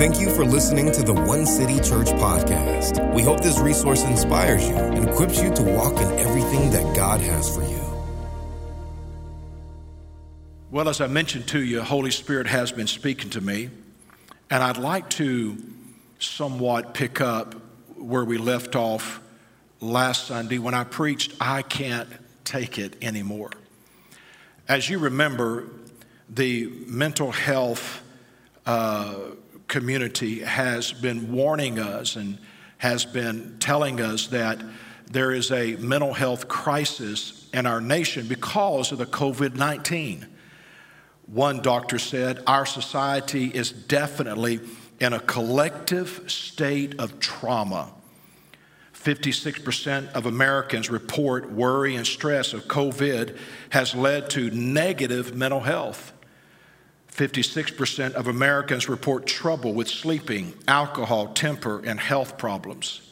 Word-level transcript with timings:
Thank 0.00 0.18
you 0.18 0.34
for 0.34 0.46
listening 0.46 0.90
to 0.92 1.02
the 1.02 1.12
One 1.12 1.44
City 1.44 1.74
Church 1.74 2.06
podcast. 2.06 3.12
We 3.12 3.20
hope 3.20 3.42
this 3.42 3.58
resource 3.58 4.02
inspires 4.02 4.66
you 4.66 4.74
and 4.74 5.06
equips 5.06 5.42
you 5.42 5.52
to 5.52 5.62
walk 5.62 6.00
in 6.00 6.10
everything 6.18 6.70
that 6.70 6.96
God 6.96 7.20
has 7.20 7.54
for 7.54 7.62
you. 7.62 7.82
Well, 10.70 10.88
as 10.88 11.02
I 11.02 11.06
mentioned 11.06 11.48
to 11.48 11.60
you, 11.62 11.82
Holy 11.82 12.10
Spirit 12.10 12.46
has 12.46 12.72
been 12.72 12.86
speaking 12.86 13.28
to 13.28 13.42
me, 13.42 13.68
and 14.48 14.62
I'd 14.62 14.78
like 14.78 15.10
to 15.10 15.58
somewhat 16.18 16.94
pick 16.94 17.20
up 17.20 17.54
where 17.96 18.24
we 18.24 18.38
left 18.38 18.74
off 18.76 19.20
last 19.82 20.28
Sunday 20.28 20.56
when 20.56 20.72
I 20.72 20.84
preached, 20.84 21.34
I 21.42 21.60
Can't 21.60 22.08
Take 22.44 22.78
It 22.78 22.96
Anymore. 23.02 23.50
As 24.66 24.88
you 24.88 24.98
remember, 24.98 25.68
the 26.30 26.72
mental 26.86 27.32
health 27.32 28.02
uh, 28.64 29.14
community 29.70 30.40
has 30.40 30.92
been 30.92 31.32
warning 31.32 31.78
us 31.78 32.16
and 32.16 32.38
has 32.76 33.06
been 33.06 33.56
telling 33.58 34.00
us 34.00 34.26
that 34.26 34.62
there 35.10 35.32
is 35.32 35.50
a 35.50 35.76
mental 35.76 36.12
health 36.12 36.48
crisis 36.48 37.48
in 37.54 37.66
our 37.66 37.80
nation 37.80 38.26
because 38.26 38.92
of 38.92 38.98
the 38.98 39.06
COVID 39.06 39.54
19. 39.54 40.26
One 41.26 41.62
doctor 41.62 41.98
said, 41.98 42.42
Our 42.46 42.66
society 42.66 43.46
is 43.46 43.70
definitely 43.70 44.60
in 44.98 45.12
a 45.12 45.20
collective 45.20 46.24
state 46.26 46.98
of 46.98 47.18
trauma. 47.20 47.92
56% 48.94 50.12
of 50.12 50.26
Americans 50.26 50.90
report 50.90 51.50
worry 51.50 51.96
and 51.96 52.06
stress 52.06 52.52
of 52.52 52.64
COVID 52.64 53.38
has 53.70 53.94
led 53.94 54.28
to 54.30 54.50
negative 54.50 55.34
mental 55.34 55.60
health. 55.60 56.12
56% 57.20 58.14
of 58.14 58.28
Americans 58.28 58.88
report 58.88 59.26
trouble 59.26 59.74
with 59.74 59.88
sleeping, 59.88 60.54
alcohol, 60.66 61.26
temper, 61.34 61.82
and 61.84 62.00
health 62.00 62.38
problems. 62.38 63.02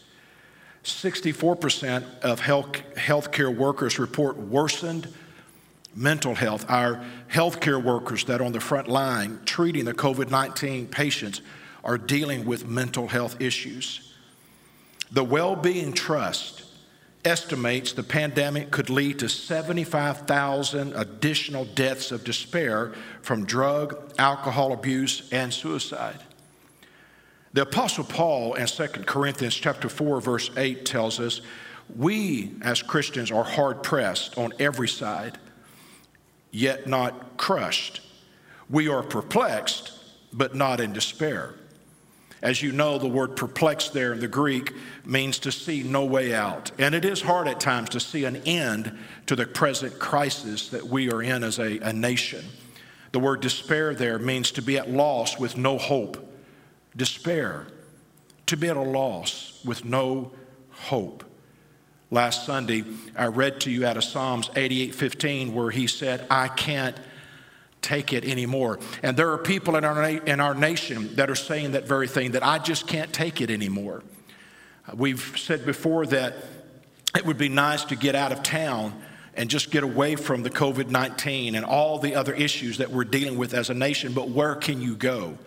64% 0.82 2.20
of 2.20 2.40
health 2.40 2.72
healthcare 2.94 3.54
workers 3.54 3.98
report 3.98 4.38
worsened 4.38 5.12
mental 5.94 6.34
health. 6.34 6.64
Our 6.70 7.04
healthcare 7.30 7.82
workers 7.84 8.24
that 8.24 8.40
are 8.40 8.44
on 8.44 8.52
the 8.52 8.60
front 8.60 8.88
line 8.88 9.40
treating 9.44 9.84
the 9.84 9.92
COVID 9.92 10.30
19 10.30 10.86
patients 10.86 11.42
are 11.84 11.98
dealing 11.98 12.46
with 12.46 12.66
mental 12.66 13.08
health 13.08 13.38
issues. 13.42 14.14
The 15.12 15.24
Well 15.24 15.54
Being 15.54 15.92
Trust 15.92 16.57
estimates 17.28 17.92
the 17.92 18.02
pandemic 18.02 18.70
could 18.70 18.90
lead 18.90 19.18
to 19.20 19.28
75,000 19.28 20.94
additional 20.94 21.64
deaths 21.64 22.10
of 22.10 22.24
despair 22.24 22.92
from 23.22 23.44
drug, 23.44 24.12
alcohol 24.18 24.72
abuse, 24.72 25.28
and 25.30 25.52
suicide. 25.52 26.20
The 27.52 27.62
apostle 27.62 28.04
Paul 28.04 28.54
in 28.54 28.66
2 28.66 29.06
Corinthians 29.06 29.54
chapter 29.54 29.88
4 29.88 30.20
verse 30.20 30.50
8 30.56 30.84
tells 30.84 31.20
us, 31.20 31.40
"We 31.94 32.52
as 32.62 32.82
Christians 32.82 33.30
are 33.30 33.44
hard 33.44 33.82
pressed 33.82 34.36
on 34.36 34.52
every 34.58 34.88
side, 34.88 35.38
yet 36.50 36.86
not 36.86 37.36
crushed. 37.36 38.00
We 38.68 38.88
are 38.88 39.02
perplexed, 39.02 39.92
but 40.32 40.54
not 40.54 40.80
in 40.80 40.92
despair." 40.92 41.54
As 42.40 42.62
you 42.62 42.72
know, 42.72 42.98
the 42.98 43.08
word 43.08 43.36
perplexed 43.36 43.92
there 43.92 44.12
in 44.12 44.20
the 44.20 44.28
Greek 44.28 44.74
means 45.04 45.38
to 45.40 45.52
see 45.52 45.82
no 45.82 46.04
way 46.04 46.34
out. 46.34 46.70
And 46.78 46.94
it 46.94 47.04
is 47.04 47.20
hard 47.20 47.48
at 47.48 47.58
times 47.58 47.88
to 47.90 48.00
see 48.00 48.24
an 48.24 48.36
end 48.46 48.96
to 49.26 49.34
the 49.34 49.46
present 49.46 49.98
crisis 49.98 50.68
that 50.68 50.86
we 50.86 51.10
are 51.10 51.22
in 51.22 51.42
as 51.42 51.58
a, 51.58 51.78
a 51.78 51.92
nation. 51.92 52.44
The 53.12 53.18
word 53.18 53.40
despair 53.40 53.94
there 53.94 54.18
means 54.18 54.52
to 54.52 54.62
be 54.62 54.78
at 54.78 54.90
loss 54.90 55.38
with 55.38 55.56
no 55.56 55.78
hope. 55.78 56.24
Despair, 56.96 57.66
to 58.46 58.56
be 58.56 58.68
at 58.68 58.76
a 58.76 58.82
loss 58.82 59.60
with 59.64 59.84
no 59.84 60.32
hope. 60.70 61.24
Last 62.10 62.46
Sunday, 62.46 62.84
I 63.16 63.26
read 63.26 63.60
to 63.62 63.70
you 63.70 63.84
out 63.84 63.96
of 63.98 64.04
Psalms 64.04 64.48
88:15 64.54 65.52
where 65.52 65.70
he 65.70 65.86
said, 65.86 66.26
"I 66.30 66.48
can't 66.48 66.96
take 67.82 68.12
it 68.12 68.24
anymore. 68.24 68.78
And 69.02 69.16
there 69.16 69.30
are 69.32 69.38
people 69.38 69.76
in 69.76 69.84
our, 69.84 70.08
in 70.08 70.40
our 70.40 70.54
nation 70.54 71.14
that 71.16 71.30
are 71.30 71.36
saying 71.36 71.72
that 71.72 71.86
very 71.86 72.08
thing 72.08 72.32
that 72.32 72.44
I 72.44 72.58
just 72.58 72.86
can't 72.86 73.12
take 73.12 73.40
it 73.40 73.50
anymore. 73.50 74.02
Uh, 74.86 74.92
we've 74.96 75.34
said 75.36 75.64
before 75.64 76.06
that 76.06 76.34
it 77.16 77.24
would 77.24 77.38
be 77.38 77.48
nice 77.48 77.84
to 77.86 77.96
get 77.96 78.14
out 78.14 78.32
of 78.32 78.42
town 78.42 78.94
and 79.34 79.48
just 79.48 79.70
get 79.70 79.84
away 79.84 80.16
from 80.16 80.42
the 80.42 80.50
COVID 80.50 80.90
19 80.90 81.54
and 81.54 81.64
all 81.64 81.98
the 81.98 82.14
other 82.14 82.34
issues 82.34 82.78
that 82.78 82.90
we're 82.90 83.04
dealing 83.04 83.38
with 83.38 83.54
as 83.54 83.70
a 83.70 83.74
nation, 83.74 84.12
but 84.12 84.28
where 84.28 84.56
can 84.56 84.82
you 84.82 84.96
go? 84.96 85.38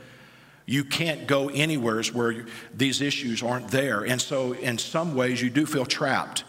You 0.65 0.85
can't 0.85 1.27
go 1.27 1.49
anywhere 1.49 2.01
where 2.13 2.45
these 2.73 3.01
issues 3.01 3.43
aren't 3.43 3.67
there. 3.67 4.05
And 4.05 4.21
so, 4.21 4.53
in 4.53 4.77
some 4.77 5.15
ways, 5.15 5.41
you 5.41 5.49
do 5.49 5.65
feel 5.65 5.85
trapped. 5.85 6.45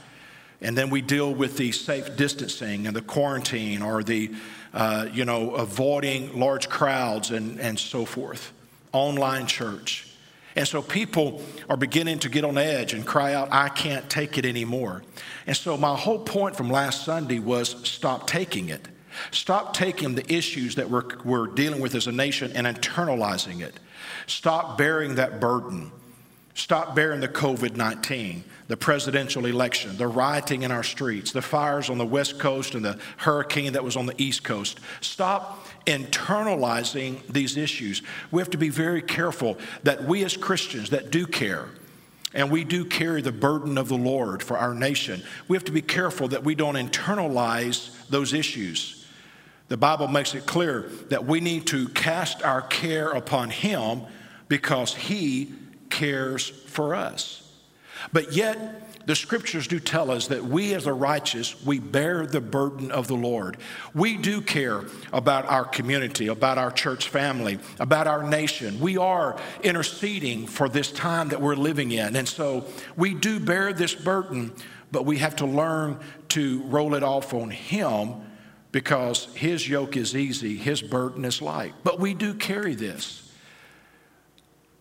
And 0.61 0.79
then 0.79 0.91
we 0.91 1.03
deal 1.03 1.35
with 1.35 1.57
the 1.57 1.73
safe 1.73 2.17
distancing 2.17 2.87
and 2.87 2.95
the 2.95 3.03
quarantine 3.03 3.83
or 3.83 4.05
the 4.05 4.33
uh, 4.75 5.07
you 5.13 5.25
know, 5.25 5.55
avoiding 5.55 6.39
large 6.39 6.69
crowds 6.69 7.31
and, 7.31 7.61
and 7.61 7.79
so 7.79 8.05
forth, 8.05 8.53
online 8.93 9.47
church. 9.47 10.09
And 10.55 10.69
so 10.69 10.83
people 10.83 11.43
are 11.69 11.77
beginning 11.77 12.19
to 12.21 12.29
get 12.29 12.45
on 12.45 12.59
edge 12.59 12.93
and 12.93 13.07
cry 13.07 13.35
out, 13.35 13.49
I 13.51 13.69
can't 13.71 14.09
take 14.11 14.37
it 14.37 14.45
anymore. 14.45 15.03
And 15.47 15.57
so 15.57 15.77
my 15.77 15.97
whole 15.97 16.19
point 16.19 16.57
from 16.57 16.71
last 16.71 17.05
Sunday 17.05 17.39
was 17.39 17.71
stop 17.89 18.27
taking 18.27 18.69
it. 18.69 18.89
Stop 19.31 19.75
taking 19.75 20.15
the 20.15 20.31
issues 20.33 20.75
that 20.77 20.89
we're, 20.89 21.05
we're 21.25 21.47
dealing 21.47 21.81
with 21.81 21.95
as 21.95 22.07
a 22.07 22.13
nation 22.13 22.53
and 22.55 22.67
internalizing 22.67 23.61
it. 23.61 23.79
Stop 24.27 24.79
bearing 24.79 25.17
that 25.17 25.41
burden. 25.41 25.91
Stop 26.55 26.95
bearing 26.95 27.21
the 27.21 27.29
COVID 27.29 27.77
19 27.77 28.45
the 28.73 28.77
presidential 28.79 29.45
election, 29.45 29.95
the 29.99 30.07
rioting 30.07 30.63
in 30.63 30.71
our 30.71 30.83
streets, 30.83 31.31
the 31.31 31.43
fires 31.43 31.91
on 31.91 31.99
the 31.99 32.07
West 32.07 32.39
Coast, 32.39 32.75
and 32.75 32.83
the 32.83 32.99
hurricane 33.19 33.75
that 33.75 33.85
was 33.85 33.97
on 33.97 34.07
the 34.07 34.15
East 34.17 34.45
Coast. 34.45 34.81
Stop 35.03 35.67
internalizing 35.85 37.21
these 37.27 37.59
issues. 37.59 38.01
We 38.31 38.41
have 38.41 38.49
to 38.49 38.57
be 38.57 38.71
very 38.71 39.03
careful 39.03 39.59
that 39.83 40.05
we 40.05 40.25
as 40.25 40.39
Christians 40.39 40.89
that 40.89 41.11
do 41.11 41.27
care, 41.27 41.69
and 42.33 42.51
we 42.51 42.65
do 42.65 42.87
carry 42.87 43.21
the 43.21 43.31
burden 43.31 43.77
of 43.77 43.89
the 43.89 43.99
Lord 43.99 44.43
for 44.43 44.57
our 44.57 44.73
nation, 44.73 45.23
we 45.49 45.57
have 45.57 45.65
to 45.65 45.73
be 45.73 45.83
careful 45.83 46.29
that 46.29 46.43
we 46.43 46.55
don't 46.55 46.77
internalize 46.77 47.91
those 48.09 48.33
issues. 48.33 49.07
The 49.69 49.77
Bible 49.77 50.09
makes 50.09 50.35
it 50.35 50.47
clear 50.47 50.89
that 51.11 51.27
we 51.27 51.41
need 51.41 51.67
to 51.67 51.91
cast 51.91 52.43
our 52.43 52.63
care 52.63 53.11
upon 53.11 53.51
Him 53.51 54.01
because 54.49 54.95
He 54.95 55.53
cares 55.93 56.49
for 56.49 56.97
us. 56.97 57.49
But 58.13 58.33
yet, 58.33 59.07
the 59.07 59.15
scriptures 59.15 59.67
do 59.67 59.79
tell 59.79 60.11
us 60.11 60.29
that 60.29 60.45
we 60.45 60.75
as 60.75 60.85
the 60.85 60.93
righteous, 60.93 61.63
we 61.65 61.79
bear 61.79 62.27
the 62.27 62.41
burden 62.41 62.91
of 62.91 63.09
the 63.09 63.15
Lord. 63.15 63.57
We 63.95 64.17
do 64.17 64.41
care 64.41 64.85
about 65.13 65.47
our 65.47 65.65
community, 65.65 66.29
about 66.29 66.59
our 66.59 66.71
church 66.71 67.09
family, 67.09 67.59
about 67.79 68.07
our 68.07 68.23
nation. 68.23 68.81
We 68.81 68.97
are 68.97 69.39
interceding 69.63 70.47
for 70.47 70.69
this 70.69 70.91
time 70.91 71.29
that 71.29 71.41
we're 71.41 71.57
living 71.57 71.93
in. 71.93 72.17
And 72.17 72.29
so 72.29 72.65
we 72.97 73.15
do 73.15 73.39
bear 73.39 73.73
this 73.73 73.95
burden, 73.95 74.53
but 74.91 75.05
we 75.05 75.19
have 75.19 75.37
to 75.37 75.47
learn 75.47 75.99
to 76.31 76.63
roll 76.65 76.95
it 76.95 77.03
off 77.03 77.35
on 77.35 77.51
Him 77.51 78.15
because 78.71 79.27
His 79.35 79.69
yoke 79.69 79.97
is 79.97 80.17
easy, 80.17 80.57
His 80.57 80.81
burden 80.81 81.25
is 81.25 81.43
light. 81.43 81.75
But 81.85 82.01
we 82.01 82.15
do 82.15 82.35
carry 82.35 82.75
this. 82.75 83.22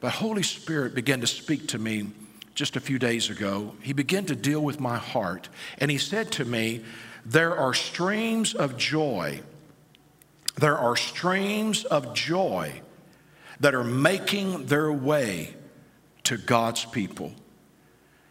But 0.01 0.13
Holy 0.13 0.43
Spirit 0.43 0.93
began 0.93 1.21
to 1.21 1.27
speak 1.27 1.69
to 1.69 1.79
me 1.79 2.07
just 2.53 2.75
a 2.75 2.81
few 2.81 2.99
days 2.99 3.29
ago, 3.29 3.75
he 3.81 3.93
began 3.93 4.25
to 4.25 4.35
deal 4.35 4.59
with 4.59 4.79
my 4.79 4.97
heart. 4.97 5.47
And 5.77 5.89
he 5.89 5.97
said 5.97 6.31
to 6.33 6.45
me, 6.45 6.81
There 7.25 7.55
are 7.55 7.73
streams 7.73 8.53
of 8.53 8.77
joy. 8.77 9.41
There 10.57 10.77
are 10.77 10.97
streams 10.97 11.85
of 11.85 12.13
joy 12.13 12.81
that 13.61 13.73
are 13.73 13.83
making 13.83 14.65
their 14.65 14.91
way 14.91 15.55
to 16.23 16.37
God's 16.37 16.83
people. 16.83 17.31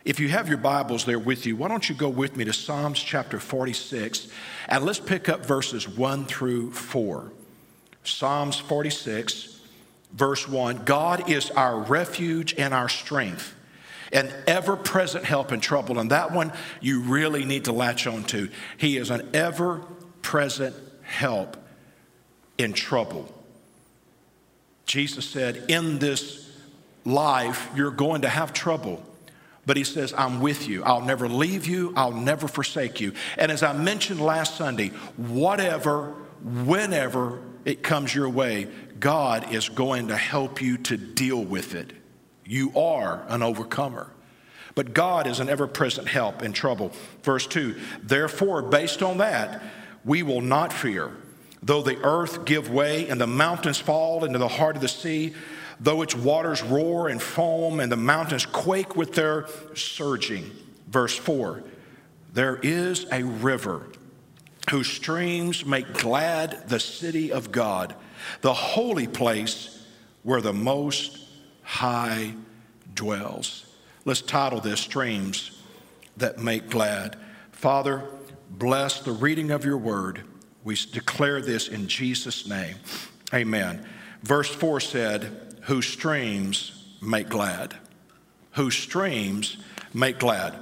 If 0.05 0.21
you 0.21 0.29
have 0.29 0.49
your 0.49 0.59
Bibles 0.59 1.05
there 1.05 1.19
with 1.19 1.47
you, 1.47 1.57
why 1.57 1.69
don't 1.69 1.89
you 1.89 1.95
go 1.95 2.09
with 2.09 2.37
me 2.37 2.45
to 2.45 2.53
Psalms 2.53 3.01
chapter 3.01 3.39
46 3.39 4.29
and 4.69 4.85
let's 4.85 4.99
pick 4.99 5.29
up 5.29 5.47
verses 5.47 5.89
1 5.89 6.27
through 6.27 6.73
4. 6.73 7.33
Psalms 8.03 8.59
46, 8.59 9.60
verse 10.13 10.49
1 10.49 10.85
God 10.85 11.31
is 11.31 11.51
our 11.51 11.79
refuge 11.79 12.55
and 12.55 12.75
our 12.75 12.89
strength 12.89 13.55
an 14.13 14.33
ever 14.47 14.77
present 14.77 15.25
help 15.25 15.53
in 15.53 15.61
trouble. 15.61 15.99
And 15.99 16.11
that 16.11 16.33
one 16.33 16.53
you 16.81 17.01
really 17.01 17.45
need 17.45 17.67
to 17.67 17.73
latch 17.73 18.07
on 18.07 18.25
to. 18.25 18.49
He 18.77 18.97
is 18.97 19.11
an 19.11 19.29
ever 19.35 19.83
present 20.23 20.75
help 21.03 21.57
in 22.59 22.73
trouble. 22.73 23.33
Jesus 24.85 25.25
said, 25.29 25.65
In 25.69 25.99
this 25.99 26.51
life, 27.05 27.71
you're 27.77 27.91
going 27.93 28.23
to 28.23 28.29
have 28.29 28.53
trouble. 28.53 29.03
But 29.67 29.77
he 29.77 29.85
says, 29.85 30.13
I'm 30.17 30.41
with 30.41 30.67
you. 30.67 30.83
I'll 30.83 31.03
never 31.03 31.29
leave 31.29 31.67
you. 31.67 31.93
I'll 31.95 32.13
never 32.13 32.49
forsake 32.49 33.01
you. 33.01 33.13
And 33.39 33.53
as 33.53 33.63
I 33.63 33.73
mentioned 33.73 34.21
last 34.21 34.57
Sunday, 34.57 34.89
whatever 35.17 36.15
whenever 36.43 37.41
it 37.65 37.83
comes 37.83 38.15
your 38.15 38.29
way, 38.29 38.67
God 39.01 39.53
is 39.53 39.69
going 39.69 40.09
to 40.09 40.17
help 40.17 40.63
you 40.63 40.77
to 40.79 40.97
deal 40.97 41.43
with 41.43 41.75
it. 41.75 41.93
You 42.45 42.73
are 42.79 43.25
an 43.29 43.43
overcomer. 43.43 44.13
But 44.75 44.95
God 44.95 45.27
is 45.27 45.41
an 45.41 45.49
ever 45.49 45.67
present 45.67 46.07
help 46.07 46.43
in 46.43 46.53
trouble. 46.53 46.93
Verse 47.23 47.47
2 47.47 47.77
Therefore, 48.03 48.63
based 48.63 49.03
on 49.03 49.19
that, 49.19 49.63
we 50.05 50.23
will 50.23 50.41
not 50.41 50.73
fear. 50.73 51.11
Though 51.63 51.83
the 51.83 51.99
earth 52.03 52.45
give 52.45 52.71
way 52.71 53.09
and 53.09 53.21
the 53.21 53.27
mountains 53.27 53.79
fall 53.79 54.25
into 54.25 54.39
the 54.39 54.49
heart 54.49 54.77
of 54.77 54.83
the 54.83 54.89
sea, 54.89 55.35
though 55.79 56.03
its 56.03 56.15
waters 56.15 56.63
roar 56.63 57.09
and 57.09 57.21
foam 57.21 57.81
and 57.81 57.91
the 57.91 57.97
mountains 57.97 58.47
quake 58.47 58.97
with 58.97 59.15
their 59.15 59.47
surging. 59.75 60.51
Verse 60.89 61.17
4 61.17 61.63
There 62.33 62.57
is 62.63 63.07
a 63.13 63.23
river 63.23 63.87
whose 64.71 64.89
streams 64.89 65.65
make 65.65 65.93
glad 65.95 66.69
the 66.69 66.81
city 66.81 67.33
of 67.33 67.51
God, 67.51 67.95
the 68.41 68.53
holy 68.53 69.07
place 69.07 69.85
where 70.23 70.41
the 70.41 70.53
Most 70.53 71.19
High 71.63 72.35
dwells. 72.95 73.67
Let's 74.05 74.23
title 74.23 74.61
this 74.61 74.81
Streams 74.81 75.63
That 76.17 76.39
Make 76.39 76.69
Glad. 76.69 77.17
Father, 77.53 78.03
bless 78.51 79.01
the 79.01 79.13
reading 79.13 79.51
of 79.51 79.65
your 79.65 79.79
word. 79.79 80.23
We 80.65 80.77
declare 80.93 81.41
this 81.41 81.69
in 81.69 81.87
Jesus' 81.87 82.47
name. 82.47 82.77
Amen. 83.33 83.87
Verse 84.23 84.49
4 84.49 84.81
said, 84.81 85.55
Whose 85.63 85.87
streams 85.87 86.97
make 87.01 87.29
glad. 87.29 87.75
Whose 88.53 88.77
streams 88.77 89.59
make 89.95 90.19
glad. 90.19 90.55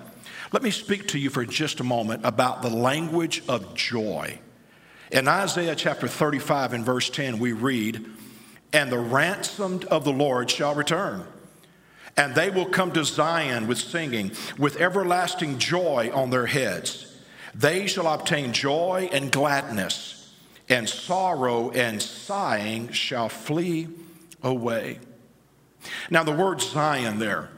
Let 0.52 0.62
me 0.62 0.70
speak 0.70 1.08
to 1.08 1.18
you 1.18 1.30
for 1.30 1.44
just 1.44 1.80
a 1.80 1.84
moment 1.84 2.24
about 2.24 2.62
the 2.62 2.70
language 2.70 3.42
of 3.48 3.74
joy. 3.74 4.38
In 5.10 5.28
Isaiah 5.28 5.74
chapter 5.74 6.08
35 6.08 6.74
and 6.74 6.84
verse 6.84 7.08
10, 7.10 7.38
we 7.38 7.52
read, 7.52 8.04
And 8.72 8.92
the 8.92 8.98
ransomed 8.98 9.84
of 9.86 10.04
the 10.04 10.12
Lord 10.12 10.50
shall 10.50 10.74
return 10.74 11.24
and 12.18 12.34
they 12.34 12.50
will 12.50 12.66
come 12.66 12.90
to 12.92 13.04
Zion 13.04 13.68
with 13.68 13.78
singing, 13.78 14.32
with 14.58 14.80
everlasting 14.80 15.58
joy 15.58 16.10
on 16.12 16.30
their 16.30 16.46
heads. 16.46 17.16
They 17.54 17.86
shall 17.86 18.12
obtain 18.12 18.52
joy 18.52 19.08
and 19.12 19.30
gladness, 19.30 20.34
and 20.68 20.88
sorrow 20.88 21.70
and 21.70 22.02
sighing 22.02 22.90
shall 22.90 23.28
flee 23.28 23.86
away. 24.42 24.98
Now, 26.10 26.24
the 26.24 26.32
word 26.32 26.60
Zion 26.60 27.20
there 27.20 27.50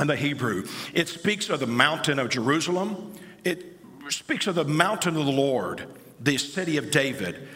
in 0.00 0.06
the 0.06 0.16
Hebrew, 0.16 0.66
it 0.94 1.08
speaks 1.08 1.50
of 1.50 1.60
the 1.60 1.66
mountain 1.66 2.18
of 2.18 2.30
Jerusalem, 2.30 3.12
it 3.44 3.78
speaks 4.08 4.46
of 4.46 4.54
the 4.54 4.64
mountain 4.64 5.18
of 5.18 5.26
the 5.26 5.32
Lord, 5.32 5.86
the 6.22 6.38
city 6.38 6.76
of 6.76 6.90
David. 6.90 7.48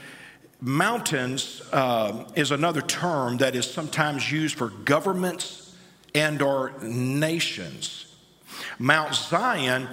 Mountains 0.61 1.63
uh, 1.73 2.25
is 2.35 2.51
another 2.51 2.81
term 2.81 3.39
that 3.39 3.55
is 3.55 3.71
sometimes 3.71 4.31
used 4.33 4.57
for 4.57 4.69
governments 4.69 5.75
and 6.15 6.41
or 6.41 6.73
nations. 6.83 8.15
Mount 8.79 9.15
Zion 9.15 9.89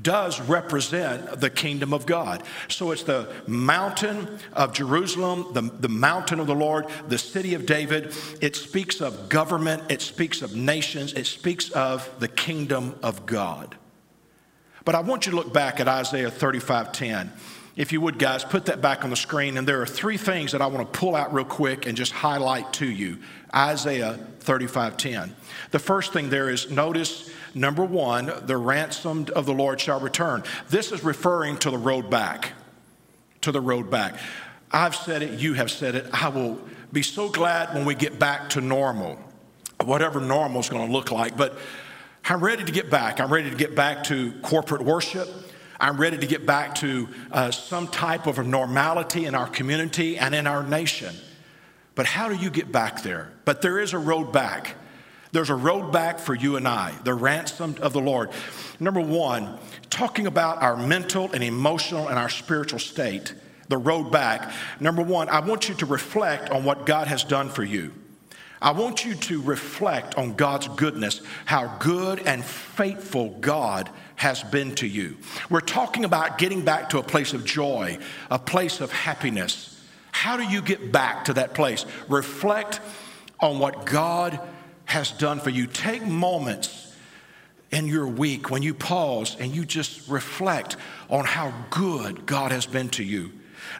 does 0.00 0.40
represent 0.40 1.40
the 1.40 1.50
kingdom 1.50 1.92
of 1.92 2.06
God. 2.06 2.42
So 2.68 2.92
it's 2.92 3.02
the 3.02 3.30
mountain 3.46 4.38
of 4.54 4.72
Jerusalem, 4.72 5.52
the, 5.52 5.62
the 5.62 5.88
mountain 5.88 6.40
of 6.40 6.46
the 6.46 6.54
Lord, 6.54 6.86
the 7.08 7.18
city 7.18 7.54
of 7.54 7.66
David. 7.66 8.14
It 8.40 8.56
speaks 8.56 9.00
of 9.00 9.28
government, 9.28 9.82
it 9.90 10.00
speaks 10.00 10.40
of 10.40 10.56
nations, 10.56 11.12
it 11.12 11.26
speaks 11.26 11.70
of 11.70 12.08
the 12.20 12.28
kingdom 12.28 12.98
of 13.02 13.26
God. 13.26 13.76
But 14.84 14.94
I 14.94 15.00
want 15.00 15.26
you 15.26 15.30
to 15.32 15.36
look 15.36 15.52
back 15.52 15.78
at 15.78 15.86
Isaiah 15.86 16.30
35 16.30 16.92
10. 16.92 17.32
If 17.74 17.90
you 17.90 18.00
would, 18.02 18.18
guys, 18.18 18.44
put 18.44 18.66
that 18.66 18.82
back 18.82 19.02
on 19.04 19.10
the 19.10 19.16
screen. 19.16 19.56
And 19.56 19.66
there 19.66 19.80
are 19.80 19.86
three 19.86 20.18
things 20.18 20.52
that 20.52 20.60
I 20.60 20.66
want 20.66 20.92
to 20.92 20.98
pull 20.98 21.16
out 21.16 21.32
real 21.32 21.44
quick 21.44 21.86
and 21.86 21.96
just 21.96 22.12
highlight 22.12 22.72
to 22.74 22.86
you. 22.86 23.18
Isaiah 23.54 24.18
35:10. 24.40 25.34
The 25.70 25.78
first 25.78 26.12
thing 26.12 26.28
there 26.28 26.50
is 26.50 26.70
notice 26.70 27.30
number 27.54 27.84
1, 27.84 28.46
the 28.46 28.56
ransomed 28.56 29.30
of 29.30 29.46
the 29.46 29.54
Lord 29.54 29.80
shall 29.80 30.00
return. 30.00 30.42
This 30.68 30.92
is 30.92 31.02
referring 31.02 31.56
to 31.58 31.70
the 31.70 31.78
road 31.78 32.10
back. 32.10 32.52
To 33.42 33.52
the 33.52 33.60
road 33.60 33.90
back. 33.90 34.16
I've 34.70 34.96
said 34.96 35.22
it, 35.22 35.38
you 35.38 35.54
have 35.54 35.70
said 35.70 35.94
it. 35.94 36.06
I 36.12 36.28
will 36.28 36.58
be 36.92 37.02
so 37.02 37.28
glad 37.28 37.74
when 37.74 37.84
we 37.84 37.94
get 37.94 38.18
back 38.18 38.50
to 38.50 38.60
normal. 38.60 39.18
Whatever 39.84 40.20
normal 40.20 40.60
is 40.60 40.68
going 40.68 40.86
to 40.86 40.92
look 40.92 41.10
like, 41.10 41.36
but 41.36 41.58
I'm 42.24 42.42
ready 42.42 42.64
to 42.64 42.72
get 42.72 42.88
back. 42.90 43.20
I'm 43.20 43.32
ready 43.32 43.50
to 43.50 43.56
get 43.56 43.74
back 43.74 44.04
to 44.04 44.32
corporate 44.42 44.82
worship. 44.82 45.28
I'm 45.82 45.96
ready 45.96 46.16
to 46.16 46.26
get 46.28 46.46
back 46.46 46.76
to 46.76 47.08
uh, 47.32 47.50
some 47.50 47.88
type 47.88 48.28
of 48.28 48.38
a 48.38 48.44
normality 48.44 49.24
in 49.24 49.34
our 49.34 49.48
community 49.48 50.16
and 50.16 50.32
in 50.32 50.46
our 50.46 50.62
nation. 50.62 51.12
But 51.96 52.06
how 52.06 52.28
do 52.28 52.36
you 52.36 52.50
get 52.50 52.70
back 52.70 53.02
there? 53.02 53.32
But 53.44 53.62
there 53.62 53.80
is 53.80 53.92
a 53.92 53.98
road 53.98 54.32
back. 54.32 54.76
There's 55.32 55.50
a 55.50 55.56
road 55.56 55.90
back 55.90 56.20
for 56.20 56.36
you 56.36 56.54
and 56.54 56.68
I, 56.68 56.94
the 57.02 57.14
ransomed 57.14 57.80
of 57.80 57.92
the 57.92 58.00
Lord. 58.00 58.30
Number 58.78 59.00
one, 59.00 59.58
talking 59.90 60.28
about 60.28 60.62
our 60.62 60.76
mental 60.76 61.32
and 61.32 61.42
emotional 61.42 62.06
and 62.06 62.16
our 62.16 62.28
spiritual 62.28 62.78
state, 62.78 63.34
the 63.66 63.76
road 63.76 64.12
back. 64.12 64.52
Number 64.78 65.02
one, 65.02 65.28
I 65.30 65.40
want 65.40 65.68
you 65.68 65.74
to 65.74 65.86
reflect 65.86 66.50
on 66.50 66.62
what 66.62 66.86
God 66.86 67.08
has 67.08 67.24
done 67.24 67.48
for 67.48 67.64
you. 67.64 67.92
I 68.60 68.70
want 68.70 69.04
you 69.04 69.16
to 69.16 69.42
reflect 69.42 70.14
on 70.16 70.34
God's 70.34 70.68
goodness, 70.68 71.22
how 71.44 71.76
good 71.80 72.20
and 72.20 72.44
faithful 72.44 73.30
God 73.40 73.90
has 74.16 74.42
been 74.42 74.74
to 74.76 74.86
you. 74.86 75.16
We're 75.50 75.60
talking 75.60 76.04
about 76.04 76.38
getting 76.38 76.62
back 76.62 76.90
to 76.90 76.98
a 76.98 77.02
place 77.02 77.32
of 77.32 77.44
joy, 77.44 77.98
a 78.30 78.38
place 78.38 78.80
of 78.80 78.92
happiness. 78.92 79.80
How 80.12 80.36
do 80.36 80.44
you 80.44 80.62
get 80.62 80.92
back 80.92 81.24
to 81.24 81.34
that 81.34 81.54
place? 81.54 81.86
Reflect 82.08 82.80
on 83.40 83.58
what 83.58 83.86
God 83.86 84.38
has 84.84 85.10
done 85.10 85.40
for 85.40 85.50
you. 85.50 85.66
Take 85.66 86.06
moments 86.06 86.94
in 87.70 87.86
your 87.86 88.06
week 88.06 88.50
when 88.50 88.62
you 88.62 88.74
pause 88.74 89.36
and 89.40 89.54
you 89.54 89.64
just 89.64 90.08
reflect 90.08 90.76
on 91.08 91.24
how 91.24 91.52
good 91.70 92.26
God 92.26 92.52
has 92.52 92.66
been 92.66 92.90
to 92.90 93.02
you. 93.02 93.32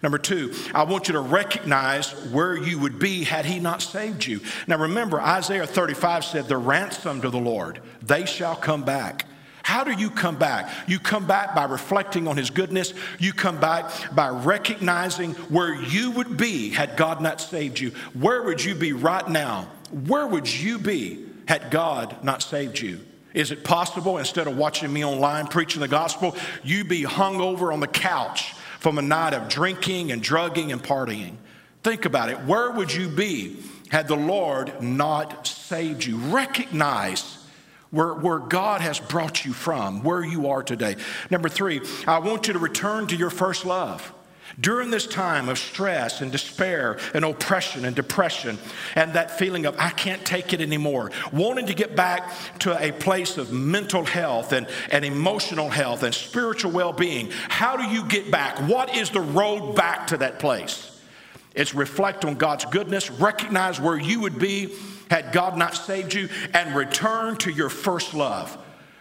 Number 0.03 0.19
two, 0.19 0.55
I 0.75 0.85
want 0.85 1.09
you 1.09 1.13
to 1.15 1.21
recognize 1.21 2.13
where 2.31 2.57
you 2.57 2.79
would 2.79 2.99
be 2.99 3.25
had 3.25 3.45
he 3.45 3.59
not 3.59 3.83
saved 3.83 4.25
you. 4.25 4.41
Now 4.67 4.79
remember, 4.79 5.21
Isaiah 5.21 5.67
35 5.67 6.25
said, 6.25 6.49
The 6.49 6.57
ransomed 6.57 7.25
of 7.25 7.33
the 7.33 7.39
Lord, 7.39 7.81
they 8.01 8.25
shall 8.25 8.57
come 8.57 8.85
back. 8.85 9.27
How 9.63 9.85
do 9.85 9.93
you 9.93 10.11
come 10.11 10.37
back? 10.37 10.71
You 10.89 10.99
come 10.99 11.27
back 11.27 11.55
by 11.55 11.65
reflecting 11.65 12.27
on 12.27 12.37
His 12.37 12.51
goodness. 12.51 12.95
You 13.19 13.33
come 13.33 13.61
back 13.61 13.91
by 14.15 14.29
recognizing 14.29 15.35
where 15.51 15.75
you 15.75 16.11
would 16.13 16.37
be 16.37 16.71
had 16.71 16.97
God 16.97 17.21
not 17.21 17.41
saved 17.41 17.79
you. 17.79 17.91
Where 18.15 18.43
would 18.43 18.63
you 18.63 18.75
be 18.75 18.93
right 18.93 19.27
now? 19.29 19.69
Where 20.07 20.27
would 20.27 20.53
you 20.53 20.79
be 20.79 21.25
had 21.47 21.71
God 21.71 22.25
not 22.25 22.43
saved 22.43 22.81
you? 22.81 23.01
Is 23.35 23.51
it 23.51 23.65
possible 23.65 24.19
instead 24.19 24.47
of 24.47 24.57
watching 24.57 24.93
me 24.93 25.05
online 25.05 25.47
preaching 25.47 25.81
the 25.81 25.89
gospel, 25.89 26.37
you 26.63 26.85
be 26.85 27.03
hung 27.03 27.41
over 27.41 27.73
on 27.73 27.81
the 27.81 27.87
couch 27.87 28.53
from 28.79 28.99
a 28.99 29.03
night 29.03 29.33
of 29.33 29.49
drinking 29.49 30.13
and 30.13 30.23
drugging 30.23 30.73
and 30.73 30.83
partying? 30.83 31.37
Think 31.83 32.05
about 32.05 32.31
it. 32.31 32.39
Where 32.41 32.71
would 32.71 32.93
you 32.93 33.09
be 33.09 33.57
had 33.91 34.09
the 34.09 34.17
Lord 34.17 34.83
not 34.83 35.47
saved 35.47 36.05
you? 36.05 36.17
Recognize 36.17 37.39
where, 37.93 38.15
where 38.15 38.39
God 38.39 38.81
has 38.81 38.99
brought 38.99 39.45
you 39.45 39.53
from, 39.53 40.03
where 40.03 40.25
you 40.25 40.49
are 40.49 40.63
today. 40.63 40.97
Number 41.31 41.49
three, 41.49 41.83
I 42.07 42.19
want 42.19 42.49
you 42.49 42.55
to 42.55 42.59
return 42.59 43.07
to 43.09 43.17
your 43.17 43.31
first 43.31 43.65
love. 43.65 44.13
During 44.61 44.91
this 44.91 45.07
time 45.07 45.49
of 45.49 45.59
stress 45.59 46.21
and 46.21 46.31
despair 46.31 46.99
and 47.15 47.25
oppression 47.25 47.87
and 47.87 47.97
depression 47.97 48.59
and 48.95 49.15
that 49.15 49.39
feeling 49.39 49.65
of 49.65 49.79
I 49.79 49.91
can't 49.91 50.25
take 50.27 50.53
it 50.53 50.61
anymore, 50.61 51.11
wanting 51.33 51.67
to 51.67 51.75
get 51.75 51.97
back 51.97 52.31
to 52.61 52.77
a 52.83 52.93
place 52.93 53.39
of 53.39 53.51
mental 53.51 54.05
health 54.05 54.53
and, 54.53 54.67
and 54.91 55.07
emotional 55.07 55.71
health 55.71 56.03
and 56.03 56.15
spiritual 56.15 56.73
well 56.73 56.93
being, 56.93 57.31
how 57.49 57.77
do 57.77 57.85
you 57.85 58.05
get 58.05 58.31
back? 58.31 58.59
What 58.69 58.95
is 58.95 59.09
the 59.11 59.21
road 59.21 59.75
back 59.75 60.09
to 60.09 60.19
that 60.19 60.39
place? 60.39 61.01
It's 61.55 61.75
reflect 61.75 62.25
on 62.25 62.35
God's 62.35 62.65
goodness, 62.67 63.11
recognize 63.11 63.81
where 63.81 63.99
you 63.99 64.21
would 64.21 64.39
be 64.39 64.75
had 65.13 65.31
God 65.31 65.59
not 65.59 65.77
saved 65.77 66.15
you, 66.15 66.31
and 66.55 66.75
return 66.75 67.37
to 67.37 67.51
your 67.51 67.69
first 67.69 68.15
love. 68.15 68.57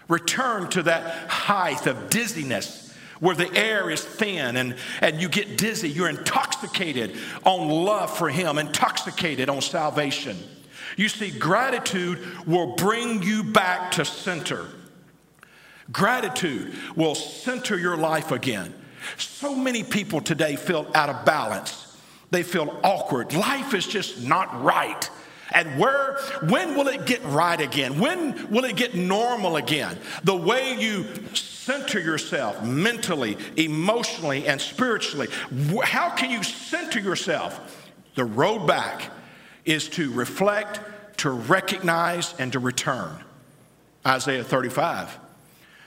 Return 0.09 0.69
to 0.71 0.83
that 0.83 1.29
height 1.29 1.87
of 1.87 2.09
dizziness 2.09 2.93
where 3.21 3.33
the 3.33 3.49
air 3.55 3.89
is 3.89 4.03
thin 4.03 4.57
and, 4.57 4.75
and 4.99 5.21
you 5.21 5.29
get 5.29 5.57
dizzy. 5.57 5.89
You're 5.89 6.09
intoxicated 6.09 7.15
on 7.45 7.69
love 7.69 8.15
for 8.17 8.27
Him, 8.27 8.57
intoxicated 8.57 9.47
on 9.47 9.61
salvation. 9.61 10.37
You 10.97 11.07
see, 11.07 11.31
gratitude 11.31 12.19
will 12.45 12.75
bring 12.75 13.23
you 13.23 13.41
back 13.41 13.91
to 13.91 14.03
center. 14.03 14.65
Gratitude 15.93 16.73
will 16.97 17.15
center 17.15 17.79
your 17.79 17.95
life 17.95 18.33
again. 18.33 18.73
So 19.15 19.55
many 19.55 19.81
people 19.81 20.19
today 20.19 20.57
feel 20.57 20.91
out 20.93 21.07
of 21.07 21.23
balance. 21.23 21.95
They 22.31 22.43
feel 22.43 22.77
awkward. 22.83 23.33
Life 23.33 23.73
is 23.73 23.87
just 23.87 24.21
not 24.21 24.61
right. 24.61 25.09
And 25.51 25.79
where, 25.79 26.17
when 26.47 26.75
will 26.75 26.87
it 26.87 27.05
get 27.05 27.23
right 27.25 27.59
again? 27.59 27.99
When 27.99 28.49
will 28.49 28.65
it 28.65 28.75
get 28.75 28.95
normal 28.95 29.57
again? 29.57 29.97
The 30.23 30.35
way 30.35 30.79
you 30.79 31.05
center 31.33 31.99
yourself 31.99 32.63
mentally, 32.63 33.37
emotionally, 33.55 34.47
and 34.47 34.59
spiritually. 34.59 35.27
How 35.83 36.09
can 36.09 36.31
you 36.31 36.43
center 36.43 36.99
yourself? 36.99 37.91
The 38.15 38.25
road 38.25 38.65
back 38.65 39.11
is 39.65 39.89
to 39.89 40.11
reflect, 40.11 40.79
to 41.17 41.29
recognize, 41.29 42.33
and 42.39 42.51
to 42.53 42.59
return. 42.59 43.17
Isaiah 44.05 44.43
35. 44.43 45.19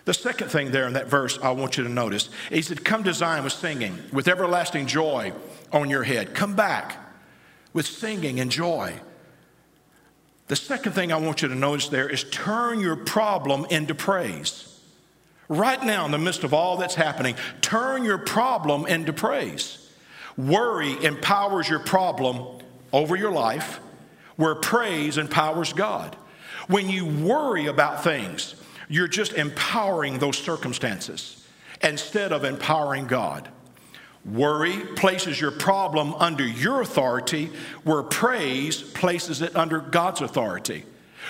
The 0.05 0.15
second 0.15 0.49
thing 0.49 0.71
there 0.71 0.87
in 0.87 0.93
that 0.93 1.09
verse 1.09 1.39
I 1.43 1.51
want 1.53 1.77
you 1.77 1.85
to 1.85 1.91
notice 1.91 2.29
is 2.51 2.69
that 2.69 2.85
come 2.85 3.05
to 3.05 3.15
Zion 3.15 3.43
with 3.43 3.55
singing, 3.55 3.99
with 4.13 4.29
everlasting 4.29 4.87
joy 4.87 5.33
on 5.73 5.89
your 5.89 6.03
head. 6.03 6.35
Come 6.35 6.55
back 6.55 6.99
with 7.73 7.87
singing 7.87 8.39
and 8.39 8.51
joy. 8.51 8.95
The 10.49 10.57
second 10.57 10.93
thing 10.93 11.13
I 11.13 11.17
want 11.17 11.43
you 11.43 11.49
to 11.49 11.55
notice 11.55 11.89
there 11.89 12.09
is 12.09 12.25
turn 12.25 12.81
your 12.81 12.97
problem 12.97 13.67
into 13.71 13.95
praise. 13.95 14.71
Right 15.49 15.83
now, 15.83 16.05
in 16.05 16.11
the 16.11 16.19
midst 16.19 16.45
of 16.45 16.53
all 16.53 16.77
that's 16.77 16.95
happening, 16.95 17.35
turn 17.61 18.05
your 18.05 18.19
problem 18.19 18.87
into 18.87 19.13
praise. 19.13 19.91
Worry 20.37 21.03
empowers 21.05 21.69
your 21.69 21.79
problem 21.79 22.63
over 22.93 23.17
your 23.17 23.31
life, 23.31 23.81
where 24.37 24.55
praise 24.55 25.17
empowers 25.19 25.73
God. 25.73 26.17
When 26.67 26.89
you 26.89 27.07
worry 27.07 27.67
about 27.67 28.05
things, 28.05 28.55
you're 28.89 29.09
just 29.09 29.33
empowering 29.35 30.19
those 30.19 30.39
circumstances 30.39 31.47
instead 31.83 32.33
of 32.33 32.45
empowering 32.45 33.07
God. 33.07 33.49
Worry 34.25 34.79
places 34.97 35.39
your 35.39 35.51
problem 35.51 36.15
under 36.15 36.47
your 36.47 36.81
authority, 36.81 37.51
where 37.83 38.03
praise 38.03 38.83
places 38.83 39.43
it 39.43 39.55
under 39.55 39.81
God's 39.81 40.23
authority. 40.23 40.85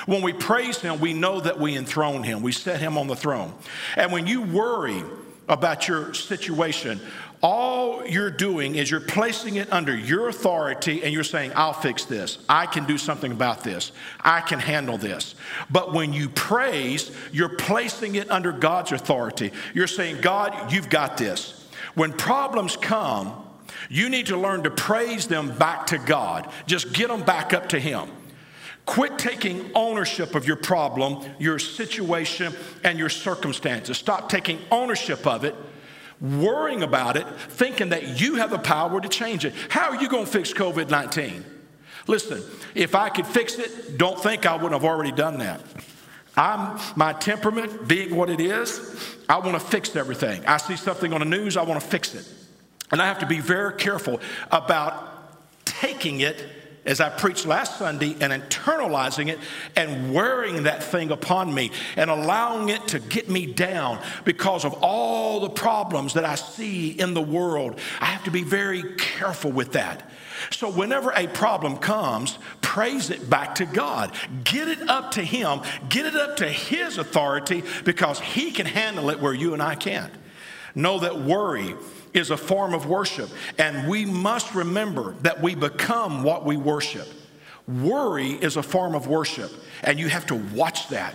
When 0.06 0.22
we 0.22 0.32
praise 0.32 0.80
Him, 0.80 1.00
we 1.00 1.12
know 1.12 1.40
that 1.40 1.58
we 1.58 1.76
enthrone 1.76 2.22
Him, 2.22 2.42
we 2.42 2.52
set 2.52 2.80
Him 2.80 2.96
on 2.96 3.06
the 3.06 3.16
throne. 3.16 3.52
And 3.96 4.12
when 4.12 4.26
you 4.26 4.42
worry 4.42 5.02
about 5.48 5.88
your 5.88 6.14
situation, 6.14 7.00
all 7.42 8.06
you're 8.06 8.30
doing 8.30 8.76
is 8.76 8.90
you're 8.90 9.00
placing 9.00 9.56
it 9.56 9.70
under 9.70 9.94
your 9.94 10.28
authority 10.28 11.02
and 11.02 11.12
you're 11.12 11.24
saying, 11.24 11.52
I'll 11.54 11.74
fix 11.74 12.06
this. 12.06 12.38
I 12.48 12.64
can 12.64 12.86
do 12.86 12.96
something 12.96 13.32
about 13.32 13.62
this. 13.62 13.92
I 14.20 14.40
can 14.40 14.58
handle 14.58 14.96
this. 14.96 15.34
But 15.68 15.92
when 15.92 16.14
you 16.14 16.30
praise, 16.30 17.10
you're 17.32 17.50
placing 17.50 18.14
it 18.14 18.30
under 18.30 18.50
God's 18.50 18.92
authority. 18.92 19.52
You're 19.74 19.86
saying, 19.86 20.22
God, 20.22 20.72
you've 20.72 20.88
got 20.88 21.18
this. 21.18 21.63
When 21.94 22.12
problems 22.12 22.76
come, 22.76 23.44
you 23.88 24.08
need 24.08 24.26
to 24.26 24.36
learn 24.36 24.62
to 24.64 24.70
praise 24.70 25.26
them 25.26 25.56
back 25.56 25.86
to 25.88 25.98
God. 25.98 26.50
Just 26.66 26.92
get 26.92 27.08
them 27.08 27.22
back 27.22 27.52
up 27.52 27.68
to 27.70 27.78
Him. 27.78 28.10
Quit 28.86 29.18
taking 29.18 29.70
ownership 29.74 30.34
of 30.34 30.46
your 30.46 30.56
problem, 30.56 31.24
your 31.38 31.58
situation, 31.58 32.52
and 32.82 32.98
your 32.98 33.08
circumstances. 33.08 33.96
Stop 33.96 34.28
taking 34.28 34.58
ownership 34.70 35.26
of 35.26 35.44
it, 35.44 35.54
worrying 36.20 36.82
about 36.82 37.16
it, 37.16 37.26
thinking 37.48 37.90
that 37.90 38.20
you 38.20 38.34
have 38.36 38.50
the 38.50 38.58
power 38.58 39.00
to 39.00 39.08
change 39.08 39.44
it. 39.44 39.54
How 39.70 39.90
are 39.90 40.00
you 40.00 40.08
going 40.08 40.26
to 40.26 40.30
fix 40.30 40.52
COVID 40.52 40.90
19? 40.90 41.44
Listen, 42.06 42.42
if 42.74 42.94
I 42.94 43.08
could 43.08 43.26
fix 43.26 43.58
it, 43.58 43.96
don't 43.96 44.20
think 44.20 44.44
I 44.44 44.54
wouldn't 44.54 44.72
have 44.72 44.84
already 44.84 45.12
done 45.12 45.38
that. 45.38 45.62
I'm 46.36 46.78
my 46.96 47.12
temperament 47.12 47.86
being 47.86 48.16
what 48.16 48.28
it 48.28 48.40
is, 48.40 49.16
I 49.28 49.38
want 49.38 49.52
to 49.52 49.60
fix 49.60 49.94
everything. 49.94 50.44
I 50.46 50.56
see 50.56 50.76
something 50.76 51.12
on 51.12 51.20
the 51.20 51.26
news, 51.26 51.56
I 51.56 51.62
want 51.62 51.80
to 51.80 51.86
fix 51.86 52.14
it. 52.14 52.28
And 52.90 53.00
I 53.00 53.06
have 53.06 53.20
to 53.20 53.26
be 53.26 53.40
very 53.40 53.74
careful 53.74 54.20
about 54.50 55.10
taking 55.64 56.20
it 56.20 56.44
as 56.86 57.00
I 57.00 57.08
preached 57.08 57.46
last 57.46 57.78
Sunday 57.78 58.16
and 58.20 58.32
internalizing 58.32 59.28
it 59.28 59.38
and 59.76 60.12
wearing 60.12 60.64
that 60.64 60.82
thing 60.82 61.10
upon 61.10 61.54
me 61.54 61.70
and 61.96 62.10
allowing 62.10 62.68
it 62.68 62.88
to 62.88 62.98
get 62.98 63.28
me 63.28 63.46
down 63.46 64.00
because 64.24 64.64
of 64.64 64.74
all 64.82 65.40
the 65.40 65.50
problems 65.50 66.14
that 66.14 66.24
I 66.24 66.34
see 66.34 66.90
in 66.90 67.14
the 67.14 67.22
world. 67.22 67.78
I 68.00 68.06
have 68.06 68.24
to 68.24 68.30
be 68.30 68.42
very 68.42 68.82
careful 68.96 69.50
with 69.50 69.72
that. 69.72 70.10
So, 70.50 70.70
whenever 70.70 71.12
a 71.12 71.26
problem 71.28 71.76
comes, 71.78 72.38
praise 72.60 73.10
it 73.10 73.30
back 73.30 73.54
to 73.56 73.66
God. 73.66 74.12
Get 74.42 74.68
it 74.68 74.88
up 74.90 75.12
to 75.12 75.22
Him, 75.22 75.62
get 75.88 76.06
it 76.06 76.16
up 76.16 76.36
to 76.38 76.48
His 76.48 76.98
authority 76.98 77.62
because 77.84 78.20
He 78.20 78.50
can 78.50 78.66
handle 78.66 79.10
it 79.10 79.20
where 79.20 79.32
you 79.32 79.54
and 79.54 79.62
I 79.62 79.74
can't. 79.74 80.12
Know 80.74 80.98
that 80.98 81.20
worry 81.20 81.74
is 82.14 82.30
a 82.30 82.36
form 82.36 82.72
of 82.72 82.86
worship, 82.86 83.28
and 83.58 83.88
we 83.88 84.06
must 84.06 84.54
remember 84.54 85.14
that 85.22 85.42
we 85.42 85.54
become 85.54 86.22
what 86.22 86.44
we 86.44 86.56
worship. 86.56 87.08
Worry 87.66 88.30
is 88.30 88.56
a 88.56 88.62
form 88.62 88.94
of 88.94 89.06
worship, 89.06 89.50
and 89.82 89.98
you 89.98 90.08
have 90.08 90.26
to 90.26 90.34
watch 90.34 90.88
that. 90.88 91.14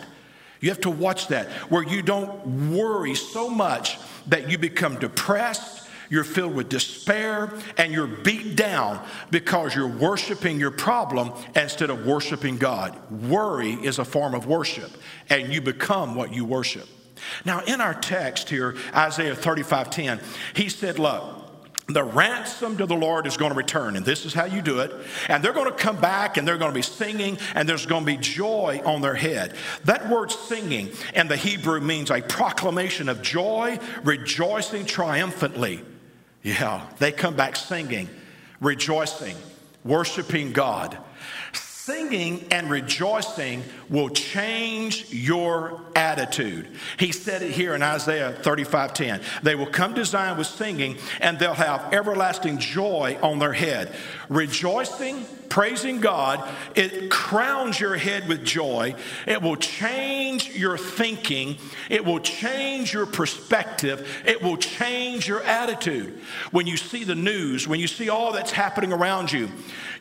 You 0.60 0.70
have 0.70 0.82
to 0.82 0.90
watch 0.90 1.30
that 1.30 1.48
where 1.72 1.84
you 1.84 2.02
don't 2.02 2.72
worry 2.72 3.16
so 3.16 3.50
much 3.50 3.98
that 4.28 4.50
you 4.50 4.58
become 4.58 5.00
depressed 5.00 5.80
you're 6.10 6.24
filled 6.24 6.56
with 6.56 6.70
despair, 6.70 7.54
and 7.78 7.94
you're 7.94 8.08
beat 8.08 8.56
down 8.56 9.06
because 9.30 9.76
you're 9.76 9.88
worshiping 9.88 10.60
your 10.60 10.72
problem 10.72 11.32
instead 11.56 11.92
of 11.92 12.06
worshiping 12.06 12.58
God. 12.58 12.98
Worry 13.12 13.74
is 13.74 14.00
a 14.00 14.06
form 14.06 14.34
of 14.34 14.48
worship, 14.48 14.90
and 15.30 15.54
you 15.54 15.62
become 15.62 16.16
what 16.16 16.34
you 16.34 16.46
worship. 16.46 16.88
Now, 17.46 17.62
in 17.62 17.82
our 17.82 17.94
text 17.94 18.50
here, 18.50 18.76
Isaiah 18.94 19.36
35 19.36 19.90
10, 19.90 20.20
he 20.54 20.70
said, 20.70 21.00
Look, 21.00 21.40
the 21.90 22.04
ransom 22.04 22.78
to 22.78 22.86
the 22.86 22.96
Lord 22.96 23.26
is 23.26 23.36
going 23.36 23.52
to 23.52 23.58
return, 23.58 23.96
and 23.96 24.06
this 24.06 24.24
is 24.24 24.34
how 24.34 24.46
you 24.46 24.62
do 24.62 24.80
it. 24.80 24.94
And 25.28 25.44
they're 25.44 25.54
going 25.54 25.72
to 25.72 25.76
come 25.76 26.00
back 26.00 26.38
and 26.38 26.48
they're 26.48 26.58
going 26.58 26.72
to 26.72 26.76
be 26.76 26.84
singing, 26.84 27.40
and 27.56 27.68
there's 27.68 27.88
going 27.88 28.06
to 28.06 28.06
be 28.06 28.18
joy 28.18 28.82
on 28.86 29.02
their 29.02 29.16
head. 29.16 29.56
That 29.86 30.08
word 30.08 30.32
singing 30.32 30.92
in 31.16 31.28
the 31.28 31.36
Hebrew 31.36 31.82
means 31.82 32.12
a 32.12 32.22
proclamation 32.22 33.10
of 33.10 33.24
joy, 33.24 33.80
rejoicing 34.04 34.86
triumphantly. 34.86 35.84
Yeah, 36.44 36.86
they 37.00 37.12
come 37.12 37.36
back 37.36 37.56
singing, 37.56 38.08
rejoicing, 38.62 39.36
worshiping 39.84 40.52
God. 40.52 40.98
Singing 41.90 42.46
and 42.52 42.70
rejoicing 42.70 43.64
will 43.90 44.10
change 44.10 45.12
your 45.12 45.82
attitude. 45.96 46.68
He 47.00 47.12
said 47.12 47.42
it 47.42 47.50
here 47.50 47.74
in 47.74 47.82
Isaiah 47.82 48.32
35 48.32 48.94
10. 48.94 49.22
They 49.42 49.56
will 49.56 49.66
come 49.66 49.96
to 49.96 50.06
Zion 50.06 50.38
with 50.38 50.46
singing, 50.46 50.98
and 51.20 51.40
they'll 51.40 51.56
have 51.56 51.92
everlasting 51.92 52.60
joy 52.60 53.18
on 53.24 53.40
their 53.40 53.54
head. 53.54 53.92
Rejoicing 54.30 55.26
praising 55.50 56.00
God, 56.00 56.48
it 56.76 57.10
crowns 57.10 57.80
your 57.80 57.98
head 57.98 58.28
with 58.28 58.46
joy. 58.46 58.96
It 59.28 59.42
will 59.42 59.56
change 59.56 60.56
your 60.56 60.78
thinking. 60.78 61.58
It 61.90 62.06
will 62.06 62.20
change 62.20 62.94
your 62.94 63.06
perspective. 63.06 64.08
It 64.26 64.42
will 64.42 64.58
change 64.58 65.28
your 65.28 65.42
attitude. 65.44 66.20
When 66.52 66.68
you 66.68 66.78
see 66.78 67.04
the 67.04 67.16
news, 67.16 67.68
when 67.68 67.80
you 67.80 67.88
see 67.88 68.10
all 68.10 68.32
that's 68.32 68.52
happening 68.52 68.94
around 68.94 69.32
you, 69.32 69.50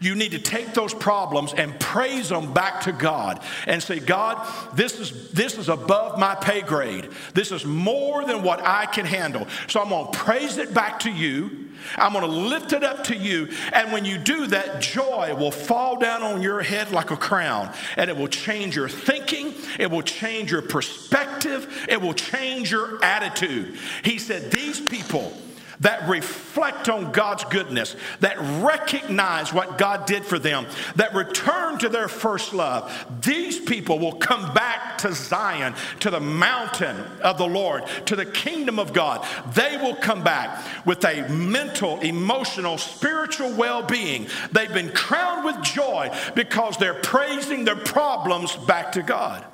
you 0.00 0.14
need 0.14 0.32
to 0.32 0.38
take 0.38 0.74
those 0.74 0.94
problems 0.94 1.52
and 1.54 1.78
praise 1.80 2.28
them 2.28 2.52
back 2.52 2.82
to 2.82 2.92
God 2.92 3.42
and 3.66 3.82
say, 3.82 3.98
God, 3.98 4.46
this 4.74 5.00
is, 5.00 5.30
this 5.32 5.58
is 5.58 5.68
above 5.68 6.18
my 6.18 6.34
pay 6.36 6.60
grade. 6.60 7.08
This 7.34 7.50
is 7.50 7.64
more 7.64 8.24
than 8.24 8.42
what 8.42 8.60
I 8.62 8.86
can 8.86 9.06
handle. 9.06 9.46
So 9.66 9.80
I'm 9.80 9.88
going 9.88 10.12
to 10.12 10.18
praise 10.18 10.58
it 10.58 10.72
back 10.72 11.00
to 11.00 11.10
you. 11.10 11.68
I'm 11.96 12.12
going 12.12 12.24
to 12.24 12.30
lift 12.30 12.72
it 12.72 12.84
up 12.84 13.04
to 13.04 13.16
you. 13.16 13.48
And 13.72 13.92
when 13.92 14.04
you 14.04 14.18
do 14.18 14.46
that, 14.48 14.80
joy 14.80 15.34
will 15.38 15.50
fall 15.50 15.96
down 15.98 16.22
on 16.22 16.42
your 16.42 16.60
head 16.60 16.90
like 16.90 17.10
a 17.10 17.16
crown. 17.16 17.72
And 17.96 18.10
it 18.10 18.16
will 18.16 18.28
change 18.28 18.76
your 18.76 18.88
thinking, 18.88 19.54
it 19.78 19.90
will 19.90 20.02
change 20.02 20.50
your 20.50 20.62
perspective, 20.62 21.86
it 21.88 22.00
will 22.00 22.14
change 22.14 22.70
your 22.70 23.02
attitude. 23.04 23.76
He 24.04 24.18
said, 24.18 24.50
These 24.50 24.80
people, 24.80 25.32
that 25.80 26.08
reflect 26.08 26.88
on 26.88 27.12
God's 27.12 27.44
goodness, 27.44 27.94
that 28.20 28.36
recognize 28.62 29.52
what 29.52 29.78
God 29.78 30.06
did 30.06 30.24
for 30.24 30.38
them, 30.38 30.66
that 30.96 31.14
return 31.14 31.78
to 31.78 31.88
their 31.88 32.08
first 32.08 32.52
love, 32.52 32.92
these 33.22 33.58
people 33.58 33.98
will 33.98 34.14
come 34.14 34.52
back 34.54 34.98
to 34.98 35.12
Zion, 35.12 35.74
to 36.00 36.10
the 36.10 36.20
mountain 36.20 36.96
of 37.22 37.38
the 37.38 37.46
Lord, 37.46 37.84
to 38.06 38.16
the 38.16 38.26
kingdom 38.26 38.78
of 38.78 38.92
God. 38.92 39.26
They 39.54 39.76
will 39.76 39.94
come 39.94 40.24
back 40.24 40.86
with 40.86 41.04
a 41.04 41.28
mental, 41.28 42.00
emotional, 42.00 42.78
spiritual 42.78 43.52
well 43.54 43.82
being. 43.82 44.26
They've 44.52 44.72
been 44.72 44.90
crowned 44.90 45.44
with 45.44 45.62
joy 45.62 46.14
because 46.34 46.76
they're 46.76 46.94
praising 46.94 47.64
their 47.64 47.76
problems 47.76 48.56
back 48.56 48.92
to 48.92 49.02
God. 49.02 49.44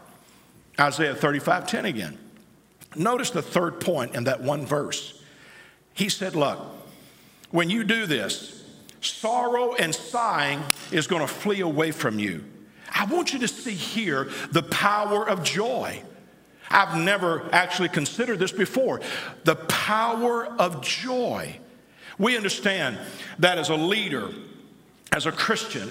Isaiah 0.79 1.15
35 1.15 1.67
10 1.67 1.85
again. 1.85 2.19
Notice 2.97 3.31
the 3.31 3.43
third 3.43 3.81
point 3.81 4.15
in 4.15 4.25
that 4.25 4.41
one 4.41 4.67
verse. 4.67 5.21
He 5.95 6.09
said, 6.09 6.35
Look, 6.35 6.61
when 7.51 7.71
you 7.71 7.85
do 7.85 8.07
this, 8.07 8.65
sorrow 9.01 9.75
and 9.75 9.95
sighing 9.95 10.63
is 10.91 11.07
going 11.07 11.23
to 11.23 11.29
flee 11.29 11.61
away 11.61 11.93
from 11.93 12.19
you. 12.19 12.45
I 12.93 13.05
want 13.07 13.33
you 13.33 13.39
to 13.41 13.49
see 13.49 13.75
here 13.75 14.29
the 14.51 14.63
power 14.63 15.29
of 15.29 15.43
joy. 15.43 16.03
I've 16.71 16.99
never 16.99 17.49
actually 17.53 17.89
considered 17.89 18.39
this 18.39 18.53
before. 18.53 19.01
The 19.45 19.57
power 19.57 20.47
of 20.47 20.83
joy. 20.83 21.59
We 22.19 22.37
understand 22.37 22.99
that 23.39 23.59
as 23.59 23.69
a 23.69 23.75
leader, 23.75 24.31
as 25.13 25.27
a 25.27 25.33
Christian, 25.33 25.91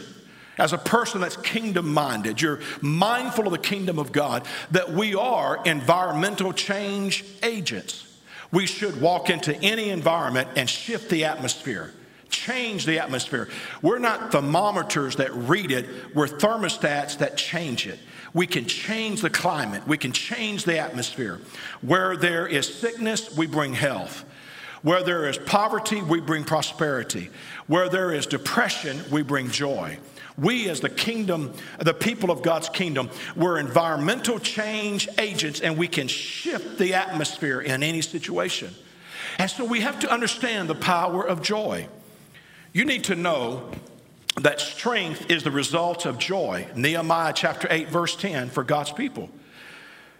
as 0.58 0.74
a 0.74 0.78
person 0.78 1.22
that's 1.22 1.38
kingdom 1.38 1.94
minded, 1.94 2.42
you're 2.42 2.60
mindful 2.82 3.46
of 3.46 3.52
the 3.52 3.58
kingdom 3.58 4.00
of 4.00 4.12
God, 4.12 4.46
that 4.72 4.92
we 4.92 5.16
are 5.16 5.62
environmental 5.66 6.54
change 6.54 7.26
agents. 7.42 8.13
We 8.54 8.68
should 8.68 9.02
walk 9.02 9.32
into 9.32 9.56
any 9.62 9.90
environment 9.90 10.48
and 10.56 10.70
shift 10.70 11.10
the 11.10 11.26
atmosphere, 11.26 11.92
change 12.30 12.86
the 12.86 13.00
atmosphere. 13.00 13.50
We're 13.82 13.98
not 13.98 14.32
thermometers 14.32 15.16
that 15.16 15.34
read 15.34 15.72
it, 15.72 16.16
we're 16.16 16.28
thermostats 16.28 17.18
that 17.18 17.36
change 17.36 17.88
it. 17.88 18.00
We 18.32 18.46
can 18.46 18.66
change 18.66 19.22
the 19.22 19.32
climate, 19.32 19.88
we 19.88 19.98
can 19.98 20.12
change 20.12 20.66
the 20.66 20.78
atmosphere. 20.78 21.42
Where 21.82 22.16
there 22.16 22.48
is 22.48 22.72
sickness, 22.72 23.36
we 23.36 23.48
bring 23.48 23.74
health. 23.74 24.24
Where 24.84 25.02
there 25.02 25.28
is 25.28 25.38
poverty, 25.40 26.02
we 26.04 26.22
bring 26.22 26.44
prosperity. 26.44 27.32
Where 27.66 27.90
there 27.90 28.14
is 28.14 28.28
depression, 28.28 29.00
we 29.12 29.24
bring 29.24 29.50
joy. 29.50 29.98
We, 30.38 30.70
as 30.70 30.80
the 30.80 30.90
kingdom, 30.90 31.54
the 31.80 31.94
people 31.94 32.32
of 32.32 32.42
God's 32.42 32.70
kingdom, 32.70 33.10
we're 33.36 33.60
environmental 33.60 34.40
change 34.40 35.08
agents 35.18 35.62
and 35.62 35.78
we 35.78 35.88
can 35.88 36.08
shift 36.08 36.78
the 36.80 36.96
atmosphere 36.96 37.62
in 37.62 37.84
any 37.84 38.02
situation. 38.02 38.74
And 39.38 39.50
so 39.50 39.66
we 39.66 39.82
have 39.82 40.00
to 40.00 40.12
understand 40.12 40.70
the 40.70 40.76
power 40.76 41.26
of 41.26 41.42
joy. 41.42 41.88
You 42.72 42.86
need 42.86 43.04
to 43.06 43.16
know 43.16 43.70
that 44.42 44.60
strength 44.60 45.30
is 45.30 45.44
the 45.44 45.52
result 45.52 46.06
of 46.06 46.18
joy. 46.18 46.68
Nehemiah 46.76 47.34
chapter 47.34 47.68
8, 47.70 47.90
verse 47.90 48.16
10 48.16 48.50
for 48.50 48.64
God's 48.64 48.92
people. 48.92 49.30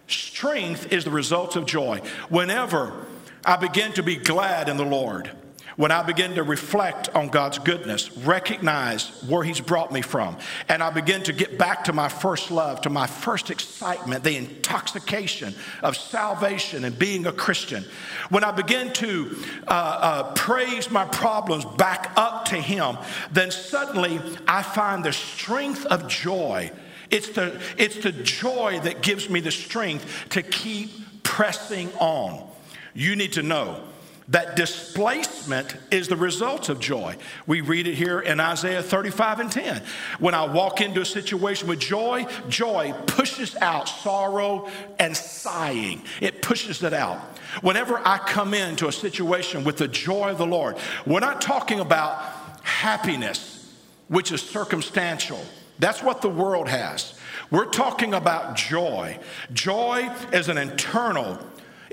Strength 0.06 0.92
is 0.92 1.04
the 1.04 1.10
result 1.10 1.56
of 1.56 1.66
joy. 1.66 2.00
Whenever 2.28 3.06
I 3.44 3.56
begin 3.56 3.92
to 3.94 4.02
be 4.02 4.16
glad 4.16 4.68
in 4.68 4.76
the 4.76 4.84
Lord, 4.84 5.30
when 5.76 5.90
I 5.90 6.02
begin 6.02 6.34
to 6.34 6.42
reflect 6.42 7.08
on 7.14 7.28
God's 7.28 7.58
goodness, 7.58 8.16
recognize 8.18 9.08
where 9.28 9.42
He's 9.42 9.60
brought 9.60 9.92
me 9.92 10.02
from, 10.02 10.36
and 10.68 10.82
I 10.82 10.90
begin 10.90 11.22
to 11.24 11.32
get 11.32 11.58
back 11.58 11.84
to 11.84 11.92
my 11.92 12.08
first 12.08 12.50
love, 12.50 12.80
to 12.82 12.90
my 12.90 13.06
first 13.06 13.50
excitement, 13.50 14.24
the 14.24 14.36
intoxication 14.36 15.54
of 15.82 15.96
salvation 15.96 16.84
and 16.84 16.98
being 16.98 17.26
a 17.26 17.32
Christian, 17.32 17.84
when 18.28 18.44
I 18.44 18.52
begin 18.52 18.92
to 18.94 19.36
uh, 19.66 19.70
uh, 19.70 20.34
praise 20.34 20.90
my 20.90 21.04
problems 21.06 21.64
back 21.64 22.12
up 22.16 22.46
to 22.46 22.56
Him, 22.56 22.98
then 23.32 23.50
suddenly 23.50 24.20
I 24.46 24.62
find 24.62 25.04
the 25.04 25.12
strength 25.12 25.86
of 25.86 26.08
joy. 26.08 26.70
It's 27.10 27.30
the, 27.30 27.60
it's 27.76 27.96
the 27.96 28.12
joy 28.12 28.80
that 28.84 29.02
gives 29.02 29.28
me 29.28 29.40
the 29.40 29.50
strength 29.50 30.28
to 30.30 30.42
keep 30.42 30.90
pressing 31.22 31.92
on. 31.94 32.48
You 32.94 33.16
need 33.16 33.32
to 33.34 33.42
know 33.42 33.82
that 34.28 34.56
displacement 34.56 35.76
is 35.90 36.08
the 36.08 36.16
result 36.16 36.68
of 36.70 36.80
joy. 36.80 37.16
We 37.46 37.60
read 37.60 37.86
it 37.86 37.94
here 37.94 38.20
in 38.20 38.40
Isaiah 38.40 38.82
35 38.82 39.40
and 39.40 39.52
10. 39.52 39.82
When 40.18 40.34
I 40.34 40.46
walk 40.46 40.80
into 40.80 41.02
a 41.02 41.04
situation 41.04 41.68
with 41.68 41.78
joy, 41.78 42.26
joy 42.48 42.94
pushes 43.06 43.54
out 43.56 43.88
sorrow 43.88 44.68
and 44.98 45.14
sighing, 45.14 46.02
it 46.20 46.40
pushes 46.40 46.82
it 46.82 46.94
out. 46.94 47.18
Whenever 47.60 48.00
I 48.04 48.18
come 48.18 48.54
into 48.54 48.88
a 48.88 48.92
situation 48.92 49.62
with 49.62 49.76
the 49.76 49.88
joy 49.88 50.30
of 50.30 50.38
the 50.38 50.46
Lord, 50.46 50.76
we're 51.06 51.20
not 51.20 51.40
talking 51.40 51.80
about 51.80 52.18
happiness, 52.62 53.72
which 54.08 54.32
is 54.32 54.40
circumstantial. 54.40 55.40
That's 55.78 56.02
what 56.02 56.22
the 56.22 56.30
world 56.30 56.68
has. 56.68 57.18
We're 57.50 57.66
talking 57.66 58.14
about 58.14 58.56
joy. 58.56 59.18
Joy 59.52 60.10
is 60.32 60.48
an 60.48 60.56
internal 60.56 61.38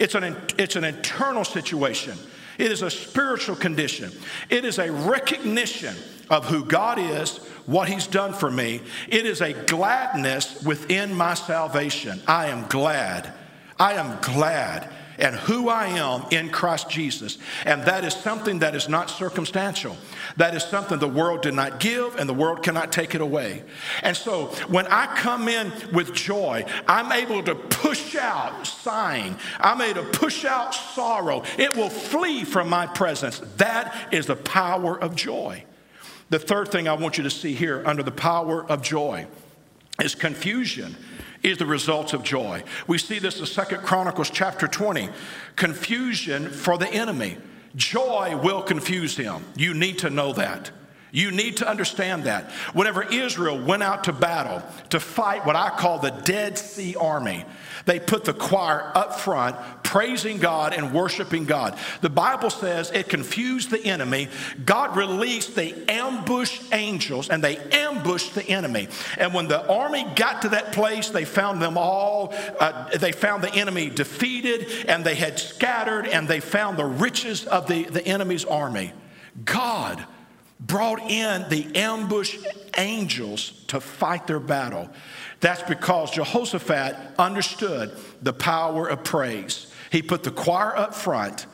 it's 0.01 0.15
an, 0.15 0.35
it's 0.57 0.75
an 0.75 0.83
internal 0.83 1.45
situation. 1.45 2.17
It 2.57 2.71
is 2.71 2.81
a 2.81 2.89
spiritual 2.89 3.55
condition. 3.55 4.11
It 4.49 4.65
is 4.65 4.79
a 4.79 4.91
recognition 4.91 5.95
of 6.29 6.45
who 6.45 6.65
God 6.65 6.97
is, 6.97 7.37
what 7.67 7.87
He's 7.87 8.07
done 8.07 8.33
for 8.33 8.49
me. 8.49 8.81
It 9.07 9.27
is 9.27 9.41
a 9.41 9.53
gladness 9.53 10.63
within 10.63 11.13
my 11.13 11.35
salvation. 11.35 12.19
I 12.27 12.47
am 12.47 12.67
glad. 12.67 13.31
I 13.79 13.93
am 13.93 14.19
glad 14.21 14.89
and 15.21 15.35
who 15.35 15.69
I 15.69 15.87
am 15.87 16.25
in 16.31 16.49
Christ 16.49 16.89
Jesus. 16.89 17.37
And 17.65 17.83
that 17.83 18.03
is 18.03 18.13
something 18.13 18.59
that 18.59 18.75
is 18.75 18.89
not 18.89 19.09
circumstantial. 19.09 19.95
That 20.37 20.55
is 20.55 20.63
something 20.63 20.99
the 20.99 21.07
world 21.07 21.43
did 21.43 21.53
not 21.53 21.79
give 21.79 22.15
and 22.17 22.27
the 22.27 22.33
world 22.33 22.63
cannot 22.63 22.91
take 22.91 23.15
it 23.15 23.21
away. 23.21 23.63
And 24.01 24.17
so 24.17 24.47
when 24.67 24.87
I 24.87 25.05
come 25.15 25.47
in 25.47 25.71
with 25.93 26.13
joy, 26.13 26.65
I'm 26.87 27.11
able 27.11 27.43
to 27.43 27.55
push 27.55 28.15
out 28.15 28.65
sighing, 28.65 29.37
I'm 29.59 29.79
able 29.79 30.03
to 30.03 30.09
push 30.09 30.43
out 30.43 30.73
sorrow. 30.73 31.43
It 31.57 31.75
will 31.77 31.89
flee 31.89 32.43
from 32.43 32.67
my 32.67 32.87
presence. 32.87 33.39
That 33.57 34.09
is 34.11 34.25
the 34.25 34.35
power 34.35 34.99
of 34.99 35.15
joy. 35.15 35.63
The 36.29 36.39
third 36.39 36.69
thing 36.69 36.87
I 36.87 36.93
want 36.93 37.17
you 37.17 37.23
to 37.25 37.29
see 37.29 37.53
here 37.53 37.83
under 37.85 38.03
the 38.03 38.11
power 38.11 38.65
of 38.65 38.81
joy 38.81 39.27
is 40.01 40.15
confusion 40.15 40.95
is 41.43 41.57
the 41.57 41.65
result 41.65 42.13
of 42.13 42.23
joy. 42.23 42.63
We 42.87 42.97
see 42.97 43.19
this 43.19 43.39
in 43.39 43.45
Second 43.45 43.83
Chronicles 43.83 44.29
chapter 44.29 44.67
20. 44.67 45.09
Confusion 45.55 46.49
for 46.49 46.77
the 46.77 46.89
enemy. 46.89 47.37
Joy 47.75 48.39
will 48.41 48.61
confuse 48.61 49.15
him. 49.17 49.45
You 49.55 49.73
need 49.73 49.99
to 49.99 50.09
know 50.09 50.33
that. 50.33 50.71
You 51.11 51.31
need 51.31 51.57
to 51.57 51.69
understand 51.69 52.23
that. 52.23 52.49
Whenever 52.73 53.03
Israel 53.03 53.59
went 53.59 53.83
out 53.83 54.05
to 54.05 54.13
battle 54.13 54.63
to 54.89 54.99
fight 54.99 55.45
what 55.45 55.57
I 55.57 55.69
call 55.69 55.99
the 55.99 56.11
Dead 56.11 56.57
Sea 56.57 56.95
Army, 56.95 57.43
they 57.85 57.99
put 57.99 58.23
the 58.23 58.33
choir 58.33 58.91
up 58.95 59.19
front, 59.19 59.57
praising 59.83 60.37
God 60.37 60.73
and 60.73 60.93
worshiping 60.93 61.45
God. 61.45 61.77
The 61.99 62.09
Bible 62.09 62.49
says 62.49 62.91
it 62.91 63.09
confused 63.09 63.71
the 63.71 63.83
enemy. 63.83 64.29
God 64.63 64.95
released 64.95 65.55
the 65.55 65.73
ambush 65.89 66.61
angels 66.71 67.29
and 67.29 67.43
they 67.43 67.57
ambushed 67.57 68.33
the 68.35 68.45
enemy. 68.47 68.87
And 69.17 69.33
when 69.33 69.49
the 69.49 69.67
army 69.67 70.05
got 70.15 70.43
to 70.43 70.49
that 70.49 70.71
place, 70.71 71.09
they 71.09 71.25
found 71.25 71.61
them 71.61 71.77
all, 71.77 72.33
uh, 72.59 72.97
they 72.97 73.11
found 73.11 73.43
the 73.43 73.53
enemy 73.53 73.89
defeated 73.89 74.85
and 74.87 75.03
they 75.03 75.15
had 75.15 75.39
scattered 75.39 76.07
and 76.07 76.27
they 76.27 76.39
found 76.39 76.77
the 76.77 76.85
riches 76.85 77.45
of 77.45 77.67
the, 77.67 77.83
the 77.83 78.05
enemy's 78.05 78.45
army. 78.45 78.93
God 79.43 80.05
brought 80.61 81.01
in 81.01 81.49
the 81.49 81.75
ambush 81.75 82.37
angels 82.77 83.63
to 83.67 83.81
fight 83.81 84.27
their 84.27 84.39
battle. 84.39 84.89
That's 85.39 85.63
because 85.63 86.11
Jehoshaphat 86.11 86.95
understood 87.17 87.91
the 88.21 88.33
power 88.33 88.87
of 88.87 89.03
praise. 89.03 89.73
He 89.91 90.01
put 90.01 90.23
the 90.23 90.31
choir 90.31 90.75
up 90.77 90.93
front, 90.93 91.47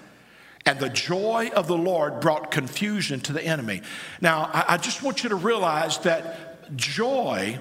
and 0.66 0.78
the 0.80 0.90
joy 0.90 1.50
of 1.56 1.68
the 1.68 1.78
Lord 1.78 2.20
brought 2.20 2.52
confusion 2.52 3.22
to 3.22 3.34
the 3.34 3.44
enemy. 3.44 3.82
Now, 4.20 4.52
I, 4.54 4.78
just 4.78 5.02
want 5.02 5.24
you 5.24 5.30
to 5.30 5.36
realize 5.36 6.00
that 6.00 6.76
joy, 6.76 7.58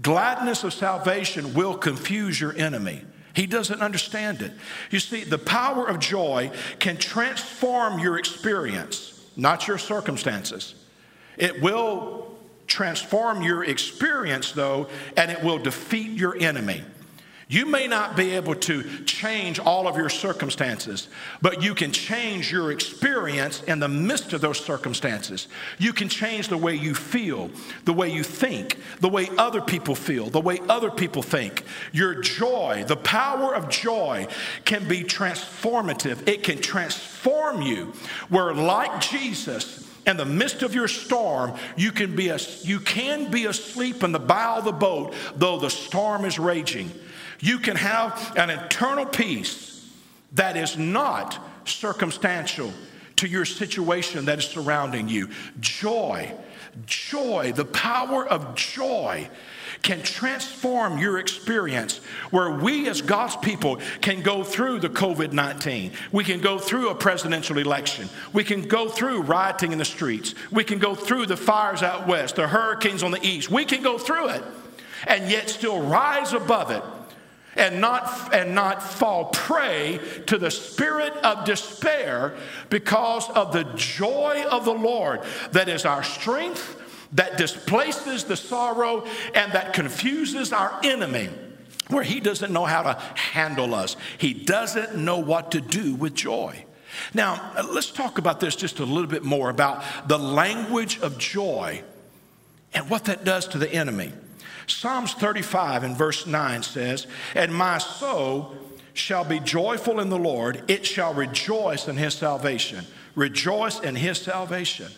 gladness 0.00 0.62
of 0.62 0.72
salvation, 0.72 1.54
will 1.54 1.76
confuse 1.76 2.40
your 2.40 2.56
enemy. 2.56 3.02
He 3.34 3.46
doesn't 3.46 3.82
understand 3.82 4.40
it. 4.40 4.52
You 4.92 5.00
see, 5.00 5.24
the 5.24 5.38
power 5.38 5.88
of 5.88 5.98
joy 5.98 6.52
can 6.78 6.96
transform 6.96 7.98
your 7.98 8.16
experience 8.16 9.15
not 9.36 9.68
your 9.68 9.78
circumstances. 9.78 10.74
It 11.36 11.60
will 11.62 12.34
transform 12.66 13.42
your 13.42 13.64
experience, 13.64 14.52
though, 14.52 14.88
and 15.16 15.30
it 15.30 15.42
will 15.42 15.58
defeat 15.58 16.10
your 16.10 16.36
enemy. 16.38 16.82
You 17.48 17.64
may 17.64 17.86
not 17.86 18.16
be 18.16 18.32
able 18.32 18.56
to 18.56 19.04
change 19.04 19.60
all 19.60 19.86
of 19.86 19.96
your 19.96 20.08
circumstances, 20.08 21.06
but 21.40 21.62
you 21.62 21.76
can 21.76 21.92
change 21.92 22.50
your 22.50 22.72
experience 22.72 23.62
in 23.62 23.78
the 23.78 23.86
midst 23.86 24.32
of 24.32 24.40
those 24.40 24.58
circumstances. 24.58 25.46
You 25.78 25.92
can 25.92 26.08
change 26.08 26.48
the 26.48 26.56
way 26.56 26.74
you 26.74 26.92
feel, 26.92 27.50
the 27.84 27.92
way 27.92 28.10
you 28.10 28.24
think, 28.24 28.78
the 28.98 29.08
way 29.08 29.28
other 29.38 29.60
people 29.60 29.94
feel, 29.94 30.28
the 30.28 30.40
way 30.40 30.58
other 30.68 30.90
people 30.90 31.22
think. 31.22 31.62
Your 31.92 32.20
joy, 32.20 32.84
the 32.88 32.96
power 32.96 33.54
of 33.54 33.68
joy, 33.68 34.26
can 34.64 34.88
be 34.88 35.04
transformative. 35.04 36.26
It 36.26 36.42
can 36.42 36.60
transform 36.60 37.62
you, 37.62 37.92
where, 38.28 38.52
like 38.54 39.00
Jesus, 39.00 39.88
in 40.04 40.16
the 40.16 40.24
midst 40.24 40.64
of 40.64 40.74
your 40.74 40.88
storm, 40.88 41.54
you 41.76 41.92
can 41.92 42.16
be 42.16 42.28
a, 42.28 42.38
you 42.62 42.80
can 42.80 43.30
be 43.30 43.46
asleep 43.46 44.02
in 44.02 44.10
the 44.10 44.18
bow 44.18 44.58
of 44.58 44.64
the 44.64 44.72
boat, 44.72 45.14
though 45.36 45.60
the 45.60 45.70
storm 45.70 46.24
is 46.24 46.40
raging. 46.40 46.90
You 47.40 47.58
can 47.58 47.76
have 47.76 48.32
an 48.36 48.50
internal 48.50 49.06
peace 49.06 49.90
that 50.32 50.56
is 50.56 50.76
not 50.76 51.38
circumstantial 51.64 52.72
to 53.16 53.26
your 53.26 53.44
situation 53.44 54.26
that 54.26 54.38
is 54.38 54.44
surrounding 54.44 55.08
you. 55.08 55.28
Joy, 55.60 56.32
joy, 56.84 57.52
the 57.52 57.64
power 57.64 58.26
of 58.26 58.54
joy 58.54 59.28
can 59.82 60.02
transform 60.02 60.98
your 60.98 61.18
experience 61.18 61.98
where 62.30 62.50
we 62.50 62.88
as 62.88 63.00
God's 63.02 63.36
people 63.36 63.80
can 64.00 64.22
go 64.22 64.42
through 64.42 64.80
the 64.80 64.88
COVID 64.88 65.32
19. 65.32 65.92
We 66.12 66.24
can 66.24 66.40
go 66.40 66.58
through 66.58 66.90
a 66.90 66.94
presidential 66.94 67.58
election. 67.58 68.08
We 68.32 68.44
can 68.44 68.62
go 68.62 68.88
through 68.88 69.22
rioting 69.22 69.72
in 69.72 69.78
the 69.78 69.84
streets. 69.84 70.34
We 70.50 70.64
can 70.64 70.78
go 70.78 70.94
through 70.94 71.26
the 71.26 71.36
fires 71.36 71.82
out 71.82 72.06
west, 72.06 72.36
the 72.36 72.48
hurricanes 72.48 73.02
on 73.02 73.10
the 73.10 73.24
east. 73.26 73.50
We 73.50 73.64
can 73.64 73.82
go 73.82 73.98
through 73.98 74.30
it 74.30 74.42
and 75.06 75.30
yet 75.30 75.48
still 75.48 75.80
rise 75.80 76.32
above 76.32 76.70
it 76.70 76.82
and 77.56 77.80
not, 77.80 78.34
and 78.34 78.54
not 78.54 78.82
fall 78.82 79.26
prey 79.26 80.00
to 80.26 80.38
the 80.38 80.50
spirit 80.50 81.12
of 81.18 81.44
despair 81.44 82.36
because 82.70 83.28
of 83.30 83.52
the 83.52 83.64
joy 83.74 84.44
of 84.50 84.64
the 84.64 84.74
Lord 84.74 85.22
that 85.52 85.68
is 85.68 85.84
our 85.84 86.02
strength, 86.02 86.82
that 87.12 87.36
displaces 87.36 88.24
the 88.24 88.36
sorrow 88.36 89.04
and 89.34 89.52
that 89.52 89.72
confuses 89.72 90.52
our 90.52 90.78
enemy 90.82 91.28
where 91.88 92.02
he 92.02 92.20
doesn't 92.20 92.52
know 92.52 92.64
how 92.64 92.82
to 92.82 92.94
handle 93.14 93.74
us. 93.74 93.96
He 94.18 94.34
doesn't 94.34 94.96
know 94.96 95.18
what 95.18 95.52
to 95.52 95.60
do 95.60 95.94
with 95.94 96.14
joy. 96.14 96.64
Now, 97.14 97.52
let's 97.70 97.90
talk 97.90 98.18
about 98.18 98.40
this 98.40 98.56
just 98.56 98.80
a 98.80 98.84
little 98.84 99.08
bit 99.08 99.22
more 99.22 99.50
about 99.50 99.84
the 100.08 100.18
language 100.18 100.98
of 101.00 101.18
joy 101.18 101.82
and 102.74 102.90
what 102.90 103.04
that 103.04 103.24
does 103.24 103.46
to 103.48 103.58
the 103.58 103.72
enemy. 103.72 104.12
Psalms 104.66 105.14
35 105.14 105.84
and 105.84 105.96
verse 105.96 106.26
9 106.26 106.62
says, 106.62 107.06
And 107.34 107.54
my 107.54 107.78
soul 107.78 108.56
shall 108.94 109.24
be 109.24 109.40
joyful 109.40 110.00
in 110.00 110.08
the 110.08 110.18
Lord, 110.18 110.62
it 110.68 110.84
shall 110.86 111.14
rejoice 111.14 111.86
in 111.86 111.96
his 111.96 112.14
salvation. 112.14 112.84
Rejoice 113.14 113.80
in 113.80 113.94
his 113.94 114.18
salvation. 114.18 114.90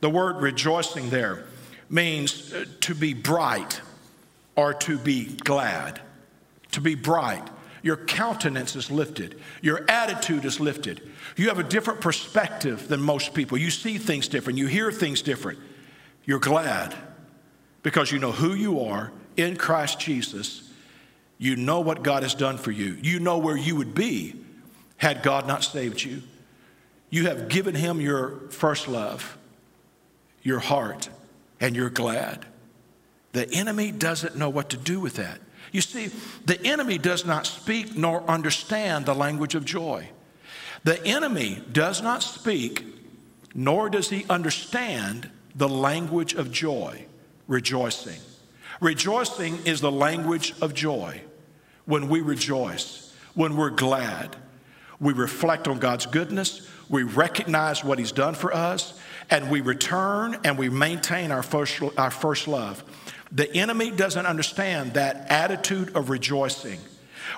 The 0.00 0.10
word 0.10 0.36
rejoicing 0.36 1.10
there 1.10 1.44
means 1.88 2.52
uh, 2.52 2.64
to 2.80 2.94
be 2.94 3.14
bright 3.14 3.80
or 4.56 4.74
to 4.74 4.98
be 4.98 5.24
glad. 5.24 6.00
To 6.72 6.80
be 6.80 6.94
bright. 6.94 7.48
Your 7.82 7.96
countenance 7.96 8.76
is 8.76 8.90
lifted, 8.90 9.38
your 9.60 9.84
attitude 9.90 10.44
is 10.44 10.58
lifted. 10.58 11.02
You 11.36 11.48
have 11.48 11.58
a 11.58 11.64
different 11.64 12.00
perspective 12.00 12.88
than 12.88 13.00
most 13.00 13.34
people. 13.34 13.58
You 13.58 13.70
see 13.70 13.98
things 13.98 14.26
different, 14.26 14.58
you 14.58 14.66
hear 14.66 14.90
things 14.90 15.22
different. 15.22 15.58
You're 16.24 16.38
glad 16.38 16.94
because 17.84 18.10
you 18.10 18.18
know 18.18 18.32
who 18.32 18.54
you 18.54 18.80
are 18.80 19.12
in 19.36 19.54
Christ 19.54 20.00
Jesus. 20.00 20.68
You 21.38 21.54
know 21.54 21.78
what 21.78 22.02
God 22.02 22.24
has 22.24 22.34
done 22.34 22.58
for 22.58 22.72
you. 22.72 22.98
You 23.00 23.20
know 23.20 23.38
where 23.38 23.56
you 23.56 23.76
would 23.76 23.94
be 23.94 24.34
had 24.96 25.22
God 25.22 25.46
not 25.46 25.62
saved 25.62 26.02
you. 26.02 26.22
You 27.10 27.26
have 27.26 27.48
given 27.48 27.76
Him 27.76 28.00
your 28.00 28.40
first 28.50 28.88
love, 28.88 29.38
your 30.42 30.58
heart, 30.58 31.08
and 31.60 31.76
you're 31.76 31.90
glad. 31.90 32.44
The 33.32 33.48
enemy 33.52 33.92
doesn't 33.92 34.36
know 34.36 34.48
what 34.48 34.70
to 34.70 34.76
do 34.76 34.98
with 34.98 35.14
that. 35.16 35.40
You 35.70 35.80
see, 35.80 36.10
the 36.44 36.60
enemy 36.64 36.98
does 36.98 37.24
not 37.24 37.46
speak 37.46 37.96
nor 37.96 38.22
understand 38.22 39.06
the 39.06 39.14
language 39.14 39.54
of 39.54 39.64
joy. 39.64 40.08
The 40.84 41.04
enemy 41.04 41.62
does 41.70 42.02
not 42.02 42.22
speak 42.22 42.84
nor 43.54 43.88
does 43.88 44.10
he 44.10 44.24
understand 44.28 45.30
the 45.54 45.68
language 45.68 46.34
of 46.34 46.50
joy, 46.50 47.06
rejoicing. 47.46 48.20
Rejoicing 48.80 49.58
is 49.64 49.80
the 49.80 49.92
language 49.92 50.54
of 50.60 50.74
joy. 50.74 51.20
When 51.84 52.08
we 52.08 52.20
rejoice, 52.20 53.14
when 53.34 53.56
we're 53.56 53.70
glad, 53.70 54.36
we 55.00 55.12
reflect 55.12 55.68
on 55.68 55.78
God's 55.78 56.06
goodness, 56.06 56.68
we 56.88 57.02
recognize 57.02 57.84
what 57.84 57.98
He's 57.98 58.12
done 58.12 58.34
for 58.34 58.54
us, 58.54 58.98
and 59.30 59.50
we 59.50 59.60
return 59.60 60.38
and 60.44 60.58
we 60.58 60.68
maintain 60.68 61.30
our 61.30 61.42
first, 61.42 61.82
our 61.96 62.10
first 62.10 62.48
love. 62.48 62.82
The 63.32 63.52
enemy 63.54 63.90
doesn't 63.90 64.26
understand 64.26 64.94
that 64.94 65.30
attitude 65.30 65.96
of 65.96 66.10
rejoicing 66.10 66.78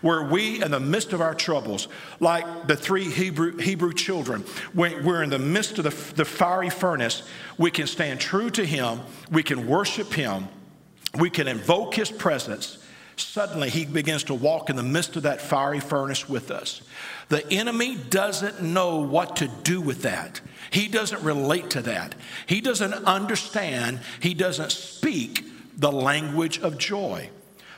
where 0.02 0.22
we, 0.22 0.62
in 0.62 0.70
the 0.70 0.80
midst 0.80 1.12
of 1.12 1.20
our 1.20 1.34
troubles, 1.34 1.88
like 2.20 2.66
the 2.66 2.76
three 2.76 3.10
Hebrew, 3.10 3.56
Hebrew 3.56 3.92
children, 3.92 4.42
when 4.72 5.04
we're 5.04 5.22
in 5.22 5.30
the 5.30 5.38
midst 5.38 5.78
of 5.78 5.84
the, 5.84 6.14
the 6.14 6.24
fiery 6.24 6.70
furnace, 6.70 7.22
we 7.58 7.70
can 7.70 7.86
stand 7.86 8.20
true 8.20 8.50
to 8.50 8.64
Him, 8.64 9.00
we 9.30 9.42
can 9.42 9.66
worship 9.66 10.12
Him, 10.12 10.48
we 11.18 11.30
can 11.30 11.48
invoke 11.48 11.94
His 11.94 12.10
presence. 12.10 12.78
Suddenly, 13.16 13.70
He 13.70 13.86
begins 13.86 14.24
to 14.24 14.34
walk 14.34 14.68
in 14.68 14.76
the 14.76 14.82
midst 14.82 15.16
of 15.16 15.22
that 15.22 15.40
fiery 15.40 15.80
furnace 15.80 16.28
with 16.28 16.50
us. 16.50 16.82
The 17.28 17.50
enemy 17.52 17.96
doesn't 17.96 18.62
know 18.62 19.00
what 19.00 19.36
to 19.36 19.48
do 19.48 19.80
with 19.80 20.02
that. 20.02 20.40
He 20.70 20.88
doesn't 20.88 21.22
relate 21.22 21.70
to 21.70 21.80
that. 21.82 22.14
He 22.46 22.60
doesn't 22.60 22.92
understand. 22.92 24.00
He 24.20 24.34
doesn't 24.34 24.72
speak 24.72 25.44
the 25.76 25.92
language 25.92 26.58
of 26.58 26.78
joy. 26.78 27.30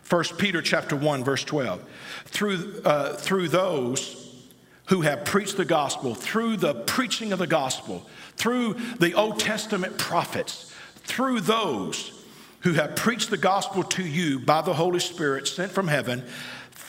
1 0.09 0.25
Peter 0.39 0.63
chapter 0.63 0.97
1 0.97 1.25
verse 1.25 1.45
12. 1.45 1.83
Through, 2.27 2.83
uh, 2.85 3.15
through 3.15 3.49
those 3.49 4.25
who 4.87 5.03
have 5.03 5.25
preached 5.25 5.57
the 5.57 5.65
gospel, 5.67 6.15
through 6.15 6.57
the 6.57 6.75
preaching 6.75 7.33
of 7.33 7.39
the 7.39 7.47
gospel, 7.47 8.07
through 8.37 8.75
the 8.99 9.13
Old 9.15 9.39
Testament 9.39 9.99
prophets, 9.99 10.73
through 10.97 11.41
those 11.41 12.25
who 12.61 12.73
have 12.73 12.97
preached 12.97 13.31
the 13.31 13.37
gospel 13.37 13.83
to 13.83 14.03
you 14.03 14.39
by 14.39 14.63
the 14.63 14.73
Holy 14.73 15.01
Spirit 15.01 15.47
sent 15.47 15.71
from 15.71 15.89
heaven, 15.89 16.25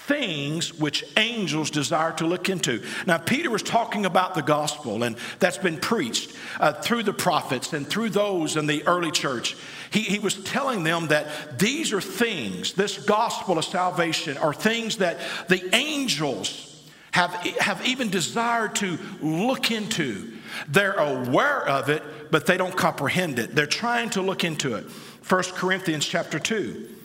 things 0.10 0.74
which 0.74 1.06
angels 1.18 1.70
desire 1.70 2.12
to 2.14 2.26
look 2.26 2.50
into. 2.50 2.84
Now, 3.06 3.20
Peter 3.20 3.52
was 3.52 3.62
talking 3.62 4.08
about 4.08 4.34
the 4.34 4.42
gospel, 4.42 5.04
and 5.04 5.16
that's 5.38 5.60
been 5.60 5.78
preached 5.78 6.36
uh, 6.60 6.74
through 6.74 7.04
the 7.04 7.14
prophets 7.14 7.74
and 7.74 7.88
through 7.88 8.10
those 8.10 8.58
in 8.58 8.66
the 8.66 8.86
early 8.88 9.12
church. 9.12 9.56
He, 9.92 10.02
he 10.02 10.18
was 10.18 10.44
telling 10.44 10.84
them 10.84 11.10
that 11.10 11.60
these 11.60 11.94
are 11.94 12.02
things, 12.02 12.74
this 12.74 12.98
gospel 13.06 13.60
of 13.60 13.66
salvation, 13.66 14.36
are 14.38 14.54
things 14.54 14.98
that 14.98 15.20
the 15.48 15.76
angels 15.76 16.66
have, 17.12 17.34
have 17.60 17.86
even 17.86 18.10
desired 18.10 18.76
to 18.78 18.98
look 19.22 19.70
into. 19.70 20.34
They're 20.68 20.94
aware 20.94 21.68
of 21.68 21.90
it, 21.90 22.02
but 22.32 22.48
they 22.48 22.58
don't 22.58 22.76
comprehend 22.76 23.38
it. 23.38 23.54
They're 23.54 23.68
trying 23.68 24.10
to 24.12 24.24
look 24.24 24.44
into 24.44 24.74
it. 24.74 24.86
1 25.28 25.44
Corinthians 25.54 26.04
chapter 26.04 26.40
2. 26.40 26.96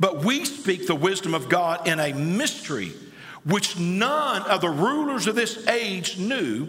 But 0.00 0.24
we 0.24 0.46
speak 0.46 0.86
the 0.86 0.94
wisdom 0.94 1.34
of 1.34 1.48
God 1.50 1.86
in 1.86 2.00
a 2.00 2.14
mystery 2.14 2.92
which 3.44 3.78
none 3.78 4.42
of 4.42 4.62
the 4.62 4.70
rulers 4.70 5.26
of 5.26 5.34
this 5.34 5.66
age 5.68 6.18
knew. 6.18 6.68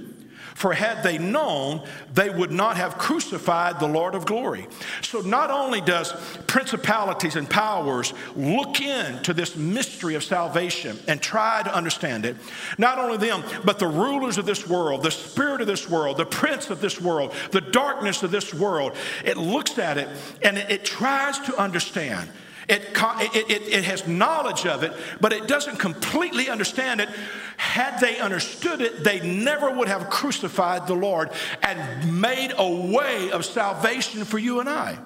For 0.54 0.74
had 0.74 1.02
they 1.02 1.18
known, 1.18 1.82
they 2.14 2.30
would 2.30 2.52
not 2.52 2.76
have 2.76 2.98
crucified 2.98 3.80
the 3.80 3.88
Lord 3.88 4.16
of 4.16 4.26
glory. 4.26 4.68
So, 5.02 5.22
not 5.22 5.50
only 5.50 5.80
does 5.80 6.12
principalities 6.46 7.38
and 7.38 7.50
powers 7.50 8.14
look 8.36 8.82
into 8.82 9.34
this 9.34 9.56
mystery 9.56 10.14
of 10.16 10.24
salvation 10.24 11.00
and 11.08 11.22
try 11.22 11.64
to 11.64 11.74
understand 11.74 12.26
it, 12.26 12.36
not 12.78 13.00
only 13.00 13.18
them, 13.18 13.44
but 13.64 13.80
the 13.80 13.88
rulers 13.88 14.38
of 14.38 14.46
this 14.46 14.68
world, 14.68 15.04
the 15.04 15.10
spirit 15.10 15.62
of 15.62 15.68
this 15.68 15.90
world, 15.90 16.18
the 16.18 16.26
prince 16.26 16.70
of 16.70 16.82
this 16.82 17.00
world, 17.00 17.34
the 17.52 17.62
darkness 17.62 18.22
of 18.22 18.30
this 18.30 18.54
world, 18.54 18.94
it 19.24 19.38
looks 19.38 19.80
at 19.80 19.98
it 19.98 20.10
and 20.44 20.58
it, 20.58 20.84
tries 20.84 21.40
to 21.40 21.58
understand. 21.58 22.30
It, 22.70 22.82
it, 22.96 23.68
it, 23.68 23.84
has 23.86 24.08
knowledge 24.08 24.66
of 24.66 24.84
it, 24.84 24.94
but 25.20 25.34
it 25.34 25.48
doesn't 25.48 25.78
completely 25.78 26.50
understand 26.50 27.02
it. 27.02 27.10
Had 27.58 28.00
they 28.00 28.20
understood 28.20 28.82
it, 28.82 29.04
they 29.04 29.20
never 29.20 29.72
would 29.72 29.88
have 29.88 30.10
crucified 30.10 30.88
the 30.88 30.94
Lord 30.94 31.32
and 31.64 32.22
made 32.22 32.54
a 32.58 32.70
way 32.70 33.32
of 33.32 33.46
salvation 33.46 34.26
for 34.26 34.38
you 34.38 34.60
and 34.60 34.70
I. 34.70 35.00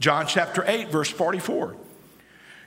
John 0.00 0.26
chapter 0.26 0.64
8, 0.66 0.90
verse 0.90 1.10
44. 1.10 1.76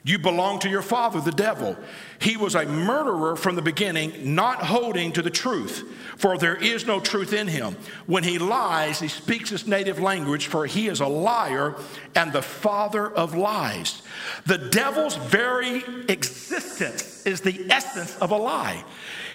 You 0.06 0.18
belong 0.18 0.58
to 0.58 0.68
your 0.68 0.82
father, 0.82 1.22
the 1.22 1.32
devil. 1.32 1.78
He 2.18 2.36
was 2.36 2.54
a 2.54 2.66
murderer 2.66 3.36
from 3.36 3.56
the 3.56 3.62
beginning, 3.62 4.34
not 4.34 4.58
holding 4.58 5.12
to 5.12 5.22
the 5.22 5.30
truth, 5.30 5.90
for 6.18 6.36
there 6.36 6.56
is 6.56 6.86
no 6.86 7.00
truth 7.00 7.32
in 7.32 7.48
him. 7.48 7.74
When 8.04 8.22
he 8.22 8.38
lies, 8.38 9.00
he 9.00 9.08
speaks 9.08 9.48
his 9.48 9.66
native 9.66 9.98
language, 9.98 10.48
for 10.48 10.66
he 10.66 10.88
is 10.88 11.00
a 11.00 11.06
liar 11.06 11.74
and 12.14 12.34
the 12.34 12.42
father 12.42 13.10
of 13.10 13.34
lies. 13.34 14.02
The 14.44 14.58
devil's 14.58 15.16
very 15.16 15.82
existence 16.10 17.24
is 17.24 17.40
the 17.40 17.66
essence 17.70 18.14
of 18.18 18.30
a 18.30 18.36
lie. 18.36 18.84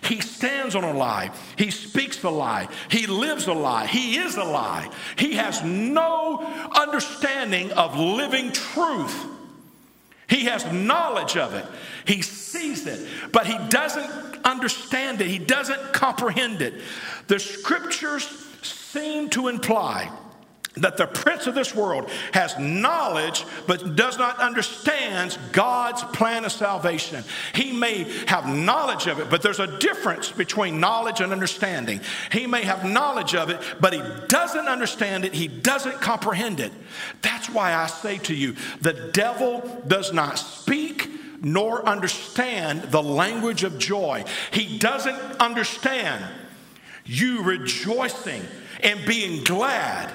He 0.01 0.21
stands 0.21 0.75
on 0.75 0.83
a 0.83 0.93
lie. 0.93 1.31
He 1.57 1.71
speaks 1.71 2.23
a 2.23 2.29
lie. 2.29 2.67
He 2.91 3.07
lives 3.07 3.47
a 3.47 3.53
lie. 3.53 3.87
He 3.87 4.17
is 4.17 4.35
a 4.35 4.43
lie. 4.43 4.87
He 5.17 5.33
has 5.33 5.63
no 5.63 6.45
understanding 6.75 7.71
of 7.71 7.97
living 7.97 8.51
truth. 8.51 9.38
He 10.29 10.45
has 10.45 10.65
knowledge 10.71 11.35
of 11.37 11.53
it. 11.55 11.65
He 12.05 12.21
sees 12.21 12.85
it, 12.85 13.07
but 13.31 13.47
he 13.47 13.57
doesn't 13.69 14.45
understand 14.45 15.21
it. 15.21 15.27
He 15.27 15.39
doesn't 15.39 15.93
comprehend 15.93 16.61
it. 16.61 16.75
The 17.27 17.39
scriptures 17.39 18.27
seem 18.61 19.29
to 19.31 19.47
imply 19.47 20.11
that 20.75 20.97
the 20.97 21.07
prince 21.07 21.47
of 21.47 21.55
this 21.55 21.73
world 21.73 22.09
has 22.33 22.57
knowledge 22.59 23.43
but 23.67 23.95
does 23.95 24.17
not 24.17 24.39
understand 24.39 25.37
God's 25.51 26.03
plan 26.03 26.45
of 26.45 26.51
salvation. 26.51 27.23
He 27.53 27.71
may 27.71 28.03
have 28.27 28.47
knowledge 28.47 29.07
of 29.07 29.19
it, 29.19 29.29
but 29.29 29.41
there's 29.41 29.59
a 29.59 29.79
difference 29.79 30.31
between 30.31 30.79
knowledge 30.79 31.21
and 31.21 31.31
understanding. 31.31 32.01
He 32.31 32.45
may 32.45 32.63
have 32.63 32.85
knowledge 32.85 33.35
of 33.35 33.49
it, 33.49 33.59
but 33.79 33.93
he 33.93 34.01
doesn't 34.27 34.67
understand 34.67 35.25
it, 35.25 35.33
he 35.33 35.47
doesn't 35.47 36.01
comprehend 36.01 36.59
it. 36.59 36.71
That's 37.21 37.49
why 37.49 37.73
I 37.73 37.87
say 37.87 38.17
to 38.19 38.35
you 38.35 38.55
the 38.81 39.09
devil 39.13 39.83
does 39.87 40.13
not 40.13 40.37
speak 40.37 41.09
nor 41.41 41.87
understand 41.87 42.83
the 42.83 43.01
language 43.01 43.63
of 43.63 43.79
joy. 43.79 44.23
He 44.51 44.77
doesn't 44.77 45.17
understand 45.39 46.23
you 47.05 47.41
rejoicing 47.43 48.43
and 48.81 49.03
being 49.05 49.43
glad 49.43 50.11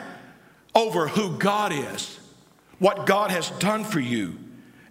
over 0.75 1.09
who 1.09 1.37
God 1.39 1.73
is, 1.73 2.19
what 2.79 3.07
God 3.07 3.31
has 3.31 3.51
done 3.51 3.85
for 3.85 4.01
you, 4.01 4.39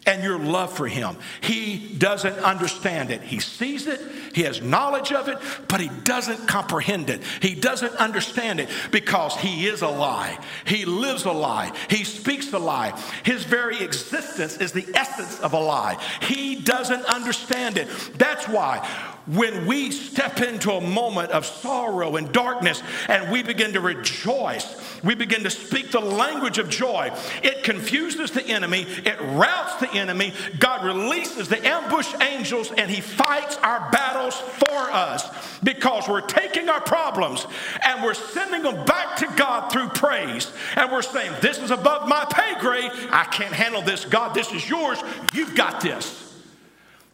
and 0.05 0.23
your 0.23 0.39
love 0.39 0.71
for 0.73 0.87
him. 0.87 1.15
He 1.41 1.95
doesn't 1.97 2.37
understand 2.39 3.09
it. 3.09 3.21
He 3.21 3.39
sees 3.39 3.87
it, 3.87 4.01
he 4.33 4.41
has 4.43 4.61
knowledge 4.61 5.11
of 5.11 5.27
it, 5.27 5.37
but 5.67 5.79
he 5.79 5.89
doesn't 6.03 6.47
comprehend 6.47 7.09
it. 7.09 7.21
He 7.41 7.55
doesn't 7.55 7.95
understand 7.95 8.59
it 8.59 8.69
because 8.91 9.35
he 9.37 9.67
is 9.67 9.81
a 9.81 9.87
lie. 9.87 10.37
He 10.65 10.85
lives 10.85 11.25
a 11.25 11.31
lie. 11.31 11.71
He 11.89 12.03
speaks 12.03 12.51
a 12.51 12.59
lie. 12.59 12.99
His 13.23 13.43
very 13.43 13.81
existence 13.81 14.57
is 14.57 14.71
the 14.71 14.87
essence 14.95 15.39
of 15.39 15.53
a 15.53 15.59
lie. 15.59 15.97
He 16.21 16.55
doesn't 16.55 17.05
understand 17.05 17.77
it. 17.77 17.87
That's 18.17 18.47
why 18.47 18.87
when 19.25 19.65
we 19.65 19.91
step 19.91 20.41
into 20.41 20.71
a 20.71 20.81
moment 20.81 21.31
of 21.31 21.45
sorrow 21.45 22.17
and 22.17 22.31
darkness 22.33 22.81
and 23.07 23.31
we 23.31 23.41
begin 23.41 23.73
to 23.73 23.79
rejoice, 23.79 24.75
we 25.03 25.15
begin 25.15 25.43
to 25.43 25.49
speak 25.49 25.91
the 25.91 25.99
language 25.99 26.57
of 26.57 26.69
joy. 26.69 27.11
It 27.41 27.63
confuses 27.63 28.31
the 28.31 28.45
enemy, 28.45 28.81
it 29.05 29.19
routs 29.21 29.75
the 29.77 29.91
enemy. 29.93 30.33
God 30.59 30.85
releases 30.85 31.47
the 31.47 31.65
ambush 31.65 32.13
angels 32.21 32.71
and 32.71 32.91
he 32.91 33.01
fights 33.01 33.57
our 33.57 33.89
battles 33.91 34.35
for 34.35 34.91
us 34.91 35.29
because 35.63 36.07
we're 36.07 36.21
taking 36.21 36.67
our 36.67 36.81
problems 36.81 37.47
and 37.85 38.03
we're 38.03 38.13
sending 38.13 38.63
them 38.63 38.83
back 38.85 39.15
to 39.17 39.27
God 39.37 39.71
through 39.71 39.89
praise. 39.89 40.51
And 40.75 40.91
we're 40.91 41.01
saying, 41.01 41.33
This 41.41 41.59
is 41.59 41.71
above 41.71 42.07
my 42.07 42.25
pay 42.29 42.59
grade. 42.59 42.91
I 43.09 43.25
can't 43.25 43.53
handle 43.53 43.81
this. 43.81 44.05
God, 44.05 44.33
this 44.33 44.51
is 44.51 44.67
yours. 44.69 44.99
You've 45.33 45.55
got 45.55 45.81
this. 45.81 46.19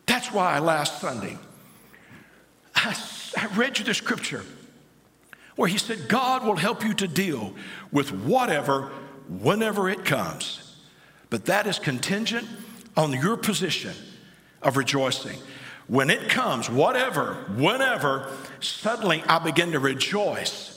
That's 0.06 0.32
why 0.32 0.58
last 0.58 1.02
Sunday, 1.02 1.38
I, 2.86 2.96
I 3.38 3.48
read 3.56 3.78
you 3.78 3.86
the 3.86 3.94
scripture 3.94 4.44
where 5.56 5.68
he 5.68 5.78
said, 5.78 6.08
God 6.08 6.46
will 6.46 6.56
help 6.56 6.84
you 6.84 6.94
to 6.96 7.08
deal 7.08 7.54
with 7.92 8.14
whatever, 8.14 8.90
whenever 9.28 9.90
it 9.90 10.06
comes. 10.06 10.78
But 11.30 11.46
that 11.46 11.68
is 11.68 11.80
contingent 11.80 12.48
on 12.96 13.12
your 13.12 13.36
position 13.36 13.94
of 14.62 14.78
rejoicing. 14.78 15.38
When 15.88 16.10
it 16.10 16.30
comes, 16.30 16.70
whatever, 16.70 17.34
whenever, 17.56 18.32
suddenly 18.62 19.24
I 19.28 19.40
begin 19.40 19.74
to 19.74 19.80
rejoice. 19.80 20.76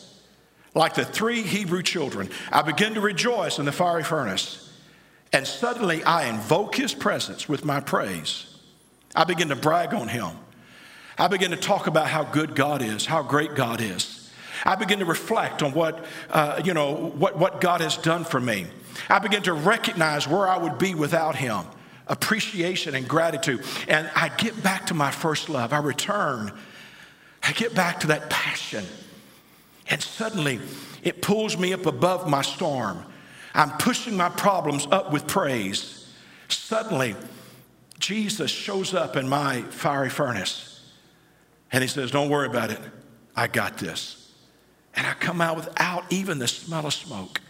Like 0.74 0.94
the 0.94 1.04
three 1.04 1.42
Hebrew 1.42 1.82
children, 1.82 2.30
I 2.50 2.62
begin 2.62 2.94
to 2.94 3.00
rejoice 3.00 3.58
in 3.58 3.66
the 3.66 3.72
fiery 3.72 4.04
furnace. 4.04 4.72
And 5.32 5.46
suddenly 5.46 6.02
I 6.02 6.28
invoke 6.28 6.74
his 6.74 6.92
presence 6.92 7.48
with 7.48 7.64
my 7.64 7.80
praise. 7.80 8.46
I 9.14 9.24
begin 9.24 9.48
to 9.48 9.56
brag 9.56 9.94
on 9.94 10.08
him. 10.08 10.30
I 11.22 11.28
begin 11.28 11.52
to 11.52 11.56
talk 11.56 11.86
about 11.86 12.08
how 12.08 12.24
good 12.24 12.56
God 12.56 12.82
is, 12.82 13.06
how 13.06 13.22
great 13.22 13.54
God 13.54 13.80
is. 13.80 14.28
I 14.66 14.74
begin 14.74 14.98
to 14.98 15.04
reflect 15.04 15.62
on 15.62 15.70
what, 15.70 16.04
uh, 16.30 16.60
you 16.64 16.74
know, 16.74 17.12
what, 17.16 17.38
what 17.38 17.60
God 17.60 17.80
has 17.80 17.96
done 17.96 18.24
for 18.24 18.40
me. 18.40 18.66
I 19.08 19.20
begin 19.20 19.44
to 19.44 19.52
recognize 19.52 20.26
where 20.26 20.48
I 20.48 20.56
would 20.56 20.78
be 20.78 20.96
without 20.96 21.36
Him, 21.36 21.60
appreciation 22.08 22.96
and 22.96 23.06
gratitude. 23.06 23.64
And 23.86 24.10
I 24.16 24.30
get 24.30 24.64
back 24.64 24.86
to 24.86 24.94
my 24.94 25.12
first 25.12 25.48
love. 25.48 25.72
I 25.72 25.78
return. 25.78 26.52
I 27.44 27.52
get 27.52 27.72
back 27.72 28.00
to 28.00 28.08
that 28.08 28.28
passion. 28.28 28.84
And 29.90 30.02
suddenly 30.02 30.58
it 31.04 31.22
pulls 31.22 31.56
me 31.56 31.72
up 31.72 31.86
above 31.86 32.28
my 32.28 32.42
storm. 32.42 33.00
I'm 33.54 33.70
pushing 33.78 34.16
my 34.16 34.28
problems 34.28 34.88
up 34.90 35.12
with 35.12 35.28
praise. 35.28 36.12
Suddenly, 36.48 37.14
Jesus 38.00 38.50
shows 38.50 38.92
up 38.92 39.14
in 39.14 39.28
my 39.28 39.62
fiery 39.62 40.10
furnace. 40.10 40.71
And 41.72 41.82
he 41.82 41.88
says, 41.88 42.10
Don't 42.10 42.28
worry 42.28 42.46
about 42.46 42.70
it. 42.70 42.80
I 43.34 43.46
got 43.46 43.78
this. 43.78 44.30
And 44.94 45.06
I 45.06 45.14
come 45.14 45.40
out 45.40 45.56
without 45.56 46.04
even 46.12 46.38
the 46.38 46.48
smell 46.48 46.86
of 46.86 46.92
smoke. 46.92 47.40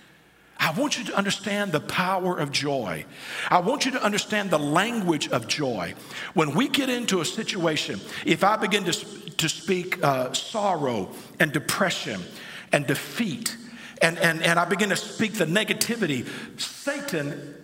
I 0.59 0.71
want 0.71 0.97
you 0.97 1.05
to 1.07 1.17
understand 1.17 1.73
the 1.73 1.81
power 1.81 2.39
of 2.39 2.53
joy. 2.53 3.05
I 3.51 3.59
want 3.59 3.85
you 3.85 3.91
to 3.93 4.03
understand 4.03 4.51
the 4.51 4.61
language 4.61 5.29
of 5.31 5.49
joy. 5.49 5.95
When 6.35 6.55
we 6.55 6.69
get 6.69 6.89
into 6.89 7.21
a 7.21 7.25
situation, 7.25 8.01
if 8.25 8.45
I 8.45 8.57
begin 8.57 8.85
to, 8.85 8.93
to 8.93 9.49
speak 9.49 10.03
uh, 10.05 10.33
sorrow 10.33 11.11
and 11.41 11.53
depression 11.53 12.23
and 12.71 12.87
defeat, 12.87 13.57
and, 14.01 14.17
and, 14.21 14.41
and 14.41 14.57
I 14.57 14.65
begin 14.65 14.91
to 14.91 14.97
speak 14.97 15.33
the 15.33 15.47
negativity, 15.47 16.29
Satan, 16.61 17.57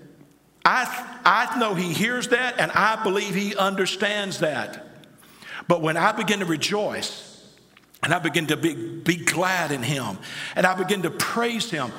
I, 0.64 1.20
I 1.24 1.56
know 1.60 1.74
he 1.74 1.92
hears 1.92 2.28
that 2.28 2.58
and 2.58 2.72
I 2.72 3.00
believe 3.04 3.32
he 3.32 3.54
understands 3.54 4.40
that. 4.40 4.87
But 5.68 5.82
when 5.82 5.96
I 5.96 6.12
begin 6.12 6.40
to 6.40 6.46
rejoice, 6.46 7.44
and 8.02 8.14
I 8.14 8.18
begin 8.18 8.46
to 8.48 8.56
be, 8.56 8.74
be 8.74 9.16
glad 9.16 9.70
in 9.70 9.82
him, 9.82 10.18
and 10.56 10.66
I 10.66 10.74
begin 10.74 11.02
to 11.02 11.10
praise 11.10 11.70
him, 11.70 11.92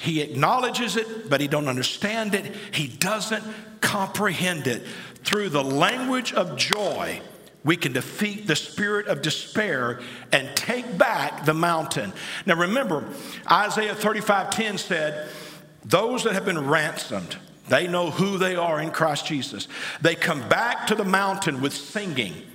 he 0.00 0.20
acknowledges 0.20 0.96
it, 0.96 1.28
but 1.28 1.40
he 1.40 1.48
don't 1.48 1.66
understand 1.66 2.34
it. 2.34 2.54
He 2.72 2.86
doesn't 2.86 3.42
comprehend 3.80 4.66
it. 4.66 4.86
Through 5.24 5.48
the 5.48 5.64
language 5.64 6.32
of 6.32 6.56
joy, 6.56 7.20
we 7.64 7.76
can 7.76 7.92
defeat 7.92 8.46
the 8.46 8.54
spirit 8.54 9.08
of 9.08 9.22
despair 9.22 10.00
and 10.30 10.54
take 10.54 10.96
back 10.96 11.44
the 11.44 11.54
mountain. 11.54 12.12
Now 12.44 12.54
remember, 12.54 13.04
Isaiah 13.50 13.94
35:10 13.94 14.78
said, 14.78 15.28
"Those 15.84 16.22
that 16.24 16.34
have 16.34 16.44
been 16.44 16.68
ransomed, 16.68 17.36
they 17.68 17.88
know 17.88 18.12
who 18.12 18.38
they 18.38 18.54
are 18.54 18.80
in 18.80 18.92
Christ 18.92 19.26
Jesus. 19.26 19.66
They 20.00 20.14
come 20.14 20.48
back 20.48 20.86
to 20.88 20.94
the 20.94 21.04
mountain 21.04 21.60
with 21.60 21.74
singing." 21.74 22.45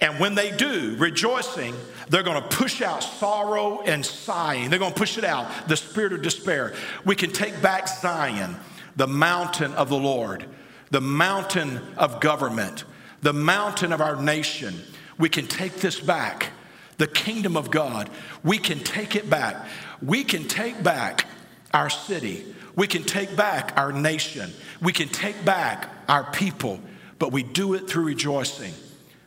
And 0.00 0.20
when 0.20 0.34
they 0.34 0.54
do, 0.54 0.94
rejoicing, 0.98 1.74
they're 2.08 2.22
going 2.22 2.42
to 2.42 2.48
push 2.48 2.82
out 2.82 3.02
sorrow 3.02 3.80
and 3.80 4.04
sighing. 4.04 4.68
They're 4.68 4.78
going 4.78 4.92
to 4.92 4.98
push 4.98 5.16
it 5.16 5.24
out, 5.24 5.68
the 5.68 5.76
spirit 5.76 6.12
of 6.12 6.22
despair. 6.22 6.74
We 7.04 7.16
can 7.16 7.32
take 7.32 7.62
back 7.62 7.88
Zion, 7.88 8.56
the 8.96 9.06
mountain 9.06 9.72
of 9.72 9.88
the 9.88 9.96
Lord, 9.96 10.46
the 10.90 11.00
mountain 11.00 11.80
of 11.96 12.20
government, 12.20 12.84
the 13.22 13.32
mountain 13.32 13.92
of 13.92 14.00
our 14.00 14.20
nation. 14.20 14.74
We 15.18 15.30
can 15.30 15.46
take 15.46 15.76
this 15.76 15.98
back, 15.98 16.52
the 16.98 17.06
kingdom 17.06 17.56
of 17.56 17.70
God. 17.70 18.10
We 18.44 18.58
can 18.58 18.80
take 18.80 19.16
it 19.16 19.30
back. 19.30 19.66
We 20.02 20.24
can 20.24 20.46
take 20.46 20.82
back 20.82 21.26
our 21.72 21.88
city. 21.88 22.44
We 22.74 22.86
can 22.86 23.02
take 23.02 23.34
back 23.34 23.72
our 23.76 23.92
nation. 23.92 24.52
We 24.82 24.92
can 24.92 25.08
take 25.08 25.42
back 25.44 25.88
our 26.06 26.30
people, 26.30 26.80
but 27.18 27.32
we 27.32 27.42
do 27.42 27.72
it 27.72 27.88
through 27.88 28.04
rejoicing. 28.04 28.74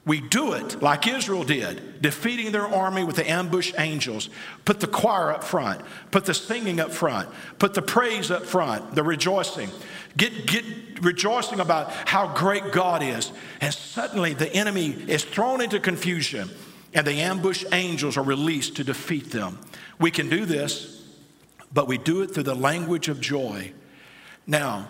We 0.05 0.21
do 0.21 0.53
it 0.53 0.81
like 0.81 1.07
Israel 1.07 1.43
did, 1.43 2.01
defeating 2.01 2.51
their 2.51 2.67
army 2.67 3.03
with 3.03 3.17
the 3.17 3.29
ambush 3.29 3.73
angels. 3.77 4.29
Put 4.65 4.79
the 4.79 4.87
choir 4.87 5.31
up 5.31 5.43
front, 5.43 5.81
put 6.11 6.25
the 6.25 6.33
singing 6.33 6.79
up 6.79 6.91
front, 6.91 7.29
put 7.59 7.73
the 7.73 7.81
praise 7.81 8.31
up 8.31 8.43
front, 8.45 8.95
the 8.95 9.03
rejoicing. 9.03 9.69
Get, 10.17 10.47
get 10.47 10.65
rejoicing 11.01 11.59
about 11.59 11.91
how 11.91 12.33
great 12.33 12.71
God 12.71 13.03
is. 13.03 13.31
And 13.61 13.73
suddenly 13.73 14.33
the 14.33 14.51
enemy 14.53 14.87
is 15.07 15.23
thrown 15.23 15.61
into 15.61 15.79
confusion 15.79 16.49
and 16.93 17.05
the 17.05 17.21
ambush 17.21 17.63
angels 17.71 18.17
are 18.17 18.23
released 18.23 18.77
to 18.77 18.83
defeat 18.83 19.31
them. 19.31 19.59
We 19.99 20.11
can 20.11 20.29
do 20.29 20.45
this, 20.45 21.03
but 21.73 21.87
we 21.87 21.97
do 21.97 22.21
it 22.21 22.31
through 22.31 22.43
the 22.43 22.55
language 22.55 23.09
of 23.09 23.21
joy. 23.21 23.73
Now, 24.47 24.87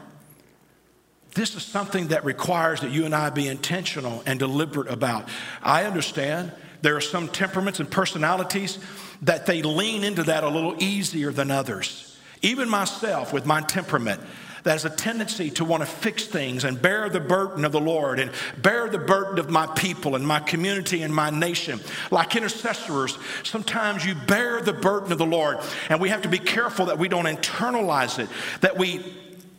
this 1.39 1.56
is 1.56 1.63
something 1.63 2.10
that 2.10 2.25
requires 2.25 2.82
that 2.82 2.91
you 2.91 3.06
and 3.06 3.15
I 3.15 3.30
be 3.30 3.47
intentional 3.47 4.21
and 4.25 4.38
deliberate 4.38 4.89
about. 4.89 5.30
I 5.63 5.86
understand 5.86 6.52
there 6.82 6.97
are 6.97 7.02
some 7.02 7.30
temperaments 7.30 7.80
and 7.80 7.89
personalities 7.89 8.78
that 9.21 9.45
they 9.45 9.62
lean 9.62 10.04
into 10.04 10.23
that 10.23 10.43
a 10.43 10.49
little 10.49 10.75
easier 10.84 11.32
than 11.32 11.49
others. 11.49 12.17
Even 12.41 12.67
myself, 12.67 13.32
with 13.32 13.45
my 13.45 13.62
temperament, 13.62 14.19
that 14.63 14.71
has 14.71 14.84
a 14.84 14.89
tendency 14.89 15.49
to 15.52 15.63
want 15.63 15.82
to 15.82 15.88
fix 15.88 16.25
things 16.25 16.65
and 16.65 16.82
bear 16.82 17.10
the 17.10 17.21
burden 17.21 17.63
of 17.63 17.71
the 17.71 17.80
Lord 17.80 18.19
and 18.19 18.32
bear 18.62 18.89
the 18.89 18.99
burden 18.99 19.39
of 19.39 19.49
my 19.49 19.65
people 19.67 20.15
and 20.15 20.28
my 20.28 20.41
community 20.41 21.04
and 21.04 21.15
my 21.15 21.30
nation. 21.30 21.80
Like 22.12 22.36
intercessors, 22.36 23.17
sometimes 23.43 24.06
you 24.06 24.13
bear 24.28 24.60
the 24.60 24.73
burden 24.73 25.13
of 25.13 25.17
the 25.17 25.25
Lord, 25.25 25.60
and 25.88 26.02
we 26.02 26.10
have 26.10 26.23
to 26.23 26.30
be 26.30 26.39
careful 26.39 26.88
that 26.88 26.97
we 26.97 27.08
don't 27.08 27.28
internalize 27.28 28.19
it, 28.19 28.28
that 28.60 28.78
we 28.78 29.02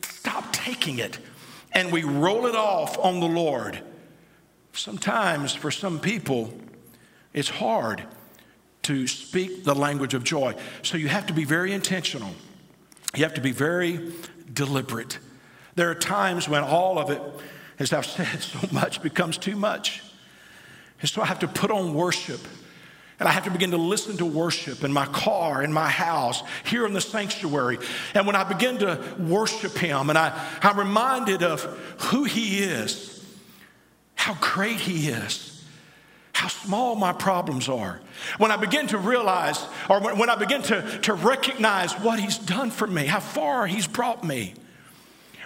stop 0.03 0.53
taking 0.53 0.99
it 0.99 1.19
and 1.73 1.93
we 1.93 2.03
roll 2.05 2.47
it 2.47 2.55
off 2.55 2.99
on 2.99 3.21
the 3.21 3.29
Lord. 3.29 3.83
Sometimes, 4.73 5.55
for 5.55 5.71
some 5.71 5.99
people, 5.99 6.53
it's 7.33 7.49
hard 7.49 8.05
to 8.83 9.07
speak 9.07 9.65
the 9.65 9.75
language 9.75 10.15
of 10.15 10.25
joy. 10.25 10.55
So 10.83 10.97
you 10.97 11.09
have 11.09 11.27
to 11.27 11.33
be 11.33 11.45
very 11.45 11.73
intentional. 11.73 12.31
You 13.15 13.25
have 13.25 13.35
to 13.35 13.41
be 13.41 13.53
very 13.53 14.13
deliberate. 14.53 15.19
There 15.75 15.91
are 15.91 15.95
times 15.95 16.49
when 16.49 16.63
all 16.63 16.99
of 16.99 17.11
it, 17.11 17.23
as 17.79 17.93
I've 17.93 18.07
said 18.07 18.43
so 18.43 18.59
much, 18.73 19.03
becomes 19.03 19.39
too 19.39 19.57
much. 19.57 20.03
And 21.01 21.09
so 21.09 21.23
I 21.23 21.27
have 21.27 21.39
to 21.41 21.49
put 21.49 21.71
on 21.71 21.95
worship 21.95 22.41
and 23.21 23.29
I 23.29 23.33
have 23.33 23.45
to 23.45 23.51
begin 23.51 23.73
to 23.73 23.77
listen 23.77 24.17
to 24.17 24.25
worship 24.25 24.83
in 24.83 24.93
my 24.93 25.05
car, 25.05 25.63
in 25.63 25.73
my 25.73 25.91
house, 25.91 26.43
here 26.65 26.87
in 26.87 26.95
the 26.95 27.03
sanctuary. 27.03 27.79
And 28.15 28.27
when 28.27 28.35
I 28.35 28.45
begin 28.45 28.79
to 28.79 28.99
worship 29.19 29.77
Him 29.77 30.09
and 30.09 30.19
I, 30.19 30.33
I'm 30.63 30.79
reminded 30.79 31.43
of 31.43 31.63
who 31.99 32.25
He 32.25 32.61
is, 32.61 33.23
how 34.15 34.39
great 34.41 34.81
He 34.81 35.09
is, 35.09 35.63
how 36.33 36.49
small 36.49 36.95
my 36.95 37.13
problems 37.13 37.69
are. 37.69 38.01
When 38.39 38.51
I 38.51 38.57
begin 38.57 38.87
to 38.87 38.99
realize, 38.99 39.63
or 39.91 40.01
when, 40.01 40.17
when 40.17 40.31
I 40.31 40.37
begin 40.37 40.63
to, 40.63 40.99
to 41.01 41.13
recognize 41.13 41.93
what 42.01 42.19
He's 42.19 42.39
done 42.39 42.71
for 42.71 42.87
me, 42.87 43.05
how 43.05 43.21
far 43.21 43.67
He's 43.67 43.87
brought 43.87 44.25
me. 44.25 44.55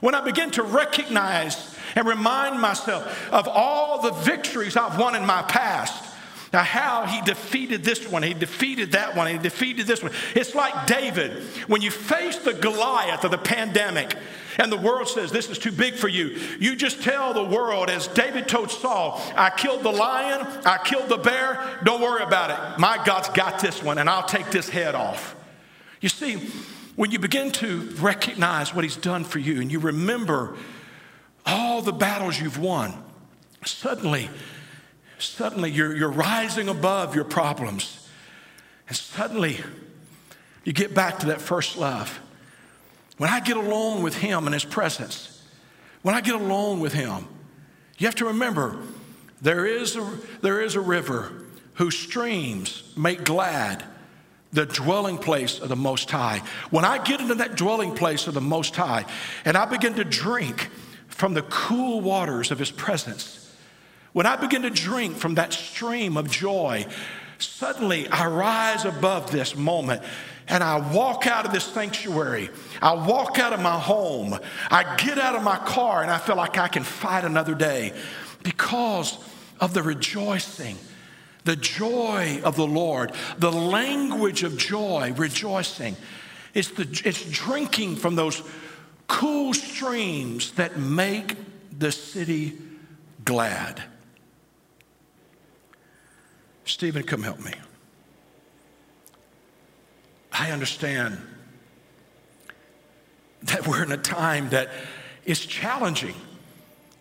When 0.01 0.15
I 0.15 0.21
begin 0.21 0.53
to 0.53 0.63
recognize 0.63 1.77
and 1.97 2.07
remind 2.07 2.61
myself 2.61 3.33
of 3.33 3.49
all 3.49 4.01
the 4.01 4.13
victories 4.13 4.77
I've 4.77 4.97
won 4.97 5.17
in 5.17 5.27
my 5.27 5.43
past. 5.43 6.14
Now, 6.55 6.63
how 6.63 7.05
he 7.05 7.21
defeated 7.23 7.83
this 7.83 8.09
one, 8.09 8.23
he 8.23 8.33
defeated 8.33 8.93
that 8.93 9.17
one, 9.17 9.27
he 9.27 9.39
defeated 9.39 9.89
this 9.89 10.05
one. 10.05 10.13
It's 10.37 10.55
like 10.55 10.87
David, 10.87 11.43
when 11.67 11.83
you 11.83 11.91
face 11.91 12.37
the 12.37 12.55
Goliath 12.55 13.25
of 13.25 13.33
the 13.33 13.39
pandemic, 13.39 14.17
and 14.59 14.71
the 14.71 14.77
world 14.77 15.09
says, 15.09 15.33
This 15.33 15.51
is 15.51 15.59
too 15.59 15.73
big 15.73 15.97
for 15.97 16.07
you. 16.07 16.39
You 16.61 16.77
just 16.77 17.03
tell 17.03 17.35
the 17.35 17.43
world, 17.43 17.91
as 17.91 18.07
David 18.07 18.47
told 18.47 18.71
Saul, 18.71 19.21
I 19.35 19.51
killed 19.51 19.83
the 19.83 19.91
lion, 19.91 20.47
I 20.65 20.79
killed 20.85 21.09
the 21.09 21.17
bear, 21.17 21.81
don't 21.83 22.01
worry 22.01 22.23
about 22.23 22.51
it. 22.51 22.79
My 22.79 23.03
God's 23.05 23.31
got 23.31 23.59
this 23.59 23.83
one, 23.83 23.99
and 23.99 24.09
I'll 24.09 24.29
take 24.29 24.53
this 24.53 24.69
head 24.69 24.95
off. 24.95 25.35
You 26.01 26.09
see, 26.09 26.37
when 26.95 27.11
you 27.11 27.19
begin 27.19 27.51
to 27.51 27.81
recognize 27.99 28.73
what 28.73 28.85
he's 28.85 28.95
done 28.95 29.25
for 29.25 29.41
you 29.41 29.61
and 29.61 29.73
you 29.73 29.81
remember 29.81 30.57
all 31.45 31.83
the 31.83 31.93
battles 31.93 32.41
you've 32.41 32.59
won, 32.59 32.95
suddenly 33.65 34.31
Suddenly 35.19 35.71
you're, 35.71 35.95
you're 35.95 36.11
rising 36.11 36.69
above 36.69 37.15
your 37.15 37.25
problems. 37.25 38.09
And 38.89 38.97
suddenly 38.97 39.61
you 40.65 40.73
get 40.73 40.95
back 40.95 41.21
to 41.21 41.27
that 41.27 41.41
first 41.41 41.77
love. 41.77 42.21
When 43.17 43.31
I 43.31 43.41
get 43.41 43.57
alone 43.57 44.03
with 44.03 44.17
Him 44.17 44.47
in 44.47 44.53
His 44.53 44.65
presence, 44.65 45.43
when 46.03 46.15
I 46.15 46.21
get 46.21 46.35
alone 46.35 46.81
with 46.81 46.93
Him, 46.93 47.27
you 47.99 48.07
have 48.07 48.17
to 48.17 48.27
remember 48.27 48.77
there 49.41 49.67
is 49.67 49.97
a, 49.97 50.19
there 50.43 50.61
is 50.61 50.75
a 50.75 50.81
river 50.81 51.31
whose 51.75 51.97
streams 51.97 52.93
make 52.97 53.25
glad 53.25 53.85
the 54.53 54.67
dwelling 54.67 55.19
place 55.19 55.59
of 55.59 55.69
the 55.69 55.77
Most 55.77 56.11
High. 56.11 56.43
When 56.71 56.85
I 56.85 57.03
get 57.03 57.21
into 57.21 57.35
that 57.37 57.57
dwelling 57.57 57.95
place 57.95 58.27
of 58.27 58.35
the 58.35 58.41
Most 58.41 58.75
High 58.77 59.05
and 59.45 59.57
I 59.57 59.67
begin 59.67 59.95
to 59.95 60.05
drink 60.05 60.71
from 61.09 61.35
the 61.35 61.43
cool 61.43 62.01
waters 62.01 62.51
of 62.51 62.59
His 62.59 62.71
presence, 62.71 63.44
when 64.15 64.27
I 64.27 64.37
begin 64.37 64.63
to 64.63 64.71
drink 64.71 65.17
from 65.17 65.35
that 65.35 65.53
stream 65.53 66.17
of 66.17 66.31
joy, 66.31 66.87
suddenly 67.39 68.09
I 68.09 68.29
rise 68.29 68.85
above 68.85 69.33
this 69.33 69.57
moment 69.57 70.03
and 70.47 70.63
I 70.63 70.77
walk 70.95 71.27
out 71.27 71.47
of 71.47 71.53
this 71.53 71.65
sanctuary. 71.65 72.49
I 72.81 72.93
walk 72.93 73.41
out 73.41 73.53
of 73.53 73.61
my 73.61 73.77
home. 73.77 74.39
I 74.71 74.95
get 74.97 75.19
out 75.19 75.35
of 75.35 75.43
my 75.43 75.57
car 75.57 76.01
and 76.01 76.13
I 76.13 76.19
feel 76.19 76.37
like 76.37 76.57
I 76.57 76.69
can 76.69 76.85
fight 76.85 77.25
another 77.25 77.57
day 77.57 77.93
because 78.45 79.19
of 79.59 79.75
the 79.75 79.83
rejoicing, 79.83 80.79
the 81.43 81.57
joy 81.57 82.41
of 82.45 82.55
the 82.55 82.69
Lord, 82.69 83.11
the 83.39 83.51
language 83.51 84.45
of 84.45 84.57
joy, 84.57 85.13
rejoicing. 85.17 85.97
It's, 86.55 86.69
the, 86.69 86.83
it's 87.05 87.29
drinking 87.29 87.97
from 87.97 88.15
those 88.15 88.45
cool 89.09 89.55
streams 89.55 90.53
that 90.53 90.79
make 90.79 91.35
the 91.77 91.91
city 91.91 92.57
glad. 93.25 93.83
Stephen, 96.65 97.03
come 97.03 97.23
help 97.23 97.41
me. 97.45 97.53
I 100.33 100.51
understand 100.51 101.19
that 103.45 103.67
we're 103.67 103.83
in 103.83 103.93
a 103.93 103.97
time 103.97 104.49
that 104.51 104.71
is 105.25 105.45
challenging. 105.45 106.15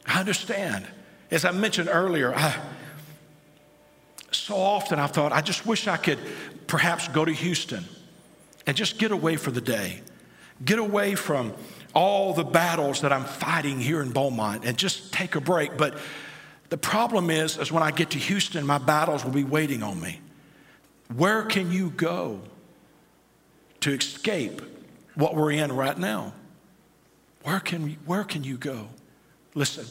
I 0.06 0.20
understand. 0.20 0.86
As 1.32 1.46
I 1.46 1.52
mentioned 1.52 1.90
earlier, 1.92 2.34
I, 2.36 2.56
so 4.32 4.56
often 4.56 5.00
I 5.00 5.08
thought, 5.08 5.32
I 5.32 5.42
just 5.42 5.66
wish 5.66 5.88
I 5.88 5.98
could 5.98 6.20
perhaps 6.68 7.08
go 7.08 7.24
to 7.26 7.32
Houston 7.32 7.86
and 8.68 8.76
just 8.76 8.98
get 8.98 9.12
away 9.12 9.36
for 9.36 9.52
the 9.52 9.62
day, 9.62 10.02
get 10.64 10.80
away 10.80 11.16
from 11.16 11.54
all 11.94 12.34
the 12.34 12.44
battles 12.44 13.02
that 13.02 13.14
I'm 13.14 13.26
fighting 13.26 13.80
here 13.80 14.02
in 14.02 14.12
Beaumont 14.12 14.66
and 14.66 14.78
just 14.78 15.14
take 15.14 15.36
a 15.36 15.42
break. 15.42 15.78
But 15.78 15.98
the 16.74 16.78
problem 16.78 17.30
is, 17.30 17.60
is 17.60 17.72
when 17.72 17.84
I 17.84 17.92
get 17.92 18.10
to 18.10 18.18
Houston, 18.18 18.66
my 18.66 18.80
battles 18.80 19.24
will 19.24 19.32
be 19.32 19.44
waiting 19.44 19.84
on 19.84 20.02
me. 20.02 20.20
Where 21.16 21.44
can 21.44 21.72
you 21.72 21.92
go 21.92 22.42
to 23.82 23.92
escape 23.92 24.60
what 25.14 25.36
we're 25.36 25.52
in 25.52 25.72
right 25.72 25.96
now? 25.96 26.34
Where 27.44 27.60
can, 27.60 27.84
we, 27.84 28.00
where 28.08 28.24
can 28.24 28.44
you 28.44 28.58
go? 28.58 28.88
Listen, 29.54 29.86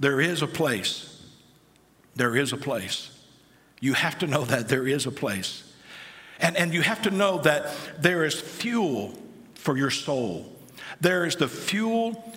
there 0.00 0.20
is 0.20 0.42
a 0.42 0.48
place. 0.48 1.24
There 2.16 2.34
is 2.34 2.52
a 2.52 2.56
place. 2.56 3.16
You 3.80 3.92
have 3.92 4.18
to 4.18 4.26
know 4.26 4.44
that 4.44 4.68
there 4.68 4.88
is 4.88 5.06
a 5.06 5.12
place. 5.12 5.72
And, 6.40 6.56
and 6.56 6.74
you 6.74 6.82
have 6.82 7.02
to 7.02 7.12
know 7.12 7.38
that 7.42 7.72
there 7.96 8.24
is 8.24 8.40
fuel 8.40 9.16
for 9.54 9.76
your 9.76 9.90
soul. 9.90 10.52
There 11.00 11.24
is 11.24 11.36
the 11.36 11.46
fuel 11.46 12.34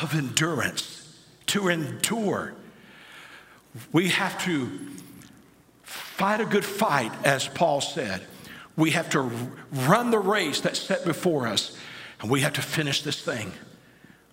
of 0.00 0.14
endurance 0.14 1.14
to 1.48 1.68
endure 1.68 2.54
we 3.92 4.08
have 4.08 4.42
to 4.44 4.70
fight 5.82 6.40
a 6.40 6.44
good 6.44 6.64
fight, 6.64 7.12
as 7.24 7.48
Paul 7.48 7.80
said. 7.80 8.22
We 8.76 8.90
have 8.92 9.10
to 9.10 9.30
run 9.72 10.10
the 10.10 10.18
race 10.18 10.60
that's 10.60 10.80
set 10.80 11.04
before 11.04 11.46
us, 11.46 11.76
and 12.20 12.30
we 12.30 12.40
have 12.40 12.54
to 12.54 12.62
finish 12.62 13.02
this 13.02 13.20
thing. 13.22 13.52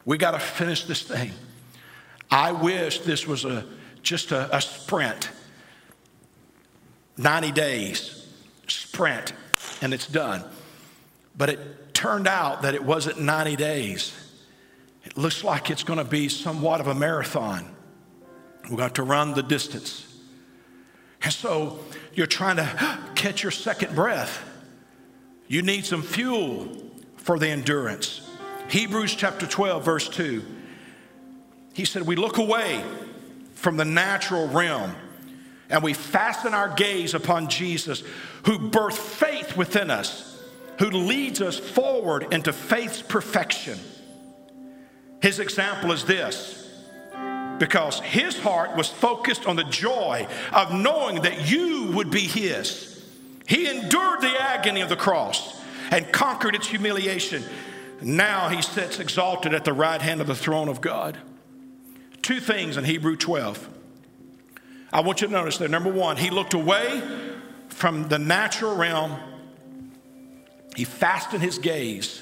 We 0.05 0.17
got 0.17 0.31
to 0.31 0.39
finish 0.39 0.85
this 0.85 1.03
thing. 1.03 1.31
I 2.31 2.51
wish 2.51 2.99
this 2.99 3.27
was 3.27 3.45
a 3.45 3.65
just 4.01 4.31
a, 4.31 4.55
a 4.55 4.61
sprint, 4.61 5.29
90 7.17 7.51
days 7.51 8.19
sprint, 8.67 9.33
and 9.81 9.93
it's 9.93 10.07
done. 10.07 10.43
But 11.37 11.49
it 11.49 11.93
turned 11.93 12.27
out 12.27 12.61
that 12.63 12.75
it 12.75 12.83
wasn't 12.83 13.21
90 13.21 13.55
days. 13.55 14.13
It 15.03 15.17
looks 15.17 15.43
like 15.43 15.69
it's 15.69 15.83
going 15.83 15.99
to 15.99 16.05
be 16.05 16.29
somewhat 16.29 16.81
of 16.81 16.87
a 16.87 16.95
marathon. 16.95 17.75
We 18.69 18.75
got 18.75 18.95
to 18.95 19.03
run 19.03 19.33
the 19.33 19.43
distance. 19.43 20.05
And 21.21 21.33
so 21.33 21.79
you're 22.13 22.27
trying 22.27 22.57
to 22.57 22.99
catch 23.15 23.43
your 23.43 23.51
second 23.51 23.95
breath. 23.95 24.43
You 25.47 25.61
need 25.61 25.85
some 25.85 26.01
fuel 26.01 26.67
for 27.17 27.37
the 27.37 27.47
endurance. 27.47 28.29
Hebrews 28.69 29.15
chapter 29.15 29.47
12, 29.47 29.83
verse 29.83 30.09
2. 30.09 30.43
He 31.73 31.85
said, 31.85 32.03
We 32.03 32.15
look 32.15 32.37
away 32.37 32.83
from 33.55 33.77
the 33.77 33.85
natural 33.85 34.47
realm 34.47 34.95
and 35.69 35.83
we 35.83 35.93
fasten 35.93 36.53
our 36.53 36.69
gaze 36.69 37.13
upon 37.13 37.47
Jesus, 37.47 38.03
who 38.45 38.57
birthed 38.57 38.97
faith 38.97 39.55
within 39.55 39.91
us, 39.91 40.41
who 40.79 40.89
leads 40.89 41.41
us 41.41 41.59
forward 41.59 42.33
into 42.33 42.51
faith's 42.51 43.01
perfection. 43.01 43.77
His 45.21 45.39
example 45.39 45.91
is 45.91 46.05
this 46.05 46.58
because 47.59 47.99
his 47.99 48.39
heart 48.39 48.75
was 48.75 48.87
focused 48.87 49.45
on 49.45 49.55
the 49.55 49.63
joy 49.65 50.27
of 50.51 50.73
knowing 50.73 51.21
that 51.21 51.49
you 51.49 51.91
would 51.91 52.09
be 52.09 52.21
his. 52.21 53.05
He 53.47 53.67
endured 53.67 54.21
the 54.21 54.35
agony 54.39 54.81
of 54.81 54.89
the 54.89 54.95
cross 54.95 55.61
and 55.91 56.11
conquered 56.11 56.55
its 56.55 56.67
humiliation. 56.67 57.43
Now 58.01 58.49
he 58.49 58.61
sits 58.61 58.99
exalted 58.99 59.53
at 59.53 59.65
the 59.65 59.73
right 59.73 60.01
hand 60.01 60.21
of 60.21 60.27
the 60.27 60.35
throne 60.35 60.69
of 60.69 60.81
God. 60.81 61.17
Two 62.21 62.39
things 62.39 62.77
in 62.77 62.83
Hebrew 62.83 63.15
12. 63.15 63.67
I 64.91 65.01
want 65.01 65.21
you 65.21 65.27
to 65.27 65.33
notice 65.33 65.57
that. 65.57 65.69
Number 65.69 65.91
one, 65.91 66.17
he 66.17 66.29
looked 66.29 66.53
away 66.53 67.01
from 67.67 68.07
the 68.07 68.19
natural 68.19 68.75
realm, 68.75 69.17
he 70.75 70.83
fastened 70.83 71.41
his 71.41 71.59
gaze. 71.59 72.21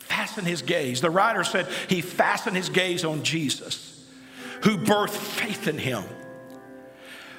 Fastened 0.00 0.46
his 0.46 0.62
gaze. 0.62 1.00
The 1.00 1.10
writer 1.10 1.44
said 1.44 1.66
he 1.88 2.00
fastened 2.00 2.56
his 2.56 2.68
gaze 2.68 3.04
on 3.04 3.22
Jesus 3.22 3.99
who 4.62 4.76
birthed 4.76 5.10
faith 5.10 5.68
in 5.68 5.78
him. 5.78 6.04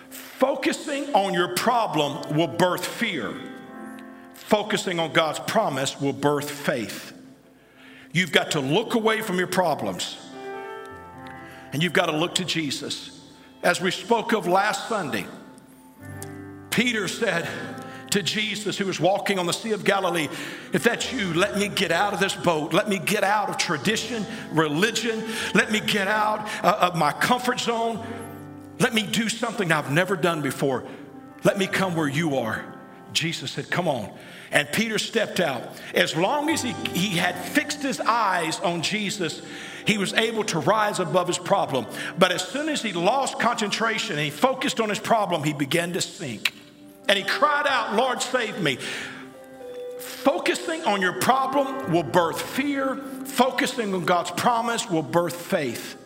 Focusing 0.09 1.13
on 1.13 1.33
your 1.33 1.49
problem 1.55 2.35
will 2.35 2.47
birth 2.47 2.85
fear. 2.85 3.33
Focusing 4.33 4.99
on 4.99 5.13
God's 5.13 5.39
promise 5.39 6.01
will 6.01 6.13
birth 6.13 6.49
faith. 6.49 7.13
You've 8.11 8.31
got 8.31 8.51
to 8.51 8.59
look 8.59 8.95
away 8.95 9.21
from 9.21 9.37
your 9.37 9.47
problems 9.47 10.17
and 11.71 11.81
you've 11.81 11.93
got 11.93 12.07
to 12.07 12.17
look 12.17 12.35
to 12.35 12.45
Jesus. 12.45 13.21
As 13.63 13.79
we 13.79 13.91
spoke 13.91 14.33
of 14.33 14.47
last 14.47 14.89
Sunday, 14.89 15.25
Peter 16.71 17.07
said, 17.07 17.47
to 18.11 18.21
Jesus 18.21 18.77
who 18.77 18.85
was 18.85 18.99
walking 18.99 19.39
on 19.39 19.45
the 19.45 19.53
Sea 19.53 19.71
of 19.71 19.83
Galilee, 19.83 20.27
if 20.73 20.83
that's 20.83 21.11
you, 21.11 21.33
let 21.33 21.57
me 21.57 21.67
get 21.67 21.91
out 21.91 22.13
of 22.13 22.19
this 22.19 22.35
boat. 22.35 22.73
Let 22.73 22.87
me 22.87 22.99
get 22.99 23.23
out 23.23 23.49
of 23.49 23.57
tradition, 23.57 24.25
religion. 24.51 25.23
Let 25.53 25.71
me 25.71 25.79
get 25.79 26.07
out 26.07 26.47
uh, 26.63 26.77
of 26.81 26.95
my 26.95 27.11
comfort 27.11 27.59
zone. 27.59 28.05
Let 28.79 28.93
me 28.93 29.03
do 29.05 29.29
something 29.29 29.71
I've 29.71 29.91
never 29.91 30.15
done 30.15 30.41
before. 30.41 30.83
Let 31.43 31.57
me 31.57 31.67
come 31.67 31.95
where 31.95 32.07
you 32.07 32.37
are. 32.37 32.65
Jesus 33.13 33.51
said, 33.51 33.69
Come 33.69 33.87
on. 33.87 34.11
And 34.51 34.67
Peter 34.71 34.99
stepped 34.99 35.39
out. 35.39 35.63
As 35.93 36.15
long 36.15 36.49
as 36.49 36.61
he, 36.61 36.73
he 36.93 37.17
had 37.17 37.35
fixed 37.35 37.81
his 37.81 38.01
eyes 38.01 38.59
on 38.59 38.81
Jesus, 38.81 39.41
he 39.85 39.97
was 39.97 40.13
able 40.13 40.43
to 40.45 40.59
rise 40.59 40.99
above 40.99 41.27
his 41.27 41.37
problem. 41.37 41.85
But 42.19 42.31
as 42.31 42.45
soon 42.45 42.67
as 42.67 42.81
he 42.81 42.91
lost 42.91 43.39
concentration 43.39 44.17
and 44.17 44.25
he 44.25 44.29
focused 44.29 44.81
on 44.81 44.89
his 44.89 44.99
problem, 44.99 45.43
he 45.43 45.53
began 45.53 45.93
to 45.93 46.01
sink. 46.01 46.53
And 47.11 47.17
he 47.17 47.25
cried 47.25 47.67
out, 47.67 47.93
Lord, 47.93 48.21
save 48.21 48.61
me. 48.61 48.77
Focusing 49.99 50.81
on 50.85 51.01
your 51.01 51.19
problem 51.19 51.91
will 51.91 52.03
birth 52.03 52.41
fear, 52.41 52.95
focusing 53.25 53.93
on 53.93 54.05
God's 54.05 54.31
promise 54.31 54.89
will 54.89 55.03
birth 55.03 55.35
faith. 55.35 55.97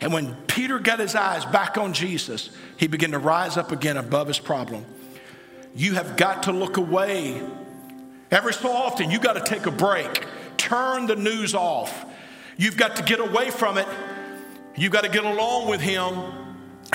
And 0.00 0.12
when 0.12 0.34
Peter 0.48 0.80
got 0.80 0.98
his 0.98 1.14
eyes 1.14 1.44
back 1.44 1.78
on 1.78 1.92
Jesus, 1.92 2.50
he 2.76 2.88
began 2.88 3.12
to 3.12 3.20
rise 3.20 3.56
up 3.56 3.70
again 3.70 3.96
above 3.96 4.26
his 4.26 4.40
problem. 4.40 4.84
You 5.76 5.94
have 5.94 6.16
got 6.16 6.42
to 6.42 6.52
look 6.52 6.76
away. 6.76 7.40
Every 8.32 8.52
so 8.52 8.72
often, 8.72 9.12
you 9.12 9.20
got 9.20 9.34
to 9.34 9.44
take 9.44 9.66
a 9.66 9.70
break, 9.70 10.26
turn 10.56 11.06
the 11.06 11.14
news 11.14 11.54
off. 11.54 12.04
You've 12.56 12.76
got 12.76 12.96
to 12.96 13.04
get 13.04 13.20
away 13.20 13.52
from 13.52 13.78
it. 13.78 13.86
You've 14.74 14.92
got 14.92 15.04
to 15.04 15.08
get 15.08 15.24
along 15.24 15.68
with 15.68 15.80
Him, 15.80 16.14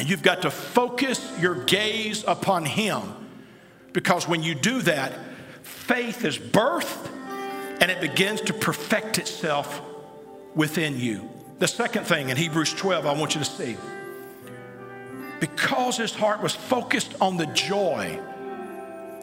you've 0.07 0.23
got 0.23 0.43
to 0.43 0.51
focus 0.51 1.31
your 1.39 1.55
gaze 1.65 2.23
upon 2.27 2.65
Him. 2.65 3.01
Because 3.93 4.27
when 4.27 4.43
you 4.43 4.55
do 4.55 4.81
that, 4.83 5.13
faith 5.63 6.23
is 6.25 6.37
birthed 6.37 7.09
and 7.81 7.89
it 7.89 7.99
begins 8.01 8.41
to 8.41 8.53
perfect 8.53 9.17
itself 9.17 9.81
within 10.55 10.99
you. 10.99 11.29
The 11.59 11.67
second 11.67 12.05
thing 12.05 12.29
in 12.29 12.37
Hebrews 12.37 12.73
12, 12.73 13.05
I 13.05 13.13
want 13.13 13.35
you 13.35 13.39
to 13.39 13.45
see 13.45 13.77
because 15.39 15.97
his 15.97 16.13
heart 16.13 16.41
was 16.41 16.53
focused 16.53 17.15
on 17.21 17.37
the 17.37 17.45
joy. 17.47 18.19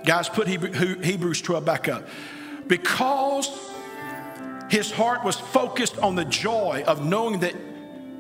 Guys, 0.05 0.29
put 0.29 0.49
Hebrews 0.49 1.43
12 1.43 1.65
back 1.65 1.89
up. 1.89 2.07
Because 2.67 3.51
his 4.71 4.91
heart 4.91 5.25
was 5.25 5.37
focused 5.37 5.99
on 5.99 6.15
the 6.15 6.25
joy 6.25 6.85
of 6.87 7.05
knowing 7.05 7.41
that 7.41 7.55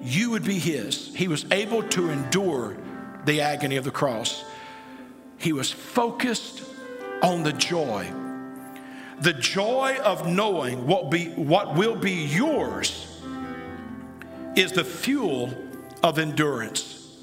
you 0.06 0.30
would 0.30 0.44
be 0.44 0.58
his, 0.58 1.12
he 1.16 1.26
was 1.26 1.44
able 1.50 1.82
to 1.82 2.10
endure 2.10 2.76
the 3.24 3.40
agony 3.40 3.76
of 3.76 3.84
the 3.84 3.90
cross. 3.90 4.44
He 5.36 5.52
was 5.52 5.72
focused 5.72 6.62
on 7.22 7.42
the 7.42 7.52
joy. 7.52 8.08
The 9.20 9.32
joy 9.32 9.96
of 10.04 10.28
knowing 10.28 10.86
what, 10.86 11.10
be, 11.10 11.30
what 11.30 11.74
will 11.74 11.96
be 11.96 12.12
yours 12.12 13.20
is 14.54 14.70
the 14.70 14.84
fuel 14.84 15.52
of 16.04 16.20
endurance. 16.20 17.18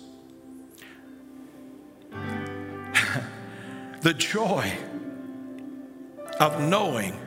the 4.01 4.13
joy 4.13 4.73
of 6.37 6.59
knowing 6.61 7.17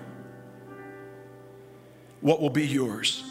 what 2.20 2.42
will 2.42 2.50
be 2.50 2.66
yours. 2.66 3.24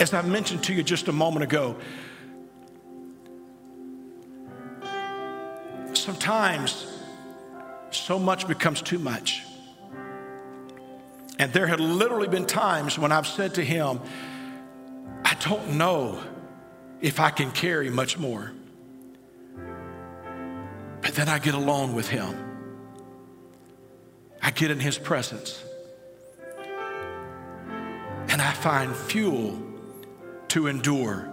As 0.00 0.14
I 0.14 0.22
mentioned 0.22 0.62
to 0.64 0.72
you 0.72 0.84
just 0.84 1.08
a 1.08 1.12
moment 1.12 1.42
ago, 1.42 1.76
sometimes 5.92 6.86
so 7.90 8.18
much 8.18 8.46
becomes 8.46 8.80
too 8.80 8.98
much. 8.98 9.42
And 11.40 11.52
there 11.52 11.66
had 11.66 11.80
literally 11.80 12.28
been 12.28 12.46
times 12.46 12.98
when 12.98 13.12
I've 13.12 13.26
said 13.26 13.54
to 13.54 13.64
him, 13.64 14.00
I 15.24 15.34
don't 15.40 15.76
know 15.76 16.20
if 17.00 17.18
I 17.20 17.30
can 17.30 17.50
carry 17.50 17.90
much 17.90 18.18
more. 18.18 18.52
But 21.02 21.14
then 21.14 21.28
I 21.28 21.38
get 21.38 21.54
alone 21.54 21.94
with 21.94 22.08
him. 22.08 22.34
I 24.42 24.50
get 24.52 24.70
in 24.70 24.78
his 24.80 24.96
presence. 24.96 25.62
And 28.28 28.40
I 28.40 28.52
find 28.52 28.94
fuel 28.94 29.67
to 30.48 30.66
endure 30.66 31.28